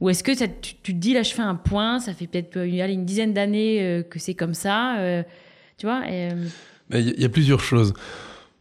Ou 0.00 0.08
est-ce 0.10 0.22
que 0.22 0.32
tu, 0.32 0.74
te 0.74 0.92
dis 0.92 1.12
là 1.12 1.22
je 1.22 1.32
fais 1.32 1.42
un 1.42 1.54
point, 1.54 2.00
ça 2.00 2.12
fait 2.12 2.26
peut-être 2.26 2.56
une, 2.56 3.04
dizaine 3.04 3.32
d'années 3.32 3.82
euh, 3.82 4.02
que 4.02 4.18
c'est 4.18 4.34
comme 4.34 4.54
ça, 4.54 4.96
tu 5.76 5.86
vois 5.86 6.02
Il 6.08 7.20
y, 7.20 7.24
a 7.24 7.28
plusieurs 7.28 7.60
choses. 7.60 7.94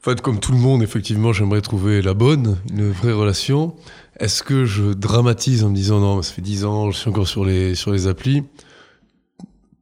En 0.02 0.12
fait, 0.12 0.22
comme 0.22 0.40
tout 0.40 0.52
le 0.52 0.60
monde, 0.60 0.84
effectivement, 0.84 1.34
j'aimerais 1.34 1.62
trouver 1.62 2.02
la 2.02 2.14
bonne, 2.14 2.58
une 2.72 2.92
vraie 2.92 3.12
relation. 3.12 3.76
Est-ce 4.20 4.42
que 4.42 4.66
je 4.66 4.94
dramatise 4.94 5.64
en 5.64 5.70
me 5.70 5.76
disant 5.76 6.00
non, 6.00 6.22
ça 6.22 6.34
fait 6.34 6.42
10 6.42 6.66
ans, 6.66 6.92
je 6.92 6.98
suis 6.98 7.10
encore 7.10 7.28
sur 7.28 7.46
les, 7.46 7.76
sur 7.76 7.92
les 7.92 8.08
applis 8.08 8.44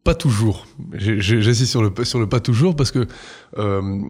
pas 0.05 0.13
toujours. 0.13 0.67
J'insiste 0.93 1.71
sur 1.71 1.81
le, 1.81 1.91
sur 2.05 2.19
le 2.19 2.29
pas 2.29 2.39
toujours 2.39 2.75
parce 2.75 2.91
que 2.91 3.07
euh, 3.57 4.01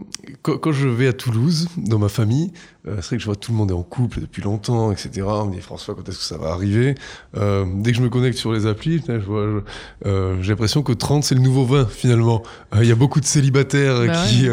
quand, 0.41 0.72
je 0.74 0.89
vais 0.89 1.08
à 1.08 1.14
Toulouse, 1.14 1.70
dans 1.78 2.00
ma 2.00 2.10
famille, 2.10 2.52
euh, 2.86 2.98
c'est 2.98 3.10
vrai 3.10 3.18
que 3.18 3.22
je 3.22 3.28
vois 3.28 3.38
tout 3.38 3.54
le 3.54 3.58
monde 3.58 3.72
est 3.72 3.76
en 3.76 3.84
couple 3.84 4.20
depuis 4.20 4.41
longtemps, 4.41 4.91
etc. 4.91 5.22
On 5.26 5.46
me 5.46 5.54
dit 5.54 5.62
François, 5.62 5.96
quand 5.96 6.08
est-ce 6.10 6.18
que 6.18 6.24
ça 6.24 6.38
va 6.38 6.50
arriver? 6.50 6.96
Euh, 7.38 7.66
Dès 7.76 7.91
que 7.91 7.98
je 7.98 8.02
me 8.02 8.10
connecte 8.10 8.38
sur 8.38 8.52
les 8.52 8.66
applis, 8.66 9.02
j'ai 9.08 10.50
l'impression 10.50 10.84
que 10.84 10.91
30 10.91 11.24
c'est 11.24 11.36
le 11.36 11.41
nouveau 11.41 11.64
20 11.64 11.89
finalement. 11.89 12.43
Il 12.76 12.88
y 12.88 12.91
a 12.91 12.96
beaucoup 12.96 13.22
de 13.22 13.26
célibataires 13.26 14.06
bah 14.06 14.26
qui, 14.28 14.50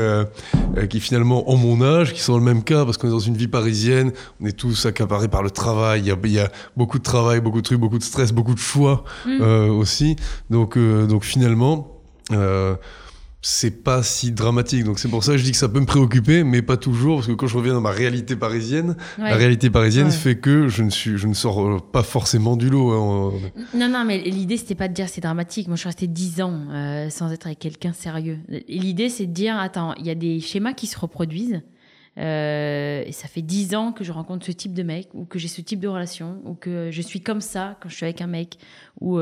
qui 0.88 1.00
finalement 1.00 1.50
ont 1.50 1.56
mon 1.56 1.82
âge, 1.82 2.12
qui 2.12 2.20
sont 2.20 2.32
dans 2.32 2.38
le 2.38 2.44
même 2.44 2.62
cas 2.62 2.84
parce 2.84 2.98
qu'on 2.98 3.08
est 3.08 3.12
dans 3.12 3.18
une 3.18 3.36
vie 3.36 3.48
parisienne, 3.48 4.12
on 4.40 4.46
est 4.46 4.56
tous 4.56 4.86
accaparés 4.86 5.28
par 5.28 5.42
le 5.42 5.50
travail, 5.50 6.02
il 6.02 6.06
y 6.06 6.12
a, 6.12 6.16
y 6.24 6.38
a, 6.38 6.52
beaucoup 6.76 6.98
de 6.98 7.02
travail, 7.02 7.40
beaucoup 7.40 7.60
de 7.60 7.66
trucs, 7.66 7.80
beaucoup 7.80 7.98
de 7.98 8.04
stress, 8.04 8.30
beaucoup 8.30 8.54
de 8.54 8.60
choix 8.60 9.02
mmh. 9.26 9.40
aussi. 9.70 10.14
Donc, 10.50 10.78
donc 10.78 11.24
finalement, 11.32 12.02
euh, 12.30 12.76
c'est 13.40 13.82
pas 13.82 14.02
si 14.02 14.32
dramatique. 14.32 14.84
Donc 14.84 14.98
c'est 14.98 15.08
pour 15.08 15.24
ça 15.24 15.32
que 15.32 15.38
je 15.38 15.44
dis 15.44 15.50
que 15.50 15.56
ça 15.56 15.68
peut 15.68 15.80
me 15.80 15.86
préoccuper, 15.86 16.44
mais 16.44 16.60
pas 16.60 16.76
toujours, 16.76 17.16
parce 17.16 17.26
que 17.26 17.32
quand 17.32 17.46
je 17.46 17.56
reviens 17.56 17.72
dans 17.72 17.80
ma 17.80 17.90
réalité 17.90 18.36
parisienne, 18.36 18.96
la 19.18 19.34
réalité 19.34 19.70
parisienne 19.70 20.10
fait 20.10 20.36
que 20.36 20.68
je 20.68 20.82
ne, 20.82 20.90
suis, 20.90 21.16
je 21.16 21.26
ne 21.26 21.34
sors 21.34 21.60
euh, 21.60 21.78
pas 21.80 22.02
forcément 22.02 22.56
du 22.56 22.68
lot. 22.68 22.92
Hein. 22.92 23.32
Non, 23.74 23.88
non, 23.88 24.04
mais 24.04 24.18
l'idée, 24.18 24.58
c'était 24.58 24.74
pas 24.74 24.88
de 24.88 24.92
dire 24.92 25.08
c'est 25.08 25.22
dramatique. 25.22 25.68
Moi, 25.68 25.76
je 25.76 25.80
suis 25.80 25.88
restée 25.88 26.06
10 26.06 26.42
ans 26.42 26.60
euh, 26.70 27.10
sans 27.10 27.32
être 27.32 27.46
avec 27.46 27.58
quelqu'un 27.58 27.94
sérieux. 27.94 28.38
L'idée, 28.68 29.08
c'est 29.08 29.26
de 29.26 29.32
dire, 29.32 29.56
attends, 29.56 29.94
il 29.94 30.06
y 30.06 30.10
a 30.10 30.14
des 30.14 30.38
schémas 30.40 30.74
qui 30.74 30.86
se 30.86 30.98
reproduisent. 30.98 31.62
et 32.18 33.10
ça 33.10 33.26
fait 33.26 33.42
10 33.42 33.74
ans 33.74 33.92
que 33.92 34.04
je 34.04 34.12
rencontre 34.12 34.44
ce 34.44 34.52
type 34.52 34.74
de 34.74 34.82
mec, 34.82 35.08
ou 35.14 35.24
que 35.24 35.38
j'ai 35.38 35.48
ce 35.48 35.62
type 35.62 35.80
de 35.80 35.88
relation, 35.88 36.42
ou 36.44 36.54
que 36.54 36.90
je 36.92 37.02
suis 37.02 37.22
comme 37.22 37.40
ça 37.40 37.78
quand 37.80 37.88
je 37.88 37.96
suis 37.96 38.04
avec 38.04 38.20
un 38.20 38.26
mec, 38.26 38.58
ou 39.00 39.18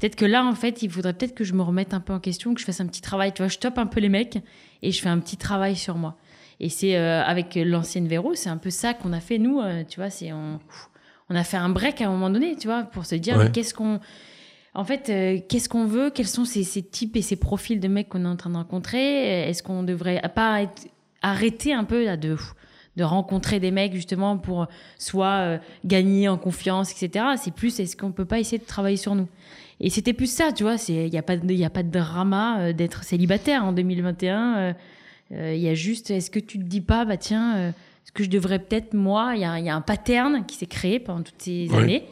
Peut-être 0.00 0.16
que 0.16 0.24
là, 0.24 0.46
en 0.46 0.54
fait, 0.54 0.82
il 0.82 0.90
faudrait 0.90 1.12
peut-être 1.12 1.34
que 1.34 1.44
je 1.44 1.52
me 1.52 1.62
remette 1.62 1.92
un 1.92 2.00
peu 2.00 2.14
en 2.14 2.20
question, 2.20 2.54
que 2.54 2.60
je 2.60 2.64
fasse 2.64 2.80
un 2.80 2.86
petit 2.86 3.02
travail. 3.02 3.32
Tu 3.34 3.42
vois, 3.42 3.48
je 3.48 3.58
top 3.58 3.76
un 3.76 3.86
peu 3.86 4.00
les 4.00 4.08
mecs 4.08 4.38
et 4.82 4.92
je 4.92 5.00
fais 5.00 5.10
un 5.10 5.18
petit 5.18 5.36
travail 5.36 5.76
sur 5.76 5.96
moi. 5.96 6.16
Et 6.58 6.70
c'est 6.70 6.96
euh, 6.96 7.22
avec 7.22 7.54
l'ancienne 7.54 8.08
Véro, 8.08 8.34
c'est 8.34 8.48
un 8.48 8.56
peu 8.56 8.70
ça 8.70 8.94
qu'on 8.94 9.12
a 9.12 9.20
fait 9.20 9.36
nous. 9.36 9.60
Euh, 9.60 9.84
tu 9.86 10.00
vois, 10.00 10.08
c'est 10.08 10.32
on, 10.32 10.58
on, 11.28 11.34
a 11.34 11.44
fait 11.44 11.58
un 11.58 11.68
break 11.68 12.00
à 12.00 12.06
un 12.06 12.10
moment 12.10 12.30
donné, 12.30 12.56
tu 12.56 12.66
vois, 12.66 12.84
pour 12.84 13.04
se 13.04 13.14
dire 13.14 13.52
qu'est-ce 13.52 13.74
qu'on, 13.74 14.00
en 14.74 14.84
fait, 14.84 15.10
euh, 15.10 15.38
qu'est-ce 15.46 15.68
qu'on 15.68 15.84
veut, 15.84 16.08
quels 16.08 16.28
sont 16.28 16.46
ces, 16.46 16.64
ces, 16.64 16.82
types 16.82 17.16
et 17.16 17.22
ces 17.22 17.36
profils 17.36 17.78
de 17.78 17.88
mecs 17.88 18.08
qu'on 18.08 18.24
est 18.24 18.28
en 18.28 18.36
train 18.36 18.50
de 18.50 18.56
rencontrer? 18.56 19.48
Est-ce 19.50 19.62
qu'on 19.62 19.82
devrait 19.82 20.22
pas 20.34 20.62
être, 20.62 20.88
arrêter 21.20 21.74
un 21.74 21.84
peu 21.84 22.04
là, 22.04 22.16
de 22.16 22.36
de 22.96 23.04
rencontrer 23.04 23.60
des 23.60 23.70
mecs 23.70 23.94
justement 23.94 24.36
pour 24.36 24.66
soit 24.98 25.60
gagner 25.84 26.28
en 26.28 26.36
confiance, 26.36 26.90
etc. 26.90 27.24
C'est 27.36 27.54
plus 27.54 27.78
est-ce 27.78 27.96
qu'on 27.96 28.10
peut 28.10 28.24
pas 28.24 28.40
essayer 28.40 28.58
de 28.58 28.66
travailler 28.66 28.96
sur 28.96 29.14
nous? 29.14 29.28
Et 29.80 29.90
c'était 29.90 30.12
plus 30.12 30.30
ça, 30.30 30.52
tu 30.52 30.62
vois. 30.62 30.76
Il 30.88 31.10
n'y 31.10 31.18
a, 31.18 31.22
pas 31.22 31.36
de, 31.36 31.52
y 31.52 31.64
a 31.64 31.70
pas 31.70 31.82
de 31.82 31.90
drama 31.90 32.60
euh, 32.60 32.72
d'être 32.72 33.04
célibataire 33.04 33.64
en 33.64 33.72
2021. 33.72 34.74
Euh, 35.32 35.54
Il 35.54 35.60
y 35.60 35.68
a 35.68 35.74
juste, 35.74 36.10
est-ce 36.10 36.30
que 36.30 36.38
tu 36.38 36.58
te 36.58 36.64
dis 36.64 36.80
pas, 36.80 37.04
bah 37.04 37.16
tiens, 37.16 37.68
est-ce 37.68 38.12
que 38.12 38.24
je 38.24 38.28
devrais 38.28 38.58
peut-être, 38.58 38.94
moi, 38.94 39.32
il 39.34 39.38
y, 39.38 39.64
y, 39.64 39.68
a 39.68 39.74
un 39.74 39.80
pattern 39.80 40.44
qui 40.44 40.56
s'est 40.56 40.66
créé 40.66 40.98
pendant 40.98 41.22
toutes 41.22 41.40
ces 41.40 41.72
années. 41.72 42.04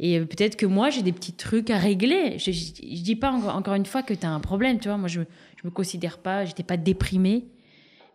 Et 0.00 0.18
peut-être 0.20 0.56
que 0.56 0.66
moi, 0.66 0.90
j'ai 0.90 1.02
des 1.02 1.12
petits 1.12 1.34
trucs 1.34 1.68
à 1.68 1.78
régler. 1.78 2.38
Je, 2.38 2.50
je, 2.52 3.02
dis 3.02 3.16
pas 3.16 3.30
encore, 3.30 3.74
une 3.74 3.84
fois 3.84 4.02
que 4.02 4.14
tu 4.14 4.24
as 4.24 4.30
un 4.30 4.40
problème, 4.40 4.78
tu 4.78 4.88
vois. 4.88 4.96
Moi, 4.96 5.08
je, 5.08 5.20
je 5.20 5.66
me 5.66 5.70
considère 5.70 6.18
pas, 6.18 6.46
j'étais 6.46 6.62
pas 6.62 6.78
déprimée. 6.78 7.44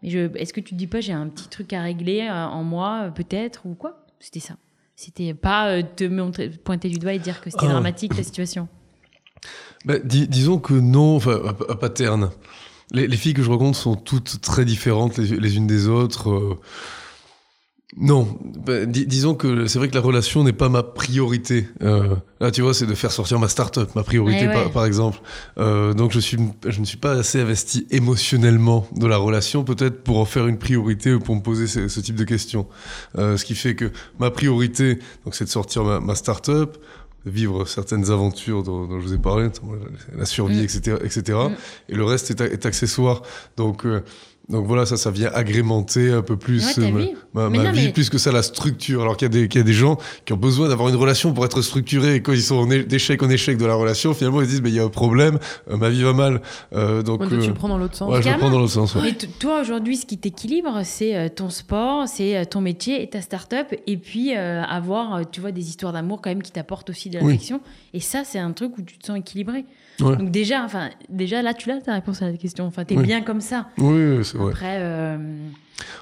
Mais 0.01 0.09
est-ce 0.09 0.51
que 0.51 0.61
tu 0.61 0.71
te 0.71 0.75
dis 0.75 0.87
pas, 0.87 0.99
j'ai 0.99 1.13
un 1.13 1.27
petit 1.27 1.47
truc 1.47 1.71
à 1.73 1.83
régler 1.83 2.29
en 2.29 2.63
moi, 2.63 3.11
peut-être, 3.15 3.65
ou 3.65 3.75
quoi? 3.75 4.05
C'était 4.19 4.39
ça. 4.39 4.55
C'était 4.95 5.33
pas 5.33 5.69
euh, 5.69 5.81
te 5.95 6.03
montrer, 6.03 6.49
pointer 6.49 6.89
du 6.89 6.99
doigt 6.99 7.13
et 7.13 7.19
dire 7.19 7.39
que 7.39 7.49
c'était 7.49 7.67
ah. 7.67 7.71
dramatique 7.71 8.17
la 8.17 8.23
situation. 8.23 8.67
Bah, 9.85 9.95
disons 10.03 10.59
que 10.59 10.73
non, 10.73 11.15
enfin, 11.15 11.41
à, 11.69 11.75
pattern. 11.75 12.29
Les, 12.91 13.07
les, 13.07 13.17
filles 13.17 13.33
que 13.33 13.43
je 13.43 13.49
rencontre 13.49 13.77
sont 13.77 13.95
toutes 13.95 14.41
très 14.41 14.65
différentes 14.65 15.17
les, 15.17 15.57
unes 15.57 15.67
des 15.67 15.87
autres. 15.87 16.29
Euh, 16.29 16.59
non, 17.97 18.37
bah, 18.43 18.85
disons 18.85 19.33
que 19.33 19.65
c'est 19.65 19.79
vrai 19.79 19.89
que 19.89 19.95
la 19.95 20.01
relation 20.01 20.43
n'est 20.43 20.53
pas 20.53 20.69
ma 20.69 20.83
priorité. 20.83 21.67
Euh, 21.81 22.15
là, 22.39 22.51
tu 22.51 22.61
vois, 22.61 22.75
c'est 22.75 22.85
de 22.85 22.93
faire 22.93 23.11
sortir 23.11 23.39
ma 23.39 23.47
start-up, 23.47 23.89
ma 23.95 24.03
priorité, 24.03 24.47
eh 24.47 24.69
par, 24.71 24.85
exemple. 24.85 25.19
Euh, 25.57 25.95
donc, 25.95 26.11
je 26.11 26.19
suis, 26.19 26.37
je 26.67 26.79
ne 26.79 26.85
suis 26.85 26.97
pas 26.97 27.13
assez 27.13 27.41
investi 27.41 27.87
émotionnellement 27.89 28.87
dans 28.95 29.07
la 29.07 29.17
relation, 29.17 29.63
peut-être 29.63 30.03
pour 30.03 30.19
en 30.19 30.25
faire 30.25 30.45
une 30.45 30.59
priorité 30.59 31.13
ou 31.15 31.19
pour 31.19 31.35
me 31.35 31.41
poser 31.41 31.65
ce, 31.65 31.99
type 31.99 32.15
de 32.15 32.25
questions. 32.25 32.67
Euh, 33.17 33.37
ce 33.37 33.45
qui 33.45 33.55
fait 33.55 33.73
que 33.73 33.91
ma 34.19 34.29
priorité, 34.29 34.99
donc, 35.25 35.33
c'est 35.33 35.45
de 35.45 35.49
sortir 35.49 35.83
ma, 35.83 35.99
ma 35.99 36.13
start-up, 36.13 36.77
vivre 37.26 37.65
certaines 37.65 38.11
aventures 38.11 38.63
dont, 38.63 38.99
je 38.99 39.05
vous 39.05 39.13
ai 39.13 39.17
parlé, 39.17 39.49
la 40.15 40.26
survie, 40.26 40.63
etc., 40.63 40.97
mm. 41.01 41.05
etc. 41.05 41.38
Mm. 41.49 41.55
Et 41.89 41.95
le 41.95 42.03
reste 42.03 42.32
est, 42.32 42.41
est 42.41 42.65
accessoire. 42.65 43.22
Donc, 43.57 43.86
euh, 43.86 44.03
donc 44.49 44.65
voilà, 44.65 44.87
ça, 44.87 44.97
ça 44.97 45.11
vient 45.11 45.29
agrémenter 45.31 46.11
un 46.11 46.23
peu 46.23 46.35
plus 46.35 46.79
euh, 46.79 46.89
ma, 47.33 47.71
vie, 47.71 47.89
plus 47.89 48.09
que 48.09 48.17
ça 48.17 48.31
la 48.31 48.41
structure. 48.41 49.03
Alors 49.03 49.15
qu'il 49.15 49.31
y, 49.33 49.39
y, 49.39 49.59
a 49.59 49.63
des 49.63 49.73
gens 49.73 49.99
qui 50.25 50.33
ont 50.33 50.37
besoin 50.37 50.69
d'avoir 50.69 50.89
une 50.89 50.95
relation 50.95 51.33
pour 51.33 51.45
être 51.45 51.61
structurés 51.61 52.15
et 52.15 52.21
quand 52.23 52.33
ils 52.33 52.41
sont 52.41 52.65
d'échec 52.65 53.21
en 53.21 53.29
échec 53.29 53.57
de 53.57 53.65
la 53.67 53.75
relation, 53.75 54.15
finalement 54.15 54.41
ils 54.41 54.47
disent 54.47 54.63
mais 54.63 54.69
il 54.69 54.75
y 54.75 54.79
a 54.79 54.83
un 54.83 54.89
problème, 54.89 55.37
euh, 55.69 55.77
ma 55.77 55.89
vie 55.89 56.01
va 56.01 56.13
mal. 56.13 56.41
Euh, 56.73 57.03
donc 57.03 57.29
tu 57.29 57.35
le 57.35 57.53
prends 57.53 57.69
dans 57.69 57.77
l'autre 57.77 57.95
sens. 57.95 58.11
Ouais, 58.11 58.23
je 58.23 58.29
le 58.29 58.37
prends 58.37 58.49
dans 58.49 58.57
l'autre 58.57 58.73
sens. 58.73 58.95
Mais 58.95 59.13
toi 59.13 59.61
aujourd'hui, 59.61 59.97
ce 59.97 60.07
qui 60.07 60.17
t'équilibre, 60.17 60.81
c'est 60.83 61.29
ton 61.35 61.51
sport, 61.51 62.07
c'est 62.07 62.43
ton 62.47 62.61
métier 62.61 63.03
et 63.03 63.09
ta 63.09 63.21
start-up, 63.21 63.67
et 63.85 63.97
puis 63.97 64.33
avoir, 64.33 65.29
tu 65.29 65.41
vois, 65.41 65.51
des 65.51 65.69
histoires 65.69 65.93
d'amour 65.93 66.21
quand 66.23 66.31
même 66.31 66.41
qui 66.41 66.51
t'apportent 66.51 66.89
aussi 66.89 67.11
de 67.11 67.19
l'affection. 67.19 67.61
Et 67.93 67.99
ça, 67.99 68.23
c'est 68.23 68.39
un 68.39 68.51
truc 68.51 68.77
où 68.79 68.81
tu 68.81 68.97
te 68.97 69.05
sens 69.05 69.17
équilibré. 69.19 69.65
Donc 69.99 70.31
déjà, 70.31 70.63
enfin, 70.63 70.89
déjà 71.09 71.41
là, 71.41 71.53
tu 71.53 71.69
l'as 71.69 71.81
ta 71.81 71.93
réponse 71.93 72.21
à 72.21 72.29
la 72.29 72.37
question. 72.37 72.65
Enfin, 72.65 72.85
t'es 72.85 72.95
bien 72.95 73.21
comme 73.21 73.41
ça. 73.41 73.67
Oui, 73.77 74.23
c'est 74.23 74.37
vrai. 74.37 74.51
Après, 74.51 74.77
euh, 74.79 75.17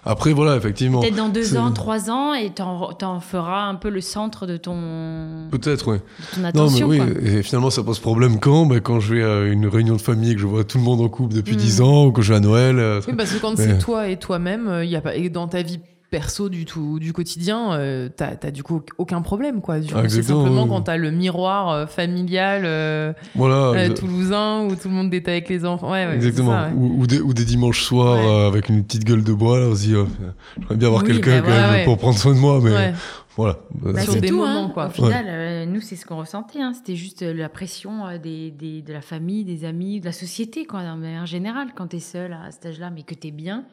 Après, 0.05 0.33
voilà, 0.33 0.55
effectivement. 0.55 1.01
Peut-être 1.01 1.15
dans 1.15 1.29
deux 1.29 1.57
ans, 1.57 1.71
trois 1.71 2.09
ans, 2.09 2.33
et 2.33 2.49
t'en, 2.49 2.91
en 3.01 3.19
feras 3.19 3.65
un 3.65 3.75
peu 3.75 3.89
le 3.89 4.01
centre 4.01 4.45
de 4.45 4.57
ton. 4.57 5.47
Peut-être, 5.51 5.91
oui. 5.91 5.97
ton 6.35 6.43
attention. 6.43 6.87
Non, 6.87 6.93
mais 6.93 7.01
oui. 7.01 7.37
Et 7.39 7.43
finalement, 7.43 7.69
ça 7.69 7.83
pose 7.83 7.99
problème 7.99 8.39
quand? 8.39 8.65
Ben, 8.65 8.79
Quand 8.79 8.99
je 8.99 9.15
vais 9.15 9.23
à 9.23 9.45
une 9.45 9.67
réunion 9.67 9.95
de 9.95 10.01
famille 10.01 10.31
et 10.31 10.35
que 10.35 10.41
je 10.41 10.47
vois 10.47 10.63
tout 10.63 10.77
le 10.77 10.83
monde 10.83 11.01
en 11.01 11.09
couple 11.09 11.35
depuis 11.35 11.55
mm. 11.55 11.59
dix 11.59 11.81
ans, 11.81 12.05
ou 12.05 12.11
que 12.11 12.21
je 12.21 12.33
vais 12.33 12.37
à 12.37 12.41
Noël. 12.41 12.79
Euh, 12.79 13.01
oui, 13.07 13.13
parce 13.15 13.31
que 13.31 13.39
quand 13.39 13.55
c'est 13.57 13.79
toi 13.79 14.07
et 14.07 14.17
toi-même, 14.17 14.65
il 14.65 14.71
euh, 14.71 14.85
y 14.85 14.95
a 14.95 15.01
pas 15.01 15.15
et 15.15 15.29
dans 15.29 15.47
ta 15.47 15.61
vie 15.61 15.79
perso 16.09 16.47
du 16.47 16.65
tout 16.65 16.99
du 16.99 17.11
quotidien 17.11 17.73
euh, 17.73 18.09
t'as 18.15 18.35
as 18.41 18.51
du 18.51 18.63
coup 18.63 18.81
aucun 18.97 19.21
problème 19.21 19.61
quoi. 19.61 19.75
Ah, 19.93 20.07
c'est 20.07 20.23
simplement 20.23 20.67
quand 20.67 20.83
t'as 20.83 20.97
le 20.97 21.11
miroir 21.11 21.69
euh, 21.69 21.85
familial 21.85 22.63
euh, 22.65 23.13
voilà, 23.35 23.89
toulousain 23.89 24.65
où 24.65 24.75
tout 24.75 24.87
le 24.87 24.93
monde 24.93 25.09
détaille 25.09 25.35
avec 25.35 25.49
les 25.49 25.65
enfants. 25.65 25.91
Ouais, 25.91 26.15
exactement. 26.15 26.69
ou, 26.75 27.05
des, 27.07 27.19
ou, 27.19 27.33
des, 27.33 27.43
dimanches 27.43 27.83
soirs 27.83 28.47
avec 28.47 28.69
une 28.69 28.83
petite 28.83 29.03
gueule 29.03 29.23
de 29.23 29.33
bois 29.33 29.59
là 29.59 29.67
aussi 29.67 29.89
j'aimerais 29.89 30.75
bien 30.75 30.87
avoir 30.87 31.03
quelqu'un 31.03 31.41
bah, 31.41 31.83
pour 31.83 31.97
prendre 31.97 32.17
soin 32.17 32.33
de 32.33 32.39
moi 32.39 32.59
mais 32.63 32.93
voilà. 33.35 33.59
Bah, 33.75 34.01
sur 34.01 34.15
des 34.15 34.31
moments 34.31 34.65
hein. 34.65 34.71
quoi. 34.73 34.87
au 34.87 34.89
final 34.89 35.67
nous 35.69 35.81
c'est 35.81 35.95
ce 35.95 36.05
qu'on 36.05 36.17
ressentait 36.17 36.61
hein. 36.61 36.73
c'était 36.73 36.95
juste 36.95 37.21
la 37.21 37.49
pression 37.49 38.17
des, 38.17 38.51
des, 38.51 38.81
de 38.81 38.93
la 38.93 39.01
famille 39.01 39.43
des 39.43 39.65
amis 39.65 39.99
de 39.99 40.05
la 40.05 40.11
société 40.11 40.65
quoi 40.65 40.79
en 40.79 41.25
général 41.25 41.69
quand 41.75 41.87
t'es 41.87 41.99
seul 41.99 42.33
à 42.33 42.49
cet 42.51 42.67
âge 42.67 42.79
là 42.79 42.89
mais 42.89 43.03
que 43.03 43.13
t'es 43.13 43.31
bien 43.31 43.65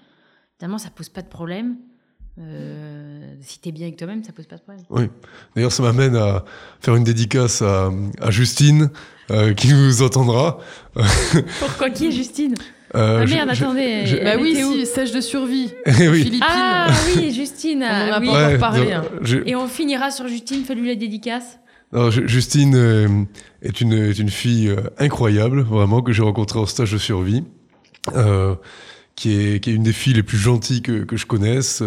finalement 0.59 0.79
ça 0.79 0.91
pose 0.91 1.09
pas 1.09 1.23
de 1.23 1.29
problème 1.29 1.77
euh, 2.41 3.35
si 3.43 3.61
t'es 3.61 3.71
bien 3.71 3.87
avec 3.87 3.97
toi-même, 3.97 4.25
ça 4.25 4.33
pose 4.33 4.47
pas 4.47 4.57
de 4.57 4.63
problème. 4.63 4.85
Oui. 4.91 5.05
D'ailleurs, 5.55 5.73
ça 5.73 5.83
m'amène 5.83 6.17
à 6.17 6.45
faire 6.81 6.97
une 6.97 7.05
dédicace 7.05 7.63
à, 7.63 7.91
à 8.21 8.31
Justine, 8.31 8.91
euh, 9.31 9.55
qui 9.55 9.73
nous 9.73 10.03
entendra. 10.03 10.59
Pourquoi 11.61 11.91
Qui 11.91 12.09
est 12.09 12.13
Justine? 12.13 12.55
Euh, 12.95 13.21
ah 13.23 13.27
merde, 13.27 13.51
attendez. 13.51 14.21
bah 14.23 14.37
oui, 14.41 14.57
si, 14.57 14.87
stage 14.87 15.13
de 15.13 15.21
survie. 15.21 15.73
oui. 15.87 16.23
Philippines. 16.23 16.41
Ah 16.43 16.89
oui, 17.17 17.33
Justine. 17.33 17.83
on 17.83 17.87
en 17.87 18.13
a 18.13 18.21
oui. 18.21 18.29
pas 18.29 18.59
parlé. 18.59 18.93
Hein. 18.93 19.05
Et 19.47 19.57
on 19.57 19.67
finira 19.67 20.11
sur 20.11 20.29
Justine, 20.29 20.65
fais-lui 20.65 20.89
la 20.89 20.95
dédicace. 20.95 21.59
Alors, 21.93 22.11
Justine 22.11 22.75
euh, 22.75 23.09
est, 23.63 23.81
une, 23.81 23.93
est 23.93 24.19
une 24.19 24.29
fille 24.29 24.75
incroyable, 24.99 25.63
vraiment, 25.63 26.03
que 26.03 26.13
j'ai 26.13 26.23
rencontrée 26.23 26.59
au 26.59 26.67
stage 26.67 26.93
de 26.93 26.99
survie. 26.99 27.45
Euh, 28.15 28.55
qui 29.17 29.33
est, 29.33 29.67
une 29.67 29.83
des 29.85 29.93
filles 29.93 30.15
les 30.15 30.23
plus 30.23 30.39
gentilles 30.39 30.83
que, 30.83 31.05
que 31.05 31.17
je 31.17 31.27
connaisse. 31.27 31.83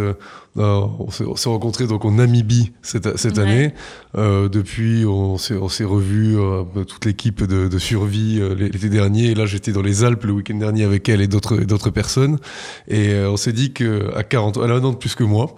Euh, 0.58 0.82
on 1.00 1.36
s'est 1.36 1.50
rencontrés 1.50 1.88
donc 1.88 2.06
en 2.06 2.12
Namibie 2.12 2.72
cette, 2.82 3.18
cette 3.18 3.38
année. 3.38 3.74
Euh, 4.18 4.50
depuis, 4.50 5.06
on 5.06 5.38
s'est 5.38 5.84
revus 5.84 6.38
euh, 6.38 6.64
toute 6.88 7.06
l'équipe 7.06 7.44
de, 7.44 7.68
de, 7.68 7.78
survie 7.78 8.40
euh, 8.40 8.56
l'été 8.56 8.90
dernier. 8.90 9.32
Et 9.32 9.36
là, 9.36 9.46
j'étais 9.46 9.72
dans 9.72 9.82
les 9.82 10.04
Alpes 10.04 10.24
le 10.24 10.34
week-end 10.34 10.56
dernier 10.56 10.84
avec 10.84 11.08
elle 11.10 11.22
et 11.22 11.28
d'autres 11.28 11.90
personnes. 11.92 12.40
Et 12.88 13.14
on 13.26 13.38
s'est 13.38 13.54
dit 13.54 13.74
que 13.74 14.14
à 14.16 14.24
40, 14.24 14.60
elle 14.64 14.72
a 14.72 14.76
un 14.76 14.84
an 14.84 14.92
de 14.92 14.98
plus 14.98 15.16
que 15.16 15.24
moi, 15.24 15.58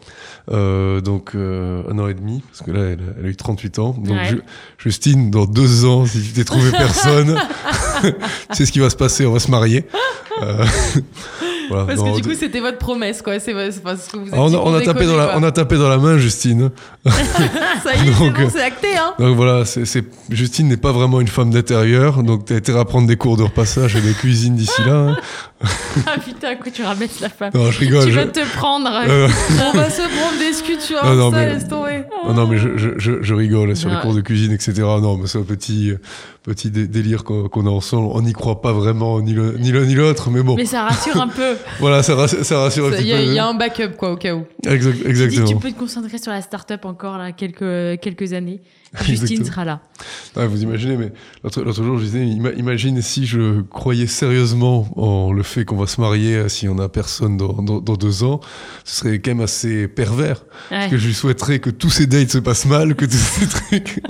donc 0.49 1.35
un 1.35 1.99
an 1.99 2.07
et 2.07 2.13
demi, 2.13 2.41
parce 2.49 2.61
que 2.63 2.71
là, 2.71 2.81
elle, 2.81 3.25
a 3.25 3.27
eu 3.27 3.35
38 3.35 3.79
ans. 3.79 3.95
Donc 3.97 4.17
Justine, 4.77 5.31
dans 5.31 5.45
deux 5.45 5.85
ans, 5.85 6.05
si 6.05 6.21
tu 6.21 6.33
t'es 6.33 6.43
trouvé 6.43 6.71
personne, 6.71 7.39
c'est 8.51 8.65
ce 8.65 8.71
qui 8.71 8.79
va 8.79 8.89
se 8.89 8.95
passer. 8.95 9.25
On 9.25 9.33
va 9.33 9.39
se 9.39 9.51
marier. 9.51 9.85
Parce 11.69 12.01
que 12.01 12.15
du 12.15 12.21
coup, 12.21 12.33
c'était 12.33 12.59
votre 12.59 12.77
promesse, 12.77 13.21
quoi. 13.21 13.39
C'est 13.39 13.51
ce 13.51 14.11
que 14.11 14.17
vous 14.17 14.29
on, 14.33 14.53
on, 14.53 14.73
a 14.73 14.81
tapé 14.93 15.05
dans 15.05 15.17
la, 15.17 15.37
on 15.37 15.43
a 15.43 15.51
tapé 15.51 15.77
dans 15.77 15.89
la 15.89 15.97
main, 15.97 16.17
Justine. 16.17 16.69
Ça 17.05 17.11
y 17.95 18.09
est, 18.09 18.13
c'est 18.13 18.29
bon, 18.29 18.59
acté, 18.63 18.97
hein. 18.97 19.13
Donc 19.19 19.35
voilà, 19.35 19.63
Justine 20.29 20.67
n'est 20.67 20.77
pas 20.77 20.91
vraiment 20.91 21.21
une 21.21 21.27
femme 21.27 21.51
d'intérieur, 21.51 22.23
donc 22.23 22.45
t'as 22.45 22.55
été 22.55 22.77
à 22.77 22.85
prendre 22.85 23.07
des 23.07 23.15
cours 23.15 23.37
de 23.37 23.43
repassage 23.43 23.95
et 23.95 24.01
de 24.01 24.11
cuisine 24.13 24.55
d'ici 24.55 24.81
là. 24.85 24.93
Hein. 24.93 25.17
ah 26.07 26.19
putain, 26.23 26.55
quoi, 26.55 26.71
tu 26.71 26.83
rabaisses 26.83 27.19
la 27.19 27.29
femme. 27.29 27.51
Non, 27.53 27.71
je 27.71 27.79
rigole. 27.79 28.05
Tu 28.05 28.11
vas 28.11 28.25
te 28.25 28.45
prendre. 28.55 28.89
Euh, 29.07 29.27
on 29.73 29.77
va 29.77 29.89
se 29.89 30.01
prendre 30.01 30.39
des 30.39 30.53
scuds 30.53 30.79
sur 30.79 31.03
non, 31.03 31.15
non, 31.15 31.31
ça, 31.31 31.37
mais... 31.37 31.53
laisse 31.53 31.67
tomber. 31.67 31.88
Non, 32.33 32.47
mais 32.47 32.57
je, 32.57 32.77
je, 32.77 33.21
je 33.21 33.33
rigole 33.33 33.75
sur 33.75 33.89
les 33.89 33.99
cours 34.01 34.13
de 34.13 34.21
cuisine, 34.21 34.51
etc. 34.51 34.73
Non, 34.81 35.17
mais 35.17 35.27
c'est 35.27 35.37
un 35.37 35.43
petit, 35.43 35.93
petit 36.43 36.69
délire 36.69 37.23
qu'on 37.23 37.65
a 37.65 37.69
ensemble. 37.69 38.09
On 38.13 38.21
n'y 38.21 38.33
croit 38.33 38.61
pas 38.61 38.73
vraiment, 38.73 39.21
ni 39.21 39.33
l'un 39.33 39.53
ni 39.57 39.95
l'autre, 39.95 40.29
mais 40.29 40.41
bon. 40.41 40.55
Mais 40.55 40.65
ça 40.65 40.83
rassure 40.83 41.21
un 41.21 41.27
peu. 41.27 41.55
voilà, 41.79 42.03
ça, 42.03 42.15
rassure, 42.15 42.43
ça 42.43 42.59
rassure 42.59 42.87
un 42.87 42.91
petit 42.91 43.05
y 43.05 43.13
a, 43.13 43.17
peu. 43.17 43.23
Il 43.23 43.33
y 43.33 43.39
a 43.39 43.47
un 43.47 43.53
backup, 43.53 43.95
quoi, 43.97 44.11
au 44.11 44.17
cas 44.17 44.35
où. 44.35 44.45
Exact, 44.65 45.05
exactement. 45.05 45.47
Tu, 45.47 45.53
dis, 45.53 45.59
tu 45.59 45.59
peux 45.59 45.71
te 45.71 45.79
concentrer 45.79 46.17
sur 46.17 46.31
la 46.31 46.41
start-up 46.41 46.85
encore, 46.85 47.17
là, 47.17 47.31
quelques, 47.31 47.99
quelques 48.01 48.33
années. 48.33 48.61
Justine 49.01 49.45
sera 49.45 49.65
là. 49.65 49.81
vous 50.35 50.63
imaginez, 50.63 50.97
mais 50.97 51.11
l'autre 51.43 51.83
jour, 51.83 51.99
je 51.99 52.05
disais, 52.05 52.25
imagine 52.25 53.01
si 53.01 53.25
je 53.27 53.61
croyais 53.61 54.07
sérieusement 54.07 54.87
en 54.95 55.31
le 55.31 55.43
fait 55.43 55.63
qu'on 55.63 55.75
va 55.75 55.85
se 55.85 56.01
marier 56.01 56.35
euh, 56.35 56.49
si 56.49 56.67
on 56.67 56.79
a 56.79 56.89
personne 56.89 57.37
dans, 57.37 57.53
dans, 57.53 57.79
dans, 57.79 57.95
deux 57.95 58.23
ans, 58.23 58.39
ce 58.85 58.95
serait 58.97 59.19
quand 59.19 59.31
même 59.31 59.41
assez 59.41 59.87
pervers. 59.87 60.43
Parce 60.69 60.89
que 60.89 60.97
je 60.97 61.07
lui 61.07 61.13
souhaiterais 61.13 61.59
que 61.59 61.69
tous 61.69 61.89
ces 61.89 62.07
dates 62.07 62.31
se 62.31 62.39
passent 62.39 62.65
mal, 62.65 62.95
que 62.95 63.05
tous 63.05 63.17
ces 63.17 63.47
trucs. 63.47 64.01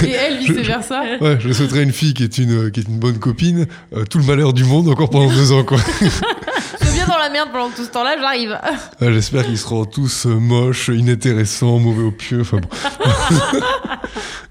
Et 0.04 0.10
elle, 0.10 0.38
vice-versa. 0.38 1.02
Ouais, 1.20 1.38
je 1.40 1.52
souhaiterais 1.52 1.82
une 1.82 1.92
fille 1.92 2.14
qui 2.14 2.22
est 2.22 2.38
une, 2.38 2.70
qui 2.70 2.80
est 2.80 2.88
une 2.88 2.98
bonne 2.98 3.18
copine, 3.18 3.66
euh, 3.94 4.04
tout 4.04 4.18
le 4.18 4.24
malheur 4.24 4.52
du 4.52 4.64
monde 4.64 4.88
encore 4.88 5.10
pendant 5.10 5.32
deux 5.32 5.52
ans, 5.52 5.64
quoi. 5.64 5.78
je 6.80 6.90
viens 6.92 7.06
dans 7.06 7.18
la 7.18 7.30
merde 7.30 7.50
pendant 7.52 7.70
tout 7.70 7.84
ce 7.84 7.90
temps-là, 7.90 8.16
j'arrive. 8.20 8.58
J'espère 9.00 9.44
qu'ils 9.44 9.58
seront 9.58 9.84
tous 9.84 10.26
euh, 10.26 10.34
moches, 10.34 10.88
inintéressants, 10.88 11.78
mauvais 11.78 12.04
au 12.04 12.10
pieu, 12.10 12.40
enfin 12.40 12.58
bon. 12.58 12.68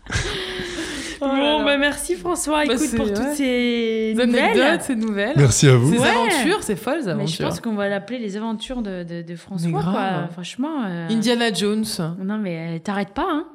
bon, 1.20 1.64
bah 1.64 1.78
merci 1.78 2.16
François, 2.16 2.66
bah, 2.66 2.74
écoute, 2.74 2.96
pour 2.96 3.08
toutes 3.08 3.34
ces 3.36 4.14
nouvelles. 4.16 4.82
ces 4.82 4.96
nouvelles. 4.96 5.34
Merci 5.36 5.68
à 5.68 5.76
vous. 5.76 5.94
Ces 5.94 6.04
aventures, 6.04 6.64
ces 6.64 6.76
folles 6.76 7.10
aventures. 7.10 7.18
Mais 7.18 7.28
je 7.28 7.44
pense 7.44 7.60
qu'on 7.60 7.76
va 7.76 7.90
l'appeler 7.90 8.20
les 8.20 8.38
aventures 8.38 8.82
de, 8.82 9.04
de, 9.04 9.36
François, 9.36 9.84
quoi. 9.84 10.28
Franchement. 10.32 10.84
Euh, 10.86 11.10
Indiana 11.10 11.54
Jones. 11.54 11.86
Non, 12.20 12.38
mais 12.38 12.76
euh, 12.76 12.80
t'arrêtes 12.80 13.14
pas, 13.14 13.28
hein. 13.28 13.46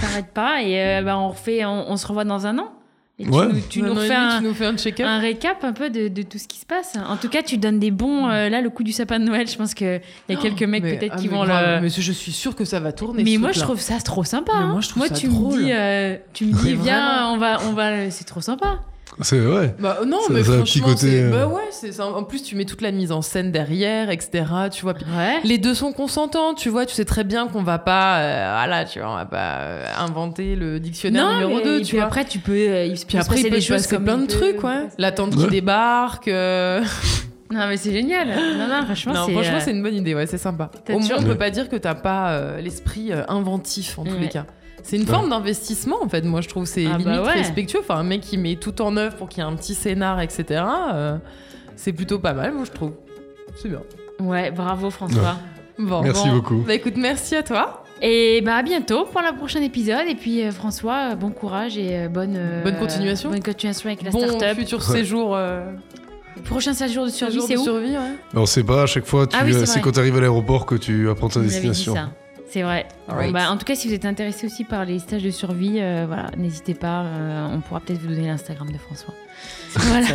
T'arrêtes 0.00 0.32
pas 0.34 0.62
et 0.62 0.98
euh, 0.98 1.02
bah, 1.02 1.18
on, 1.18 1.30
refait, 1.30 1.64
on, 1.64 1.96
se 1.96 2.06
revoit 2.06 2.24
dans 2.24 2.46
un 2.46 2.58
an. 2.58 2.72
Et 3.16 3.26
tu, 3.70 3.80
nous, 3.80 3.94
refais 3.94 4.12
un, 4.12 4.40
nous 4.40 4.52
fais 4.54 4.66
un, 4.66 4.76
check-up. 4.76 5.06
un 5.06 5.20
récap 5.20 5.62
un 5.62 5.72
peu 5.72 5.88
de, 5.88 6.08
de, 6.08 6.22
tout 6.22 6.36
ce 6.36 6.48
qui 6.48 6.58
se 6.58 6.66
passe. 6.66 6.96
En 6.96 7.16
tout 7.16 7.28
cas, 7.28 7.42
tu 7.42 7.58
donnes 7.58 7.78
des 7.78 7.92
bons. 7.92 8.26
là, 8.26 8.60
le 8.60 8.70
coup 8.70 8.82
du 8.82 8.90
sapin 8.92 9.20
de 9.20 9.24
Noël, 9.24 9.46
je 9.48 9.56
pense 9.56 9.72
qu'il 9.72 10.00
y 10.28 10.32
a 10.32 10.36
quelques 10.36 10.64
mecs 10.64 10.82
peut-être 10.82 11.14
ah, 11.16 11.20
qui 11.20 11.28
vont 11.28 11.44
le. 11.44 11.80
Mais 11.80 11.90
je 11.90 12.12
suis 12.12 12.32
sûre 12.32 12.56
que 12.56 12.64
ça 12.64 12.80
va 12.80 12.92
tourner. 12.92 13.22
Mais 13.22 13.36
moi, 13.36 13.52
je 13.52 13.60
trouve 13.60 13.80
ça 13.80 14.00
trop 14.00 14.24
sympa. 14.24 14.52
Hein. 14.54 14.66
Moi, 14.66 14.80
je 14.80 14.88
trouve 14.88 15.02
moi, 15.02 15.08
ça 15.08 15.14
tu 15.14 15.28
Me 15.28 15.32
dis, 15.32 16.20
tu 16.32 16.46
me 16.46 16.52
dis, 16.52 16.74
viens, 16.74 17.28
on 17.28 17.38
va, 17.38 17.60
on 17.68 17.72
va. 17.72 18.10
C'est 18.10 18.24
trop 18.24 18.40
sympa. 18.40 18.80
C'est 19.20 19.38
vrai. 19.38 19.76
Bah 19.78 19.98
non, 20.06 20.18
mais 20.30 20.42
franchement, 20.42 20.88
côté, 20.88 21.28
bah 21.30 21.46
ouais, 21.46 21.68
c'est 21.70 22.00
en 22.00 22.24
plus 22.24 22.42
tu 22.42 22.56
mets 22.56 22.64
toute 22.64 22.80
la 22.80 22.90
mise 22.90 23.12
en 23.12 23.22
scène 23.22 23.52
derrière, 23.52 24.10
etc. 24.10 24.44
Tu 24.72 24.82
vois, 24.82 24.94
ouais. 24.94 25.40
les 25.44 25.58
deux 25.58 25.74
sont 25.74 25.92
consentants, 25.92 26.54
tu 26.54 26.68
vois, 26.68 26.84
tu 26.84 26.94
sais 26.94 27.04
très 27.04 27.22
bien 27.24 27.46
qu'on 27.46 27.62
va 27.62 27.78
pas, 27.78 28.18
voilà, 28.18 28.84
tu 28.84 28.98
vois, 28.98 29.10
on 29.10 29.14
va 29.14 29.26
pas 29.26 29.58
inventer 29.98 30.56
le 30.56 30.80
dictionnaire 30.80 31.32
numéro 31.38 31.60
2, 31.60 31.80
tu 31.80 31.88
puis 31.88 31.96
vois. 31.98 32.06
après 32.06 32.24
tu 32.24 32.38
peux, 32.40 32.56
il 32.56 32.98
puis 33.06 33.18
après 33.18 33.40
il 33.40 33.44
peut 33.44 33.50
des 33.50 33.60
choses 33.60 33.86
comme 33.86 34.04
plein 34.04 34.18
de 34.18 34.26
trucs, 34.26 34.62
ouais. 34.64 34.88
La 34.98 35.12
tante 35.12 35.36
qui 35.36 35.46
débarque. 35.46 36.30
Non 37.50 37.68
mais 37.68 37.76
c'est 37.76 37.92
génial. 37.92 38.26
Non 38.28 38.66
non 38.68 38.84
franchement 38.84 39.12
c'est. 39.26 39.32
franchement 39.32 39.58
c'est 39.60 39.70
une 39.70 39.82
bonne 39.82 39.94
idée 39.94 40.14
ouais 40.14 40.26
c'est 40.26 40.38
sympa. 40.38 40.70
Au 40.88 40.98
moins 40.98 41.18
on 41.18 41.22
peut 41.22 41.36
pas 41.36 41.50
dire 41.50 41.68
que 41.68 41.76
t'as 41.76 41.94
pas 41.94 42.58
l'esprit 42.60 43.12
inventif 43.28 43.98
en 43.98 44.04
tous 44.04 44.18
les 44.18 44.28
cas. 44.28 44.46
C'est 44.84 44.96
une 44.96 45.06
forme 45.06 45.30
d'investissement 45.30 45.96
en 46.02 46.08
fait. 46.08 46.22
Moi, 46.24 46.42
je 46.42 46.48
trouve 46.48 46.66
c'est 46.66 46.86
ah 46.86 46.98
bah 46.98 47.22
respectueux. 47.22 47.80
Enfin, 47.80 47.96
un 47.96 48.04
mec 48.04 48.20
qui 48.20 48.36
met 48.36 48.56
tout 48.56 48.82
en 48.82 48.96
œuvre 48.98 49.16
pour 49.16 49.30
qu'il 49.30 49.42
y 49.42 49.46
ait 49.46 49.48
un 49.48 49.56
petit 49.56 49.74
scénar, 49.74 50.20
etc. 50.20 50.62
Euh, 50.92 51.16
c'est 51.74 51.94
plutôt 51.94 52.18
pas 52.18 52.34
mal, 52.34 52.52
moi 52.52 52.64
je 52.66 52.70
trouve. 52.70 52.92
C'est 53.56 53.70
bien. 53.70 53.80
Ouais, 54.20 54.50
bravo 54.50 54.90
François. 54.90 55.36
Bon, 55.78 56.02
merci 56.02 56.28
beaucoup. 56.28 56.62
Bah 56.66 56.74
écoute, 56.74 56.94
merci 56.98 57.34
à 57.34 57.42
toi. 57.42 57.82
Et 58.02 58.42
bah 58.42 58.56
à 58.56 58.62
bientôt 58.62 59.06
pour 59.06 59.22
le 59.22 59.34
prochain 59.34 59.62
épisode. 59.62 60.06
Et 60.06 60.14
puis 60.14 60.42
euh, 60.42 60.52
François, 60.52 61.12
euh, 61.12 61.14
bon 61.14 61.30
courage 61.30 61.78
et 61.78 62.06
bonne 62.08 62.38
bonne 62.62 62.76
continuation. 62.76 63.30
Bonne 63.30 63.42
continuation 63.42 63.88
avec 63.88 64.02
la 64.02 64.10
bon 64.10 64.20
start-up. 64.20 64.58
futur 64.58 64.82
séjour. 64.82 65.36
Prochain 66.44 66.74
séjour 66.74 67.06
de 67.06 67.10
survie, 67.10 67.40
c'est 67.40 67.56
où 67.56 67.62
survie, 67.62 67.92
ouais. 67.92 68.16
On 68.34 68.44
sait 68.44 68.64
pas. 68.64 68.82
À 68.82 68.86
chaque 68.86 69.06
fois, 69.06 69.26
ah 69.32 69.44
c'est 69.64 69.80
quand 69.80 69.92
tu 69.92 70.00
arrives 70.00 70.16
à 70.16 70.20
l'aéroport 70.20 70.66
que 70.66 70.74
tu 70.74 71.08
apprends 71.08 71.28
ta 71.28 71.40
destination. 71.40 71.94
C'est 72.54 72.62
vrai. 72.62 72.86
Bah, 73.08 73.50
en 73.50 73.56
tout 73.56 73.64
cas, 73.64 73.74
si 73.74 73.88
vous 73.88 73.94
êtes 73.94 74.04
intéressé 74.04 74.46
aussi 74.46 74.62
par 74.62 74.84
les 74.84 75.00
stages 75.00 75.24
de 75.24 75.30
survie, 75.32 75.80
euh, 75.80 76.04
voilà, 76.06 76.30
n'hésitez 76.36 76.74
pas. 76.74 77.02
Euh, 77.02 77.48
on 77.50 77.58
pourra 77.58 77.80
peut-être 77.80 77.98
vous 77.98 78.06
donner 78.06 78.28
l'Instagram 78.28 78.70
de 78.70 78.78
François. 78.78 79.12
voilà. 79.74 80.06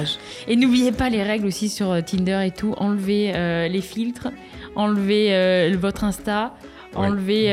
Et 0.48 0.56
n'oubliez 0.56 0.94
pas 0.94 1.10
les 1.10 1.22
règles 1.22 1.48
aussi 1.48 1.68
sur 1.68 1.92
euh, 1.92 2.00
Tinder 2.00 2.42
et 2.46 2.52
tout. 2.52 2.76
Enlevez 2.78 3.34
les 3.68 3.82
filtres, 3.82 4.30
enlevez 4.78 5.76
votre 5.76 6.06
Insta. 6.06 6.54
Enlevez 6.96 7.50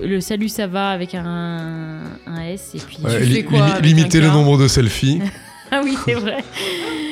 le 0.00 0.20
salut 0.20 0.48
ça 0.48 0.68
va 0.68 0.90
avec 0.90 1.16
un, 1.16 2.02
S 2.46 2.76
et 2.76 2.78
puis 2.78 2.98
limitez 3.82 4.20
le 4.20 4.28
nombre 4.28 4.56
de 4.56 4.68
selfies. 4.68 5.20
ah 5.72 5.80
oui 5.82 5.98
c'est 6.04 6.14
vrai. 6.14 6.44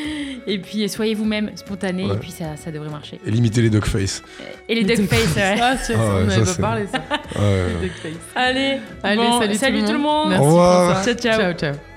Et 0.50 0.58
puis 0.58 0.88
soyez 0.88 1.14
vous-même 1.14 1.50
spontané, 1.54 2.04
et 2.04 2.16
puis 2.16 2.30
ça, 2.30 2.56
ça, 2.56 2.70
devrait 2.70 2.90
marcher. 2.90 3.20
Et 3.24 3.30
limitez 3.30 3.62
les 3.62 3.80
face 3.80 4.22
Et 4.68 4.74
les 4.74 4.84
duckface, 4.84 5.10
ouais. 5.36 5.56
Ah, 5.60 5.76
tu 5.84 5.92
ah, 5.94 5.98
on 5.98 6.24
n'avait 6.24 6.44
pas 6.44 6.54
parlé 6.54 6.86
ça. 6.86 7.02
Allez, 8.34 8.78
Allez 9.02 9.54
salut, 9.54 9.84
tout 9.84 9.92
le 9.92 9.98
monde. 9.98 10.30
Merci 10.30 10.44
Au 10.44 10.46
revoir. 10.46 11.04
ciao. 11.04 11.14
ciao, 11.14 11.52
ciao. 11.52 11.89